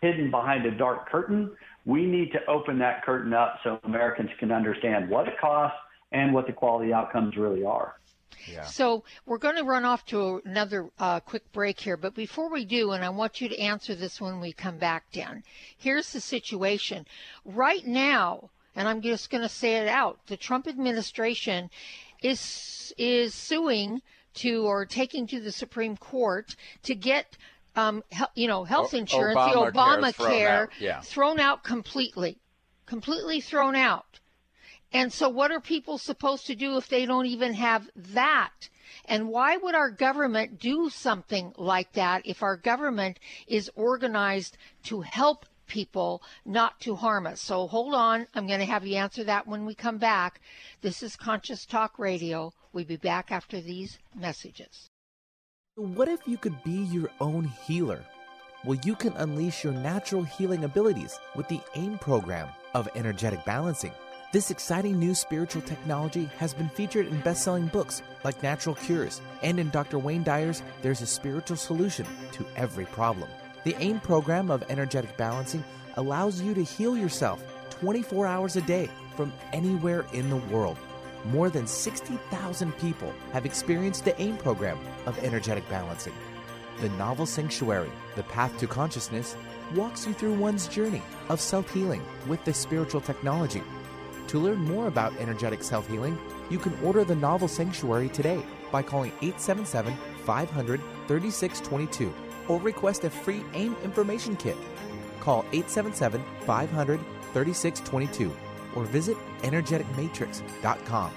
hidden 0.00 0.30
behind 0.30 0.64
a 0.66 0.70
dark 0.70 1.08
curtain. 1.10 1.50
We 1.84 2.06
need 2.06 2.32
to 2.32 2.44
open 2.46 2.78
that 2.78 3.04
curtain 3.04 3.32
up 3.32 3.58
so 3.62 3.78
Americans 3.84 4.30
can 4.38 4.52
understand 4.52 5.10
what 5.10 5.28
it 5.28 5.34
costs 5.40 5.78
and 6.12 6.32
what 6.32 6.46
the 6.46 6.52
quality 6.52 6.92
outcomes 6.92 7.36
really 7.36 7.64
are. 7.64 7.96
Yeah. 8.46 8.64
So 8.64 9.04
we're 9.26 9.38
going 9.38 9.56
to 9.56 9.64
run 9.64 9.84
off 9.84 10.06
to 10.06 10.40
another 10.44 10.88
uh, 10.98 11.20
quick 11.20 11.50
break 11.52 11.80
here, 11.80 11.96
but 11.96 12.14
before 12.14 12.50
we 12.50 12.64
do, 12.64 12.92
and 12.92 13.04
I 13.04 13.10
want 13.10 13.40
you 13.40 13.48
to 13.48 13.58
answer 13.58 13.94
this 13.94 14.20
when 14.20 14.40
we 14.40 14.52
come 14.52 14.78
back, 14.78 15.10
Dan. 15.12 15.42
Here's 15.76 16.12
the 16.12 16.20
situation. 16.20 17.06
Right 17.44 17.86
now, 17.86 18.50
and 18.74 18.88
I'm 18.88 19.02
just 19.02 19.30
going 19.30 19.42
to 19.42 19.48
say 19.48 19.76
it 19.76 19.88
out. 19.88 20.18
The 20.28 20.36
Trump 20.36 20.66
administration 20.66 21.70
is 22.22 22.94
is 22.96 23.34
suing 23.34 24.02
to 24.38 24.64
or 24.66 24.86
taking 24.86 25.26
to 25.28 25.40
the 25.40 25.52
Supreme 25.52 25.96
Court 25.96 26.54
to 26.82 26.94
get 26.94 27.36
um, 27.76 28.02
he, 28.10 28.24
you 28.34 28.48
know 28.48 28.64
health 28.64 28.94
insurance, 28.94 29.38
Obama 29.38 29.72
the 30.16 30.24
Obamacare 30.24 30.56
thrown. 30.56 30.68
Yeah. 30.80 31.00
thrown 31.00 31.40
out 31.40 31.62
completely, 31.62 32.38
completely 32.86 33.40
thrown 33.40 33.76
out. 33.76 34.20
And 34.92 35.12
so, 35.12 35.28
what 35.28 35.50
are 35.50 35.60
people 35.60 35.98
supposed 35.98 36.46
to 36.46 36.54
do 36.54 36.76
if 36.76 36.88
they 36.88 37.04
don't 37.06 37.26
even 37.26 37.54
have 37.54 37.88
that? 37.94 38.68
And 39.04 39.28
why 39.28 39.56
would 39.56 39.74
our 39.74 39.90
government 39.90 40.58
do 40.58 40.88
something 40.88 41.52
like 41.56 41.92
that 41.92 42.22
if 42.24 42.42
our 42.42 42.56
government 42.56 43.18
is 43.46 43.70
organized 43.74 44.56
to 44.84 45.02
help 45.02 45.44
people, 45.68 46.22
not 46.44 46.80
to 46.80 46.96
harm 46.96 47.26
us? 47.26 47.40
So 47.40 47.68
hold 47.68 47.94
on. 47.94 48.26
I'm 48.34 48.46
going 48.46 48.60
to 48.60 48.66
have 48.66 48.86
you 48.86 48.96
answer 48.96 49.22
that 49.24 49.46
when 49.46 49.64
we 49.64 49.74
come 49.74 49.98
back. 49.98 50.40
This 50.80 51.02
is 51.02 51.14
Conscious 51.14 51.64
Talk 51.64 51.98
Radio. 51.98 52.52
We'll 52.72 52.84
be 52.84 52.96
back 52.96 53.30
after 53.30 53.60
these 53.60 53.98
messages. 54.14 54.90
What 55.76 56.08
if 56.08 56.26
you 56.26 56.36
could 56.36 56.62
be 56.64 56.72
your 56.72 57.10
own 57.20 57.44
healer? 57.44 58.04
Well, 58.64 58.78
you 58.84 58.96
can 58.96 59.12
unleash 59.12 59.62
your 59.62 59.72
natural 59.72 60.24
healing 60.24 60.64
abilities 60.64 61.16
with 61.36 61.46
the 61.46 61.60
AIM 61.76 61.98
program 61.98 62.48
of 62.74 62.88
energetic 62.96 63.44
balancing. 63.44 63.92
This 64.32 64.50
exciting 64.50 64.98
new 64.98 65.14
spiritual 65.14 65.62
technology 65.62 66.28
has 66.36 66.52
been 66.52 66.68
featured 66.68 67.06
in 67.06 67.20
best 67.20 67.44
selling 67.44 67.68
books 67.68 68.02
like 68.24 68.42
Natural 68.42 68.74
Cures, 68.74 69.22
and 69.42 69.58
in 69.58 69.70
Dr. 69.70 69.98
Wayne 69.98 70.24
Dyer's 70.24 70.62
There's 70.82 71.00
a 71.00 71.06
Spiritual 71.06 71.56
Solution 71.56 72.06
to 72.32 72.44
Every 72.56 72.84
Problem. 72.86 73.30
The 73.68 73.76
AIM 73.80 74.00
program 74.00 74.50
of 74.50 74.64
energetic 74.70 75.14
balancing 75.18 75.62
allows 75.98 76.40
you 76.40 76.54
to 76.54 76.64
heal 76.64 76.96
yourself 76.96 77.44
24 77.68 78.26
hours 78.26 78.56
a 78.56 78.62
day 78.62 78.88
from 79.14 79.30
anywhere 79.52 80.06
in 80.14 80.30
the 80.30 80.36
world. 80.36 80.78
More 81.26 81.50
than 81.50 81.66
60,000 81.66 82.72
people 82.78 83.12
have 83.34 83.44
experienced 83.44 84.06
the 84.06 84.18
AIM 84.18 84.38
program 84.38 84.78
of 85.04 85.22
energetic 85.22 85.68
balancing. 85.68 86.14
The 86.80 86.88
novel 86.96 87.26
Sanctuary, 87.26 87.90
The 88.16 88.22
Path 88.22 88.56
to 88.60 88.66
Consciousness, 88.66 89.36
walks 89.74 90.06
you 90.06 90.14
through 90.14 90.32
one's 90.32 90.66
journey 90.66 91.02
of 91.28 91.38
self 91.38 91.70
healing 91.70 92.02
with 92.26 92.42
the 92.46 92.54
spiritual 92.54 93.02
technology 93.02 93.62
to 94.28 94.38
learn 94.38 94.58
more 94.58 94.86
about 94.86 95.12
energetic 95.18 95.62
self 95.62 95.88
healing, 95.88 96.16
you 96.48 96.58
can 96.58 96.78
order 96.82 97.04
the 97.04 97.16
novel 97.16 97.48
Sanctuary 97.48 98.08
today 98.08 98.42
by 98.70 98.82
calling 98.82 99.12
877 99.20 99.94
500 100.24 100.80
3622 101.06 102.14
or 102.48 102.58
request 102.60 103.04
a 103.04 103.10
free 103.10 103.44
AIM 103.54 103.76
information 103.84 104.36
kit. 104.36 104.56
Call 105.20 105.40
877 105.52 106.22
500 106.40 107.00
3622 107.32 108.34
or 108.74 108.84
visit 108.84 109.16
energeticmatrix.com. 109.42 111.12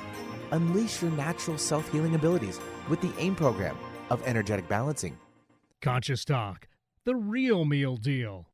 Unleash 0.51 1.01
your 1.01 1.11
natural 1.11 1.57
self 1.57 1.91
healing 1.91 2.15
abilities 2.15 2.59
with 2.89 3.01
the 3.01 3.11
AIM 3.17 3.35
program 3.35 3.77
of 4.09 4.21
energetic 4.25 4.67
balancing. 4.67 5.17
Conscious 5.81 6.25
Talk, 6.25 6.67
the 7.05 7.15
real 7.15 7.65
meal 7.65 7.97
deal. 7.97 8.47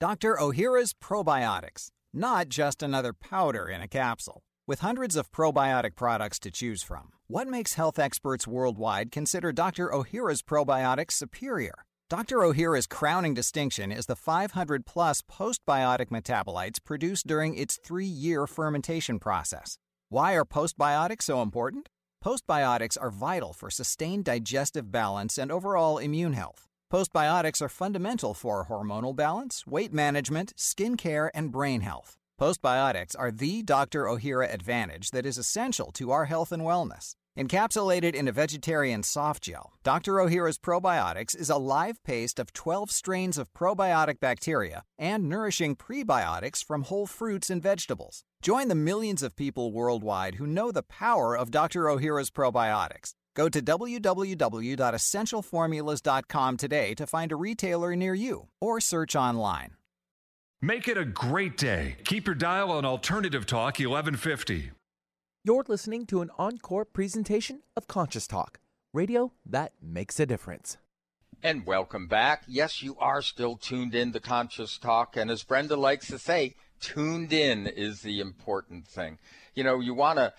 Dr. 0.00 0.36
Ohhira's 0.40 0.94
Probiotics 0.94 1.90
not 2.12 2.48
just 2.48 2.82
another 2.82 3.12
powder 3.12 3.68
in 3.68 3.80
a 3.80 3.88
capsule. 3.88 4.42
With 4.66 4.80
hundreds 4.80 5.16
of 5.16 5.30
probiotic 5.30 5.94
products 5.94 6.38
to 6.40 6.50
choose 6.50 6.82
from, 6.82 7.08
what 7.26 7.48
makes 7.48 7.74
health 7.74 7.98
experts 7.98 8.46
worldwide 8.46 9.10
consider 9.10 9.52
Dr. 9.52 9.88
Ohhira's 9.88 10.42
probiotics 10.42 11.12
superior? 11.12 11.84
Dr. 12.10 12.38
Ohhira's 12.38 12.86
crowning 12.86 13.34
distinction 13.34 13.92
is 13.92 14.06
the 14.06 14.16
500 14.16 14.86
plus 14.86 15.20
postbiotic 15.20 16.06
metabolites 16.06 16.82
produced 16.82 17.26
during 17.26 17.54
its 17.54 17.76
three 17.76 18.06
year 18.06 18.46
fermentation 18.46 19.18
process. 19.18 19.76
Why 20.08 20.32
are 20.32 20.46
postbiotics 20.46 21.24
so 21.24 21.42
important? 21.42 21.90
Postbiotics 22.24 22.96
are 22.98 23.10
vital 23.10 23.52
for 23.52 23.68
sustained 23.68 24.24
digestive 24.24 24.90
balance 24.90 25.36
and 25.36 25.52
overall 25.52 25.98
immune 25.98 26.32
health. 26.32 26.66
Postbiotics 26.90 27.60
are 27.60 27.68
fundamental 27.68 28.32
for 28.32 28.64
hormonal 28.70 29.14
balance, 29.14 29.66
weight 29.66 29.92
management, 29.92 30.54
skin 30.56 30.96
care, 30.96 31.30
and 31.34 31.52
brain 31.52 31.82
health. 31.82 32.16
Postbiotics 32.40 33.16
are 33.18 33.30
the 33.30 33.62
Dr. 33.62 34.08
O'Hara 34.08 34.48
advantage 34.50 35.10
that 35.10 35.26
is 35.26 35.36
essential 35.36 35.92
to 35.92 36.10
our 36.10 36.24
health 36.24 36.52
and 36.52 36.62
wellness. 36.62 37.16
Encapsulated 37.38 38.14
in 38.16 38.26
a 38.26 38.32
vegetarian 38.32 39.04
soft 39.04 39.44
gel, 39.44 39.74
Dr. 39.84 40.14
Ohhira's 40.14 40.58
Probiotics 40.58 41.36
is 41.36 41.48
a 41.48 41.56
live 41.56 42.02
paste 42.02 42.40
of 42.40 42.52
12 42.52 42.90
strains 42.90 43.38
of 43.38 43.52
probiotic 43.52 44.18
bacteria 44.18 44.82
and 44.98 45.28
nourishing 45.28 45.76
prebiotics 45.76 46.64
from 46.64 46.82
whole 46.82 47.06
fruits 47.06 47.48
and 47.48 47.62
vegetables. 47.62 48.24
Join 48.42 48.66
the 48.66 48.74
millions 48.74 49.22
of 49.22 49.36
people 49.36 49.70
worldwide 49.70 50.34
who 50.34 50.48
know 50.48 50.72
the 50.72 50.82
power 50.82 51.36
of 51.36 51.52
Dr. 51.52 51.84
Ohhira's 51.84 52.32
probiotics. 52.32 53.12
Go 53.36 53.48
to 53.48 53.62
www.essentialformulas.com 53.62 56.56
today 56.56 56.94
to 56.94 57.06
find 57.06 57.30
a 57.30 57.36
retailer 57.36 57.94
near 57.94 58.14
you 58.14 58.48
or 58.60 58.80
search 58.80 59.14
online. 59.14 59.76
Make 60.60 60.88
it 60.88 60.98
a 60.98 61.04
great 61.04 61.56
day. 61.56 61.98
Keep 62.04 62.26
your 62.26 62.34
dial 62.34 62.72
on 62.72 62.84
Alternative 62.84 63.46
Talk 63.46 63.78
1150. 63.78 64.72
You're 65.48 65.64
listening 65.66 66.04
to 66.08 66.20
an 66.20 66.30
encore 66.36 66.84
presentation 66.84 67.62
of 67.74 67.88
Conscious 67.88 68.26
Talk, 68.26 68.60
radio 68.92 69.32
that 69.46 69.72
makes 69.80 70.20
a 70.20 70.26
difference. 70.26 70.76
And 71.42 71.64
welcome 71.64 72.06
back. 72.06 72.42
Yes, 72.46 72.82
you 72.82 72.98
are 72.98 73.22
still 73.22 73.56
tuned 73.56 73.94
in 73.94 74.12
to 74.12 74.20
Conscious 74.20 74.76
Talk. 74.76 75.16
And 75.16 75.30
as 75.30 75.42
Brenda 75.44 75.74
likes 75.74 76.08
to 76.08 76.18
say, 76.18 76.56
tuned 76.80 77.32
in 77.32 77.66
is 77.66 78.02
the 78.02 78.20
important 78.20 78.86
thing. 78.86 79.16
You 79.54 79.64
know, 79.64 79.80
you 79.80 79.94
want 79.94 80.18
to 80.18 80.34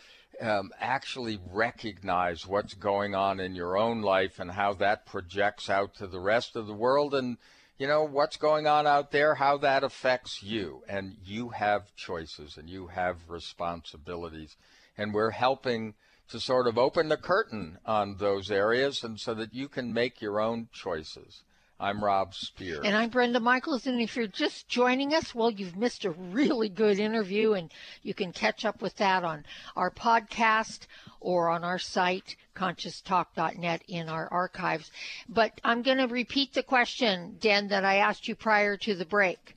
um, 0.47 0.69
actually 0.79 1.39
recognize 1.51 2.45
what's 2.45 2.75
going 2.75 3.15
on 3.15 3.39
in 3.39 3.55
your 3.55 3.79
own 3.79 4.03
life 4.03 4.39
and 4.39 4.51
how 4.51 4.75
that 4.75 5.07
projects 5.07 5.71
out 5.71 5.95
to 5.95 6.05
the 6.05 6.19
rest 6.19 6.55
of 6.55 6.67
the 6.67 6.75
world 6.75 7.15
and 7.15 7.37
you 7.79 7.87
know 7.87 8.03
what's 8.03 8.37
going 8.37 8.67
on 8.67 8.85
out 8.85 9.09
there 9.11 9.33
how 9.35 9.57
that 9.57 9.83
affects 9.83 10.43
you 10.43 10.83
and 10.87 11.15
you 11.23 11.49
have 11.49 11.95
choices 11.95 12.57
and 12.57 12.69
you 12.69 12.87
have 12.87 13.17
responsibilities 13.27 14.55
and 14.99 15.13
we're 15.13 15.31
helping 15.31 15.93
to 16.29 16.39
sort 16.39 16.67
of 16.67 16.77
open 16.77 17.09
the 17.09 17.17
curtain 17.17 17.79
on 17.85 18.17
those 18.17 18.51
areas 18.51 19.03
and 19.03 19.19
so 19.19 19.33
that 19.33 19.53
you 19.53 19.67
can 19.67 19.93
make 19.93 20.21
your 20.21 20.39
own 20.39 20.67
choices 20.71 21.41
I'm 21.81 22.03
Rob 22.03 22.35
Spear. 22.35 22.81
And 22.83 22.93
I'm 22.93 23.09
Brenda 23.09 23.39
Michaels. 23.39 23.87
And 23.87 24.01
if 24.01 24.17
you're 24.17 24.27
just 24.27 24.67
joining 24.67 25.13
us, 25.13 25.33
well, 25.33 25.49
you've 25.49 25.77
missed 25.77 26.03
a 26.03 26.09
really 26.09 26.67
good 26.67 26.99
interview, 26.99 27.53
and 27.53 27.71
you 28.03 28.13
can 28.13 28.33
catch 28.33 28.65
up 28.65 28.81
with 28.81 28.97
that 28.97 29.23
on 29.23 29.45
our 29.77 29.89
podcast 29.89 30.87
or 31.21 31.47
on 31.47 31.63
our 31.63 31.79
site, 31.79 32.35
conscioustalk.net, 32.53 33.81
in 33.87 34.09
our 34.09 34.27
archives. 34.27 34.91
But 35.29 35.61
I'm 35.63 35.81
going 35.81 35.99
to 35.99 36.07
repeat 36.07 36.53
the 36.53 36.63
question, 36.63 37.37
Dan, 37.39 37.69
that 37.69 37.85
I 37.85 37.95
asked 37.95 38.27
you 38.27 38.35
prior 38.35 38.75
to 38.75 38.93
the 38.93 39.05
break. 39.05 39.55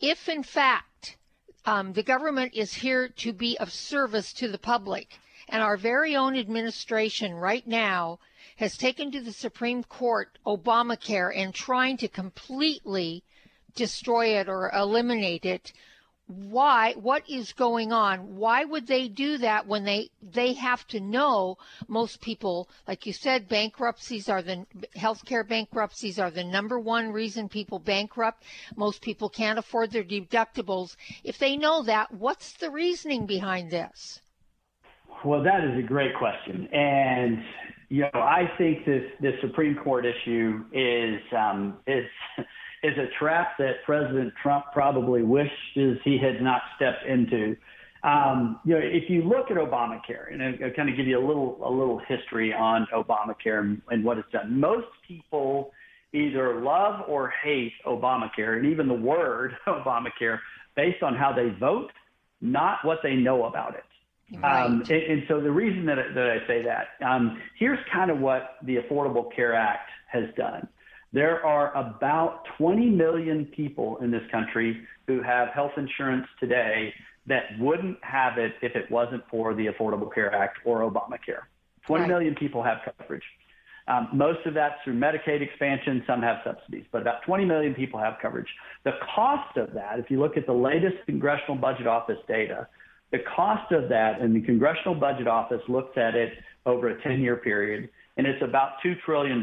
If, 0.00 0.28
in 0.28 0.42
fact, 0.42 0.87
um, 1.64 1.92
the 1.92 2.02
government 2.02 2.54
is 2.54 2.72
here 2.74 3.08
to 3.08 3.32
be 3.32 3.58
of 3.58 3.72
service 3.72 4.32
to 4.34 4.48
the 4.48 4.58
public, 4.58 5.18
and 5.48 5.62
our 5.62 5.76
very 5.76 6.16
own 6.16 6.36
administration 6.36 7.34
right 7.34 7.66
now 7.66 8.18
has 8.56 8.76
taken 8.76 9.10
to 9.12 9.20
the 9.20 9.32
Supreme 9.32 9.84
Court 9.84 10.38
Obamacare 10.46 11.30
and 11.34 11.54
trying 11.54 11.96
to 11.98 12.08
completely 12.08 13.22
destroy 13.74 14.38
it 14.38 14.48
or 14.48 14.70
eliminate 14.74 15.44
it. 15.44 15.72
Why? 16.28 16.92
What 16.92 17.28
is 17.28 17.54
going 17.54 17.90
on? 17.90 18.36
Why 18.36 18.62
would 18.62 18.86
they 18.86 19.08
do 19.08 19.38
that 19.38 19.66
when 19.66 19.84
they 19.84 20.10
they 20.22 20.52
have 20.52 20.86
to 20.88 21.00
know 21.00 21.56
most 21.88 22.20
people, 22.20 22.68
like 22.86 23.06
you 23.06 23.14
said, 23.14 23.48
bankruptcies 23.48 24.28
are 24.28 24.42
the 24.42 24.66
healthcare 24.94 25.46
bankruptcies 25.48 26.18
are 26.18 26.30
the 26.30 26.44
number 26.44 26.78
one 26.78 27.12
reason 27.12 27.48
people 27.48 27.78
bankrupt. 27.78 28.44
Most 28.76 29.00
people 29.00 29.30
can't 29.30 29.58
afford 29.58 29.90
their 29.90 30.04
deductibles. 30.04 30.96
If 31.24 31.38
they 31.38 31.56
know 31.56 31.82
that, 31.84 32.12
what's 32.12 32.52
the 32.52 32.70
reasoning 32.70 33.24
behind 33.24 33.70
this? 33.70 34.20
Well, 35.24 35.42
that 35.42 35.64
is 35.64 35.78
a 35.78 35.82
great 35.82 36.14
question, 36.14 36.68
and 36.74 37.42
you 37.88 38.02
know, 38.02 38.20
I 38.20 38.50
think 38.58 38.84
this 38.84 39.04
this 39.20 39.34
Supreme 39.40 39.76
Court 39.76 40.04
issue 40.04 40.64
is 40.72 41.20
um, 41.34 41.78
is 41.86 42.04
is 42.82 42.96
a 42.98 43.06
trap 43.18 43.58
that 43.58 43.82
President 43.84 44.32
Trump 44.42 44.66
probably 44.72 45.22
wishes 45.22 45.98
he 46.04 46.18
had 46.18 46.42
not 46.42 46.62
stepped 46.76 47.04
into. 47.06 47.56
Um, 48.04 48.60
you 48.64 48.74
know, 48.74 48.80
if 48.82 49.10
you 49.10 49.22
look 49.22 49.50
at 49.50 49.56
Obamacare, 49.56 50.32
and 50.32 50.42
I'll 50.42 50.70
kind 50.70 50.88
of 50.88 50.96
give 50.96 51.06
you 51.06 51.18
a 51.18 51.26
little 51.26 51.58
a 51.64 51.70
little 51.70 52.00
history 52.06 52.54
on 52.54 52.86
Obamacare 52.94 53.60
and, 53.60 53.82
and 53.90 54.04
what 54.04 54.18
it's 54.18 54.30
done. 54.30 54.60
Most 54.60 54.86
people 55.06 55.72
either 56.12 56.60
love 56.60 57.08
or 57.08 57.32
hate 57.42 57.72
Obamacare, 57.86 58.56
and 58.56 58.66
even 58.66 58.86
the 58.86 58.94
word 58.94 59.56
Obamacare, 59.66 60.38
based 60.76 61.02
on 61.02 61.16
how 61.16 61.32
they 61.32 61.50
vote, 61.58 61.90
not 62.40 62.78
what 62.84 62.98
they 63.02 63.14
know 63.14 63.46
about 63.46 63.74
it. 63.74 63.84
Right. 64.38 64.64
Um, 64.64 64.82
and, 64.82 64.90
and, 64.90 65.22
so 65.26 65.40
the 65.40 65.50
reason 65.50 65.86
that, 65.86 65.96
that 66.14 66.30
I 66.30 66.46
say 66.46 66.62
that, 66.62 67.04
um, 67.04 67.40
here's 67.58 67.78
kind 67.90 68.10
of 68.10 68.18
what 68.18 68.56
the 68.62 68.76
Affordable 68.76 69.34
Care 69.34 69.54
Act 69.54 69.88
has 70.06 70.24
done. 70.36 70.68
There 71.12 71.44
are 71.44 71.74
about 71.76 72.42
20 72.58 72.90
million 72.90 73.46
people 73.46 73.98
in 74.02 74.10
this 74.10 74.22
country 74.30 74.82
who 75.06 75.22
have 75.22 75.48
health 75.48 75.72
insurance 75.76 76.26
today 76.38 76.92
that 77.26 77.44
wouldn't 77.58 77.98
have 78.02 78.38
it 78.38 78.52
if 78.62 78.76
it 78.76 78.90
wasn't 78.90 79.22
for 79.30 79.54
the 79.54 79.66
Affordable 79.66 80.12
Care 80.12 80.34
Act 80.34 80.58
or 80.64 80.80
Obamacare. 80.80 81.42
20 81.86 82.02
Right. 82.02 82.08
million 82.08 82.34
people 82.34 82.62
have 82.62 82.78
coverage. 82.98 83.22
Um, 83.86 84.08
most 84.12 84.44
of 84.44 84.52
that's 84.52 84.74
through 84.84 84.94
Medicaid 84.98 85.40
expansion. 85.40 86.02
Some 86.06 86.20
have 86.20 86.38
subsidies, 86.44 86.84
but 86.92 87.00
about 87.00 87.22
20 87.22 87.46
million 87.46 87.74
people 87.74 87.98
have 87.98 88.16
coverage. 88.20 88.48
The 88.84 88.92
cost 89.14 89.56
of 89.56 89.72
that, 89.72 89.98
if 89.98 90.10
you 90.10 90.20
look 90.20 90.36
at 90.36 90.44
the 90.46 90.52
latest 90.52 90.96
Congressional 91.06 91.56
Budget 91.56 91.86
Office 91.86 92.18
data, 92.28 92.68
the 93.12 93.20
cost 93.34 93.72
of 93.72 93.88
that, 93.88 94.20
and 94.20 94.36
the 94.36 94.42
Congressional 94.42 94.94
Budget 94.94 95.26
Office 95.26 95.62
looks 95.68 95.96
at 95.96 96.14
it 96.14 96.34
over 96.66 96.88
a 96.90 97.02
10 97.02 97.20
year 97.22 97.36
period, 97.36 97.88
and 98.18 98.26
it's 98.26 98.42
about 98.42 98.72
$2 98.84 99.00
trillion 99.06 99.42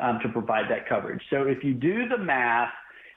um, 0.00 0.18
to 0.22 0.28
provide 0.28 0.70
that 0.70 0.88
coverage. 0.88 1.22
So 1.30 1.42
if 1.42 1.62
you 1.62 1.74
do 1.74 2.08
the 2.08 2.18
math, 2.18 2.70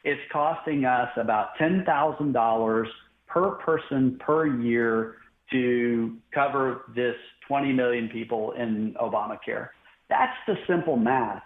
it's 0.04 0.22
costing 0.32 0.86
us 0.86 1.10
about 1.16 1.56
$10,000 1.60 2.86
per 3.28 3.52
person 3.52 4.20
per 4.20 4.48
year 4.48 5.16
to 5.52 6.18
cover 6.34 6.86
this 6.96 7.16
20 7.48 7.74
million 7.74 8.10
people 8.10 8.52
in 8.54 8.96
Obamacare. 9.02 9.70
That's 10.10 10.36
the 10.48 10.56
simple 10.68 10.98
math. 10.98 11.42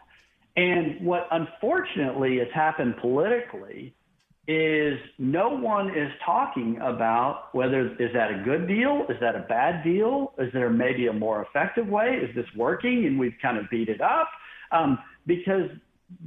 And 0.55 1.05
what 1.05 1.27
unfortunately 1.31 2.39
has 2.39 2.47
happened 2.53 2.95
politically 2.99 3.93
is 4.47 4.97
no 5.19 5.49
one 5.49 5.89
is 5.89 6.09
talking 6.25 6.79
about 6.81 7.49
whether 7.53 7.91
is 7.99 8.13
that 8.13 8.31
a 8.31 8.41
good 8.43 8.67
deal, 8.67 9.05
is 9.09 9.17
that 9.19 9.35
a 9.35 9.45
bad 9.47 9.83
deal, 9.83 10.33
is 10.39 10.51
there 10.53 10.69
maybe 10.69 11.07
a 11.07 11.13
more 11.13 11.43
effective 11.43 11.87
way, 11.87 12.19
is 12.23 12.33
this 12.33 12.45
working, 12.55 13.05
and 13.05 13.19
we've 13.19 13.35
kind 13.41 13.57
of 13.57 13.69
beat 13.69 13.89
it 13.89 14.01
up 14.01 14.29
um, 14.71 14.97
because 15.27 15.69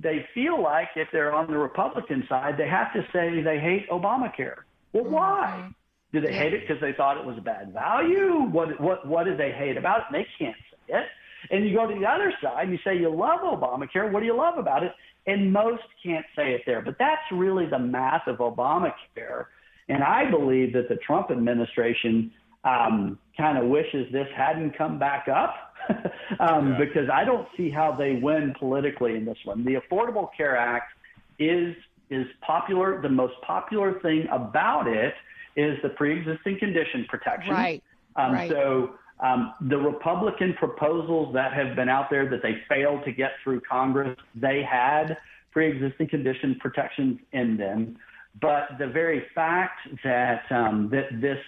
they 0.00 0.26
feel 0.34 0.62
like 0.62 0.88
if 0.94 1.08
they're 1.10 1.32
on 1.34 1.50
the 1.50 1.58
Republican 1.58 2.24
side, 2.28 2.54
they 2.58 2.68
have 2.68 2.92
to 2.92 3.02
say 3.12 3.42
they 3.42 3.58
hate 3.58 3.88
Obamacare. 3.90 4.58
Well, 4.92 5.04
why? 5.04 5.70
Do 6.12 6.20
they 6.20 6.32
hate 6.32 6.52
it 6.52 6.62
because 6.66 6.80
they 6.80 6.92
thought 6.92 7.16
it 7.16 7.24
was 7.24 7.38
a 7.38 7.40
bad 7.40 7.72
value? 7.72 8.42
What 8.50 8.80
what 8.80 9.06
what 9.06 9.24
did 9.24 9.38
they 9.38 9.52
hate 9.52 9.76
about 9.76 10.00
it? 10.00 10.04
And 10.10 10.16
they 10.16 10.26
can't 10.38 10.56
say 10.70 10.98
it. 10.98 11.04
And 11.50 11.66
you 11.66 11.74
go 11.74 11.86
to 11.86 11.98
the 11.98 12.06
other 12.06 12.32
side, 12.42 12.64
and 12.64 12.72
you 12.72 12.78
say 12.84 12.98
you 12.98 13.08
love 13.08 13.40
Obamacare. 13.40 14.12
What 14.12 14.20
do 14.20 14.26
you 14.26 14.36
love 14.36 14.58
about 14.58 14.82
it? 14.82 14.92
And 15.26 15.52
most 15.52 15.82
can't 16.04 16.26
say 16.36 16.52
it 16.52 16.62
there. 16.66 16.82
But 16.82 16.96
that's 16.98 17.22
really 17.32 17.66
the 17.66 17.78
math 17.78 18.26
of 18.26 18.38
Obamacare. 18.38 19.46
And 19.88 20.02
I 20.02 20.30
believe 20.30 20.72
that 20.74 20.88
the 20.88 20.96
Trump 20.96 21.30
administration 21.30 22.32
um, 22.64 23.18
kind 23.36 23.56
of 23.56 23.64
wishes 23.66 24.12
this 24.12 24.28
hadn't 24.36 24.76
come 24.76 24.98
back 24.98 25.28
up 25.28 25.69
um, 26.40 26.72
Yeah. 26.72 26.78
because 26.78 27.08
I 27.10 27.24
don't 27.24 27.46
see 27.56 27.70
how 27.70 27.92
they 27.92 28.14
win 28.14 28.54
politically 28.58 29.16
in 29.16 29.24
this 29.24 29.38
one. 29.44 29.64
The 29.64 29.76
Affordable 29.76 30.28
Care 30.36 30.56
Act 30.56 30.92
is 31.38 31.74
is 32.10 32.26
popular. 32.40 33.00
The 33.00 33.08
most 33.08 33.34
popular 33.46 34.00
thing 34.00 34.26
about 34.32 34.88
it 34.88 35.14
is 35.56 35.78
the 35.82 35.90
pre-existing 35.90 36.58
condition 36.58 37.06
protection. 37.08 37.52
Right. 37.52 37.82
Um, 38.16 38.32
right. 38.32 38.50
So 38.50 38.94
um, 39.20 39.54
the 39.68 39.76
Republican 39.76 40.54
proposals 40.54 41.32
that 41.34 41.52
have 41.52 41.76
been 41.76 41.88
out 41.88 42.10
there 42.10 42.28
that 42.28 42.42
they 42.42 42.56
failed 42.68 43.04
to 43.04 43.12
get 43.12 43.32
through 43.44 43.60
Congress, 43.60 44.16
they 44.34 44.62
had 44.62 45.18
pre-existing 45.52 46.08
condition 46.08 46.56
protections 46.60 47.20
in 47.32 47.56
them. 47.56 47.96
But 48.40 48.78
the 48.78 48.86
very 48.86 49.26
fact 49.34 49.80
that 50.04 50.42
um, 50.50 50.88
that 50.90 51.20
this 51.20 51.38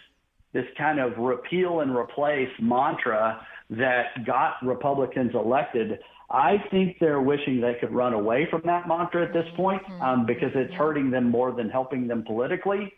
this 0.53 0.66
kind 0.76 1.00
of 1.00 1.16
repeal 1.18 1.80
and 1.80 1.94
replace 1.96 2.50
mantra 2.61 3.46
that 3.70 4.24
got 4.26 4.55
Republicans 4.62 5.32
elected, 5.34 5.98
I 6.30 6.57
think 6.70 6.98
they're 6.98 7.20
wishing 7.20 7.61
they 7.61 7.76
could 7.80 7.92
run 7.92 8.14
away 8.14 8.46
from 8.50 8.62
that 8.64 8.88
mantra 8.88 9.26
at 9.26 9.32
this 9.32 9.46
point 9.55 9.82
um, 10.00 10.26
because 10.26 10.50
it's 10.55 10.72
hurting 10.74 11.11
them 11.11 11.30
more 11.30 11.53
than 11.53 11.68
helping 11.68 12.07
them 12.07 12.22
politically. 12.24 12.92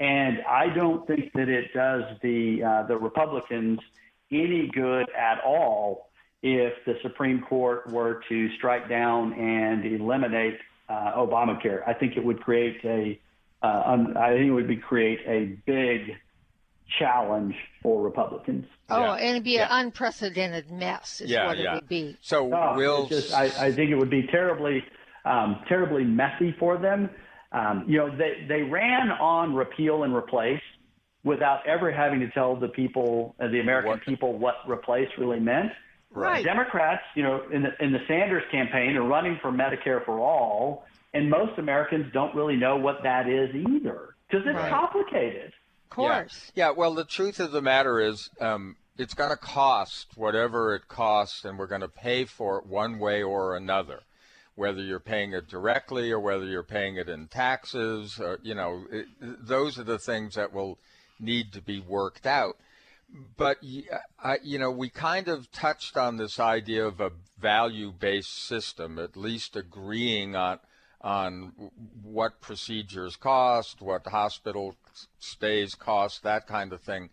And 0.00 0.38
I 0.48 0.68
don't 0.74 1.06
think 1.06 1.32
that 1.34 1.48
it 1.48 1.72
does 1.74 2.04
the 2.22 2.62
uh, 2.64 2.86
the 2.86 2.96
Republicans 2.96 3.78
any 4.32 4.70
good 4.72 5.06
at 5.10 5.40
all 5.44 6.08
if 6.42 6.72
the 6.86 6.94
Supreme 7.02 7.42
Court 7.42 7.90
were 7.90 8.22
to 8.28 8.54
strike 8.56 8.88
down 8.88 9.34
and 9.34 9.84
eliminate 9.84 10.58
uh, 10.88 11.12
Obamacare. 11.16 11.86
I 11.86 11.92
think 11.92 12.16
it 12.16 12.24
would 12.24 12.40
create 12.40 12.80
a 12.84 13.20
uh, 13.62 13.82
un- 13.84 14.16
I 14.16 14.32
think 14.32 14.46
it 14.46 14.52
would 14.52 14.68
be 14.68 14.76
create 14.76 15.20
a 15.26 15.58
big 15.66 16.16
challenge 16.98 17.54
for 17.82 18.02
Republicans. 18.02 18.66
Oh, 18.88 19.00
Yeah. 19.02 19.12
and 19.14 19.30
it'd 19.30 19.44
be 19.44 19.58
an 19.58 19.68
unprecedented 19.70 20.70
mess, 20.70 21.20
is 21.20 21.30
Yeah, 21.30 21.46
what 21.46 21.58
yeah. 21.58 21.72
it 21.72 21.74
would 21.76 21.88
be. 21.88 22.16
So 22.20 22.52
Oh, 22.54 22.74
we'll 22.76 23.06
just, 23.06 23.32
I, 23.34 23.44
I 23.44 23.72
think 23.72 23.90
it 23.90 23.96
would 23.96 24.10
be 24.10 24.26
terribly, 24.26 24.82
um, 25.24 25.62
terribly 25.68 26.04
messy 26.04 26.52
for 26.58 26.76
them. 26.78 27.10
Um, 27.52 27.84
you 27.88 27.98
know, 27.98 28.14
they, 28.16 28.44
they 28.48 28.62
ran 28.62 29.10
on 29.10 29.54
repeal 29.54 30.04
and 30.04 30.14
replace 30.14 30.60
without 31.24 31.66
ever 31.66 31.92
having 31.92 32.20
to 32.20 32.30
tell 32.30 32.56
the 32.56 32.68
people, 32.68 33.34
uh, 33.40 33.48
the 33.48 33.60
American 33.60 33.90
What- 33.90 34.02
people, 34.04 34.38
what 34.38 34.54
replace 34.68 35.08
really 35.18 35.40
meant. 35.40 35.72
Right. 36.12 36.44
Democrats, 36.44 37.02
you 37.14 37.22
know, 37.22 37.42
in 37.52 37.62
the, 37.62 37.70
in 37.84 37.92
the 37.92 38.00
Sanders 38.08 38.42
campaign 38.50 38.96
are 38.96 39.04
running 39.06 39.38
for 39.40 39.52
Medicare 39.52 40.04
for 40.04 40.18
all, 40.18 40.84
and 41.14 41.30
most 41.30 41.56
Americans 41.58 42.12
don't 42.12 42.34
really 42.34 42.56
know 42.56 42.76
what 42.76 43.02
that 43.04 43.28
is 43.28 43.54
either 43.54 44.16
because 44.28 44.44
it's 44.46 44.56
Right. 44.56 44.70
complicated. 44.72 45.52
Of 45.90 45.96
course. 45.96 46.52
Yeah. 46.54 46.68
yeah, 46.68 46.72
well, 46.72 46.94
the 46.94 47.04
truth 47.04 47.40
of 47.40 47.50
the 47.50 47.62
matter 47.62 48.00
is 48.00 48.30
um, 48.40 48.76
it's 48.96 49.14
going 49.14 49.30
to 49.30 49.36
cost 49.36 50.06
whatever 50.16 50.74
it 50.74 50.86
costs, 50.86 51.44
and 51.44 51.58
we're 51.58 51.66
going 51.66 51.80
to 51.80 51.88
pay 51.88 52.24
for 52.24 52.58
it 52.58 52.66
one 52.66 52.98
way 52.98 53.22
or 53.22 53.56
another. 53.56 54.00
Whether 54.54 54.82
you're 54.82 55.00
paying 55.00 55.32
it 55.32 55.48
directly 55.48 56.12
or 56.12 56.20
whether 56.20 56.44
you're 56.44 56.62
paying 56.62 56.96
it 56.96 57.08
in 57.08 57.28
taxes, 57.28 58.20
or, 58.20 58.38
you 58.42 58.54
know, 58.54 58.84
it, 58.90 59.06
those 59.20 59.78
are 59.78 59.84
the 59.84 59.98
things 59.98 60.34
that 60.34 60.52
will 60.52 60.78
need 61.18 61.52
to 61.54 61.62
be 61.62 61.80
worked 61.80 62.26
out. 62.26 62.56
But 63.36 63.58
I, 64.22 64.38
you 64.44 64.58
know, 64.58 64.70
we 64.70 64.90
kind 64.90 65.28
of 65.28 65.50
touched 65.50 65.96
on 65.96 66.16
this 66.16 66.38
idea 66.38 66.86
of 66.86 67.00
a 67.00 67.10
value-based 67.40 68.46
system, 68.46 68.98
at 68.98 69.16
least 69.16 69.56
agreeing 69.56 70.36
on 70.36 70.60
on 71.00 71.52
what 72.02 72.40
procedures 72.40 73.16
cost, 73.16 73.80
what 73.80 74.06
hospital 74.06 74.74
stays 75.18 75.74
cost, 75.74 76.22
that 76.22 76.46
kind 76.46 76.72
of 76.72 76.80
thing. 76.80 77.10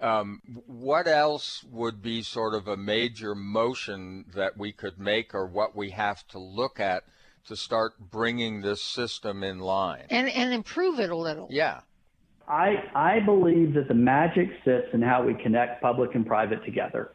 Um, 0.00 0.40
what 0.66 1.08
else 1.08 1.64
would 1.70 2.00
be 2.00 2.22
sort 2.22 2.54
of 2.54 2.68
a 2.68 2.76
major 2.76 3.34
motion 3.34 4.26
that 4.34 4.56
we 4.56 4.72
could 4.72 4.98
make, 4.98 5.34
or 5.34 5.46
what 5.46 5.74
we 5.74 5.90
have 5.90 6.26
to 6.28 6.38
look 6.38 6.78
at 6.78 7.02
to 7.46 7.56
start 7.56 7.94
bringing 7.98 8.62
this 8.62 8.82
system 8.82 9.42
in 9.42 9.58
line? 9.58 10.04
And 10.08 10.28
and 10.28 10.52
improve 10.54 11.00
it 11.00 11.10
a 11.10 11.16
little. 11.16 11.48
Yeah. 11.50 11.80
I 12.46 12.84
I 12.94 13.20
believe 13.20 13.74
that 13.74 13.88
the 13.88 13.94
magic 13.94 14.48
sits 14.64 14.86
in 14.92 15.02
how 15.02 15.24
we 15.24 15.34
connect 15.34 15.82
public 15.82 16.14
and 16.14 16.24
private 16.24 16.64
together, 16.64 17.14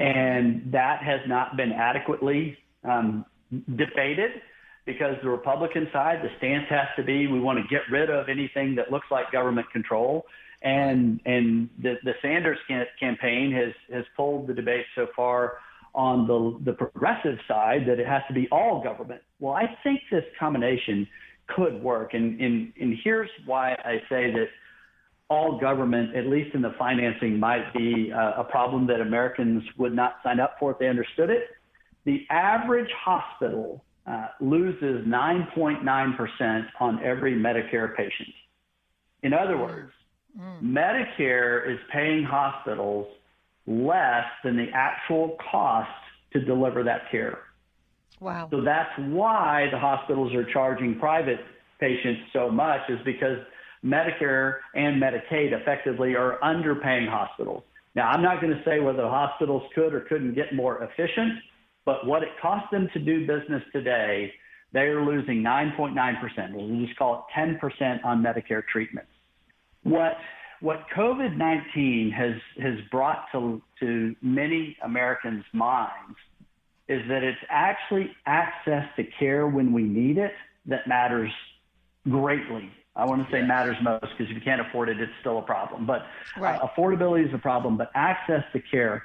and 0.00 0.72
that 0.72 1.02
has 1.02 1.20
not 1.28 1.56
been 1.56 1.72
adequately 1.72 2.56
um, 2.82 3.26
debated 3.76 4.30
because 4.86 5.16
the 5.22 5.28
Republican 5.28 5.88
side, 5.92 6.20
the 6.22 6.30
stance 6.38 6.66
has 6.70 6.86
to 6.96 7.02
be 7.02 7.26
we 7.26 7.40
want 7.40 7.58
to 7.58 7.64
get 7.68 7.82
rid 7.90 8.08
of 8.08 8.28
anything 8.28 8.76
that 8.76 8.90
looks 8.90 9.06
like 9.10 9.30
government 9.32 9.70
control, 9.72 10.24
and 10.62 11.20
and 11.26 11.68
the 11.82 11.96
the 12.04 12.14
Sanders 12.22 12.58
campaign 12.98 13.52
has 13.52 13.74
has 13.92 14.04
pulled 14.16 14.46
the 14.46 14.54
debate 14.54 14.86
so 14.94 15.08
far 15.14 15.58
on 15.94 16.26
the 16.26 16.70
the 16.70 16.72
progressive 16.72 17.38
side 17.48 17.82
that 17.86 17.98
it 17.98 18.06
has 18.06 18.22
to 18.28 18.34
be 18.34 18.48
all 18.50 18.82
government. 18.82 19.20
Well, 19.40 19.54
I 19.54 19.76
think 19.82 20.00
this 20.10 20.24
combination 20.38 21.06
could 21.48 21.82
work, 21.82 22.14
and 22.14 22.40
and 22.40 22.72
and 22.80 22.96
here's 23.02 23.30
why 23.44 23.72
I 23.72 23.98
say 24.08 24.30
that 24.32 24.46
all 25.28 25.58
government, 25.58 26.14
at 26.14 26.26
least 26.26 26.54
in 26.54 26.62
the 26.62 26.74
financing, 26.78 27.40
might 27.40 27.74
be 27.74 28.12
uh, 28.12 28.40
a 28.40 28.44
problem 28.44 28.86
that 28.86 29.00
Americans 29.00 29.64
would 29.76 29.92
not 29.92 30.14
sign 30.22 30.38
up 30.38 30.54
for 30.60 30.70
if 30.70 30.78
they 30.78 30.86
understood 30.86 31.30
it. 31.30 31.48
The 32.04 32.24
average 32.30 32.90
hospital 33.04 33.82
uh, 34.06 34.28
loses 34.40 35.06
9.9% 35.06 36.66
on 36.80 37.02
every 37.02 37.34
Medicare 37.34 37.96
patient. 37.96 38.28
In 39.22 39.32
other 39.32 39.58
words, 39.58 39.90
Medicare 40.62 41.68
is 41.70 41.78
paying 41.92 42.22
hospitals 42.22 43.06
less 43.66 44.24
than 44.44 44.56
the 44.56 44.68
actual 44.74 45.36
cost 45.50 45.90
to 46.32 46.44
deliver 46.44 46.84
that 46.84 47.10
care. 47.10 47.38
Wow. 48.20 48.48
So 48.50 48.62
that's 48.62 48.90
why 48.98 49.68
the 49.70 49.78
hospitals 49.78 50.34
are 50.34 50.44
charging 50.52 50.98
private 50.98 51.40
patients 51.80 52.20
so 52.32 52.50
much 52.50 52.80
is 52.88 52.98
because 53.04 53.38
Medicare 53.84 54.58
and 54.74 55.02
Medicaid 55.02 55.52
effectively 55.52 56.14
are 56.14 56.38
underpaying 56.42 57.08
hospitals. 57.08 57.62
Now, 57.94 58.08
I'm 58.10 58.22
not 58.22 58.40
going 58.40 58.52
to 58.52 58.62
say 58.64 58.80
whether 58.80 59.02
hospitals 59.02 59.62
could 59.74 59.94
or 59.94 60.00
couldn't 60.00 60.34
get 60.34 60.54
more 60.54 60.82
efficient, 60.82 61.40
but 61.86 62.06
what 62.06 62.22
it 62.22 62.28
costs 62.42 62.68
them 62.70 62.90
to 62.92 62.98
do 62.98 63.26
business 63.26 63.62
today, 63.72 64.30
they 64.72 64.80
are 64.80 65.02
losing 65.02 65.42
9.9%. 65.42 66.52
We'll 66.52 66.84
just 66.84 66.98
call 66.98 67.26
it 67.34 67.40
10% 67.40 68.04
on 68.04 68.22
Medicare 68.22 68.62
treatments. 68.66 69.10
What 69.82 70.18
what 70.60 70.86
COVID-19 70.96 72.12
has 72.12 72.34
has 72.62 72.78
brought 72.90 73.26
to 73.32 73.62
to 73.80 74.16
many 74.20 74.76
Americans' 74.82 75.44
minds 75.52 76.16
is 76.88 77.02
that 77.08 77.22
it's 77.22 77.38
actually 77.48 78.10
access 78.26 78.84
to 78.96 79.04
care 79.18 79.46
when 79.46 79.72
we 79.72 79.82
need 79.82 80.18
it 80.18 80.32
that 80.66 80.88
matters 80.88 81.30
greatly 82.08 82.70
I 82.96 83.04
want 83.04 83.24
to 83.26 83.30
say 83.30 83.42
matters 83.42 83.76
most 83.82 84.06
because 84.16 84.30
if 84.30 84.34
you 84.34 84.40
can't 84.40 84.60
afford 84.60 84.88
it, 84.88 84.98
it's 84.98 85.12
still 85.20 85.38
a 85.38 85.42
problem. 85.42 85.86
But 85.86 86.06
right. 86.38 86.58
uh, 86.58 86.66
affordability 86.66 87.28
is 87.28 87.34
a 87.34 87.38
problem, 87.38 87.76
but 87.76 87.90
access 87.94 88.42
to 88.54 88.60
care. 88.60 89.04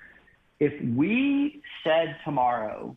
If 0.61 0.73
we 0.95 1.63
said 1.83 2.17
tomorrow 2.23 2.95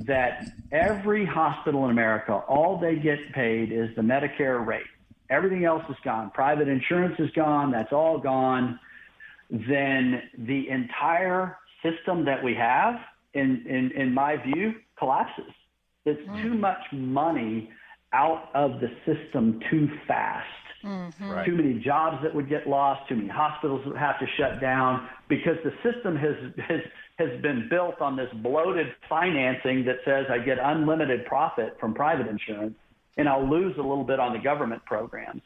that 0.00 0.52
every 0.70 1.24
hospital 1.24 1.86
in 1.86 1.90
America, 1.90 2.34
all 2.34 2.78
they 2.78 2.96
get 2.96 3.32
paid 3.32 3.72
is 3.72 3.88
the 3.96 4.02
Medicare 4.02 4.64
rate, 4.64 4.84
everything 5.30 5.64
else 5.64 5.82
is 5.88 5.96
gone, 6.04 6.30
private 6.34 6.68
insurance 6.68 7.14
is 7.18 7.30
gone, 7.30 7.70
that's 7.72 7.90
all 7.90 8.18
gone, 8.18 8.78
then 9.50 10.24
the 10.36 10.68
entire 10.68 11.56
system 11.82 12.26
that 12.26 12.44
we 12.44 12.54
have, 12.54 12.96
in, 13.32 13.64
in, 13.66 13.92
in 13.92 14.12
my 14.12 14.36
view, 14.36 14.74
collapses. 14.98 15.52
It's 16.04 16.20
mm-hmm. 16.20 16.42
too 16.42 16.54
much 16.54 16.82
money 16.92 17.70
out 18.12 18.50
of 18.54 18.80
the 18.80 18.90
system 19.06 19.60
too 19.70 19.88
fast. 20.06 20.46
Mm-hmm. 20.84 21.30
Right. 21.30 21.46
Too 21.46 21.56
many 21.56 21.80
jobs 21.80 22.22
that 22.22 22.34
would 22.34 22.48
get 22.48 22.68
lost, 22.68 23.08
too 23.08 23.16
many 23.16 23.28
hospitals 23.28 23.84
would 23.86 23.96
have 23.96 24.18
to 24.20 24.26
shut 24.36 24.60
down 24.60 25.08
because 25.28 25.56
the 25.64 25.72
system 25.82 26.14
has, 26.16 26.36
has, 26.68 26.80
has 27.18 27.40
been 27.40 27.68
built 27.70 28.00
on 28.00 28.16
this 28.16 28.28
bloated 28.42 28.88
financing 29.08 29.84
that 29.86 29.96
says 30.04 30.26
I 30.30 30.38
get 30.38 30.58
unlimited 30.62 31.24
profit 31.26 31.76
from 31.80 31.94
private 31.94 32.26
insurance 32.26 32.74
and 33.16 33.28
I'll 33.28 33.48
lose 33.48 33.74
a 33.78 33.82
little 33.82 34.04
bit 34.04 34.20
on 34.20 34.32
the 34.32 34.38
government 34.38 34.84
programs. 34.84 35.42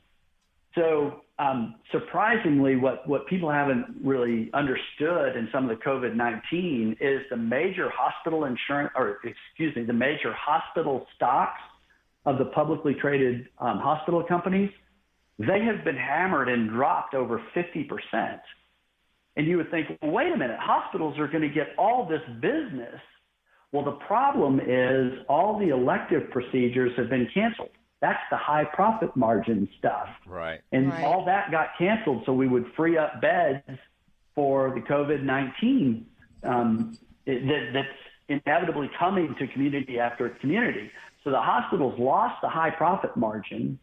So, 0.75 1.23
um, 1.39 1.77
surprisingly, 1.91 2.77
what, 2.77 3.09
what 3.09 3.27
people 3.27 3.51
haven't 3.51 3.87
really 4.05 4.51
understood 4.55 5.37
in 5.37 5.49
some 5.53 5.69
of 5.69 5.77
the 5.77 5.85
COVID 5.85 6.15
19 6.15 6.97
is 7.01 7.21
the 7.31 7.37
major 7.37 7.91
hospital 7.91 8.45
insurance, 8.45 8.91
or 8.95 9.19
excuse 9.25 9.75
me, 9.75 9.85
the 9.85 9.93
major 9.93 10.33
hospital 10.33 11.07
stocks 11.17 11.61
of 12.27 12.39
the 12.39 12.45
publicly 12.47 12.95
traded 13.01 13.49
um, 13.59 13.79
hospital 13.79 14.23
companies, 14.23 14.71
they 15.39 15.65
have 15.65 15.85
been 15.85 15.97
hammered 15.97 16.49
and 16.49 16.69
dropped 16.71 17.15
over 17.15 17.43
50%. 17.57 18.41
And 19.41 19.49
you 19.49 19.57
would 19.57 19.71
think, 19.71 19.89
well, 20.03 20.11
wait 20.11 20.31
a 20.31 20.37
minute, 20.37 20.59
hospitals 20.61 21.19
are 21.19 21.27
going 21.27 21.41
to 21.41 21.49
get 21.49 21.69
all 21.79 22.05
this 22.07 22.21
business. 22.43 23.01
Well, 23.73 23.87
the 23.87 23.97
problem 24.07 24.61
is 24.61 25.25
all 25.31 25.59
the 25.59 25.71
elective 25.71 26.31
procedures 26.31 26.93
have 26.99 27.09
been 27.09 27.27
canceled. 27.33 27.71
That's 28.03 28.21
the 28.31 28.37
high 28.37 28.65
profit 28.65 29.17
margin 29.17 29.67
stuff. 29.79 30.09
Right. 30.27 30.61
And 30.73 30.91
right. 30.91 31.05
all 31.05 31.25
that 31.25 31.51
got 31.51 31.69
canceled, 31.79 32.25
so 32.27 32.35
we 32.35 32.49
would 32.49 32.67
free 32.77 32.99
up 32.99 33.23
beds 33.23 33.65
for 34.35 34.75
the 34.75 34.83
COVID 34.83 35.23
19 35.23 36.05
um, 36.43 36.99
that, 37.25 37.71
that's 37.73 37.89
inevitably 38.29 38.91
coming 38.99 39.35
to 39.39 39.47
community 39.47 39.99
after 39.99 40.29
community. 40.29 40.91
So 41.25 41.31
the 41.31 41.41
hospitals 41.41 41.99
lost 41.99 42.43
the 42.43 42.51
high 42.51 42.73
profit 42.73 43.17
margin. 43.17 43.79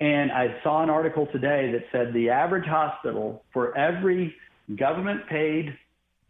And 0.00 0.32
I 0.32 0.58
saw 0.62 0.82
an 0.82 0.88
article 0.88 1.26
today 1.26 1.70
that 1.72 1.84
said 1.92 2.14
the 2.14 2.30
average 2.30 2.66
hospital 2.66 3.44
for 3.52 3.76
every 3.76 4.34
government 4.76 5.26
paid 5.28 5.76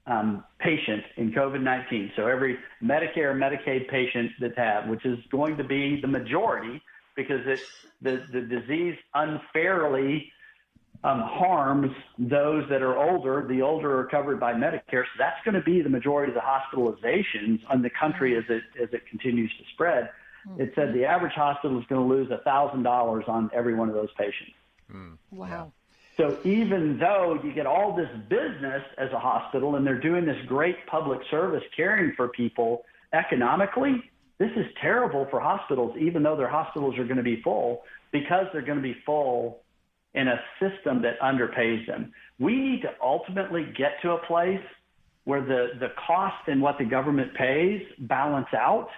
um, 0.06 0.44
patient 0.58 1.04
in 1.16 1.32
COVID 1.32 1.62
19, 1.62 2.12
so 2.16 2.26
every 2.26 2.58
Medicare, 2.82 3.34
Medicaid 3.34 3.88
patient 3.88 4.32
that's 4.40 4.56
had, 4.56 4.88
which 4.88 5.04
is 5.04 5.18
going 5.30 5.56
to 5.56 5.64
be 5.64 6.00
the 6.00 6.08
majority 6.08 6.82
because 7.16 7.40
it, 7.46 7.60
the, 8.02 8.24
the 8.32 8.40
disease 8.40 8.96
unfairly 9.14 10.32
um, 11.04 11.20
harms 11.20 11.92
those 12.18 12.64
that 12.68 12.82
are 12.82 12.96
older. 12.96 13.46
The 13.48 13.62
older 13.62 14.00
are 14.00 14.06
covered 14.06 14.40
by 14.40 14.52
Medicare, 14.52 15.04
so 15.04 15.18
that's 15.18 15.42
going 15.44 15.54
to 15.54 15.62
be 15.62 15.82
the 15.82 15.88
majority 15.88 16.32
of 16.32 16.34
the 16.34 16.40
hospitalizations 16.40 17.60
in 17.72 17.82
the 17.82 17.90
country 17.90 18.36
as 18.36 18.44
it 18.48 18.62
as 18.82 18.88
it 18.92 19.06
continues 19.08 19.50
to 19.58 19.64
spread. 19.74 20.10
It 20.58 20.72
said 20.74 20.94
the 20.94 21.04
average 21.04 21.34
hospital 21.34 21.78
is 21.78 21.86
going 21.86 22.06
to 22.06 22.14
lose 22.14 22.30
thousand 22.44 22.82
dollars 22.82 23.24
on 23.28 23.50
every 23.54 23.74
one 23.74 23.88
of 23.88 23.94
those 23.94 24.08
patients. 24.18 24.52
Mm. 24.92 25.18
Wow. 25.30 25.72
So 26.20 26.36
even 26.44 26.98
though 26.98 27.40
you 27.42 27.50
get 27.54 27.66
all 27.66 27.96
this 27.96 28.10
business 28.28 28.82
as 28.98 29.10
a 29.12 29.18
hospital 29.18 29.76
and 29.76 29.86
they're 29.86 29.98
doing 29.98 30.26
this 30.26 30.36
great 30.46 30.86
public 30.86 31.20
service 31.30 31.62
caring 31.74 32.12
for 32.14 32.28
people 32.28 32.84
economically, 33.14 34.02
this 34.36 34.50
is 34.54 34.66
terrible 34.82 35.26
for 35.30 35.40
hospitals, 35.40 35.96
even 35.98 36.22
though 36.22 36.36
their 36.36 36.48
hospitals 36.48 36.98
are 36.98 37.04
going 37.04 37.16
to 37.16 37.22
be 37.22 37.40
full 37.40 37.84
because 38.12 38.44
they're 38.52 38.60
going 38.60 38.76
to 38.76 38.82
be 38.82 38.96
full 39.06 39.60
in 40.12 40.28
a 40.28 40.38
system 40.60 41.00
that 41.00 41.18
underpays 41.20 41.86
them. 41.86 42.12
We 42.38 42.56
need 42.56 42.82
to 42.82 42.90
ultimately 43.02 43.64
get 43.74 43.92
to 44.02 44.12
a 44.12 44.18
place 44.18 44.60
where 45.24 45.40
the, 45.40 45.68
the 45.78 45.92
cost 46.06 46.48
and 46.48 46.60
what 46.60 46.76
the 46.76 46.84
government 46.84 47.32
pays 47.32 47.82
balance 47.98 48.52
out 48.52 48.88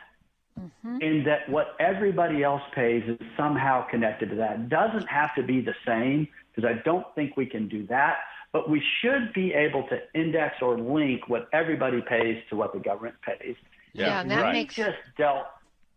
mm-hmm. 0.58 0.98
and 1.00 1.24
that 1.26 1.48
what 1.48 1.76
everybody 1.78 2.42
else 2.42 2.62
pays 2.74 3.04
is 3.06 3.18
somehow 3.36 3.86
connected 3.88 4.30
to 4.30 4.36
that. 4.36 4.54
It 4.54 4.68
doesn't 4.70 5.06
have 5.06 5.34
to 5.36 5.44
be 5.44 5.60
the 5.60 5.74
same 5.86 6.26
because 6.55 6.68
I 6.68 6.82
don't 6.84 7.07
think 7.14 7.36
we 7.36 7.46
can 7.46 7.68
do 7.68 7.86
that, 7.86 8.18
but 8.53 8.68
we 8.68 8.82
should 9.00 9.32
be 9.32 9.53
able 9.55 9.86
to 9.88 9.98
index 10.14 10.57
or 10.61 10.78
link 10.78 11.28
what 11.28 11.48
everybody 11.53 12.03
pays 12.07 12.42
to 12.50 12.57
what 12.57 12.72
the 12.72 12.80
government 12.80 13.16
pays. 13.22 13.57
Yeah, 13.92 14.07
yeah 14.07 14.20
and 14.20 14.30
that 14.30 14.42
right. 14.42 14.53
makes 14.53 14.74
just 14.74 14.98
dealt 15.16 15.46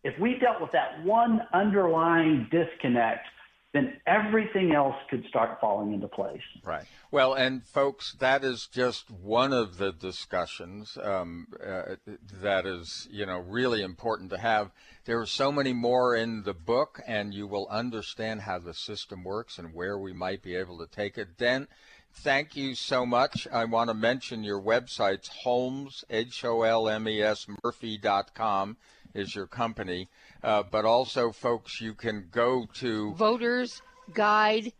if 0.03 0.17
we 0.19 0.37
dealt 0.37 0.61
with 0.61 0.71
that 0.71 1.03
one 1.03 1.41
underlying 1.53 2.47
disconnect 2.51 3.27
then 3.75 3.99
everything 4.07 4.71
else 4.73 4.95
could 5.09 5.25
start 5.27 5.59
falling 5.59 5.93
into 5.93 6.07
place. 6.07 6.41
Right. 6.63 6.85
Well, 7.11 7.33
and 7.33 7.65
folks, 7.65 8.15
that 8.19 8.45
is 8.45 8.67
just 8.71 9.11
one 9.11 9.51
of 9.51 9.77
the 9.77 9.91
discussions 9.91 10.97
um, 11.03 11.47
uh, 11.61 11.95
that 12.41 12.65
is, 12.65 13.07
you 13.11 13.25
know, 13.25 13.39
really 13.39 13.81
important 13.81 14.29
to 14.29 14.37
have. 14.37 14.71
There 15.03 15.19
are 15.19 15.25
so 15.25 15.51
many 15.51 15.73
more 15.73 16.15
in 16.15 16.43
the 16.43 16.53
book, 16.53 17.01
and 17.05 17.33
you 17.33 17.47
will 17.47 17.67
understand 17.69 18.41
how 18.41 18.59
the 18.59 18.73
system 18.73 19.25
works 19.25 19.59
and 19.59 19.73
where 19.73 19.97
we 19.97 20.13
might 20.13 20.41
be 20.41 20.55
able 20.55 20.77
to 20.77 20.87
take 20.87 21.17
it. 21.17 21.37
Then, 21.37 21.67
thank 22.13 22.55
you 22.55 22.75
so 22.75 23.05
much. 23.05 23.45
I 23.51 23.65
want 23.65 23.89
to 23.89 23.93
mention 23.93 24.45
your 24.45 24.61
websites, 24.61 25.27
Holmes, 25.27 26.05
H-O-L-M-E-S, 26.09 27.47
Murphy.com 27.61 28.77
is 29.13 29.35
your 29.35 29.47
company. 29.47 30.09
Uh, 30.45 30.61
but 30.61 30.85
also, 30.85 31.31
folks, 31.31 31.81
you 31.81 31.95
can 31.95 32.27
go 32.31 32.67
to 32.75 33.15
Voters 33.15 33.81
Guide 34.13 34.71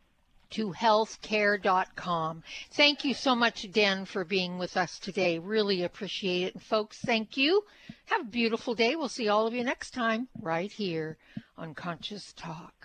to 0.51 0.71
healthcare.com. 0.73 2.43
Thank 2.69 3.03
you 3.03 3.15
so 3.15 3.33
much, 3.33 3.71
Dan, 3.71 4.05
for 4.05 4.23
being 4.23 4.59
with 4.59 4.77
us 4.77 4.99
today. 4.99 5.39
Really 5.39 5.81
appreciate 5.81 6.43
it. 6.43 6.53
And 6.53 6.61
folks, 6.61 6.99
thank 6.99 7.35
you. 7.35 7.63
Have 8.05 8.21
a 8.21 8.29
beautiful 8.29 8.75
day. 8.75 8.95
We'll 8.95 9.09
see 9.09 9.27
all 9.27 9.47
of 9.47 9.55
you 9.55 9.63
next 9.63 9.89
time 9.95 10.27
right 10.39 10.71
here 10.71 11.17
on 11.57 11.73
Conscious 11.73 12.31
Talk. 12.33 12.84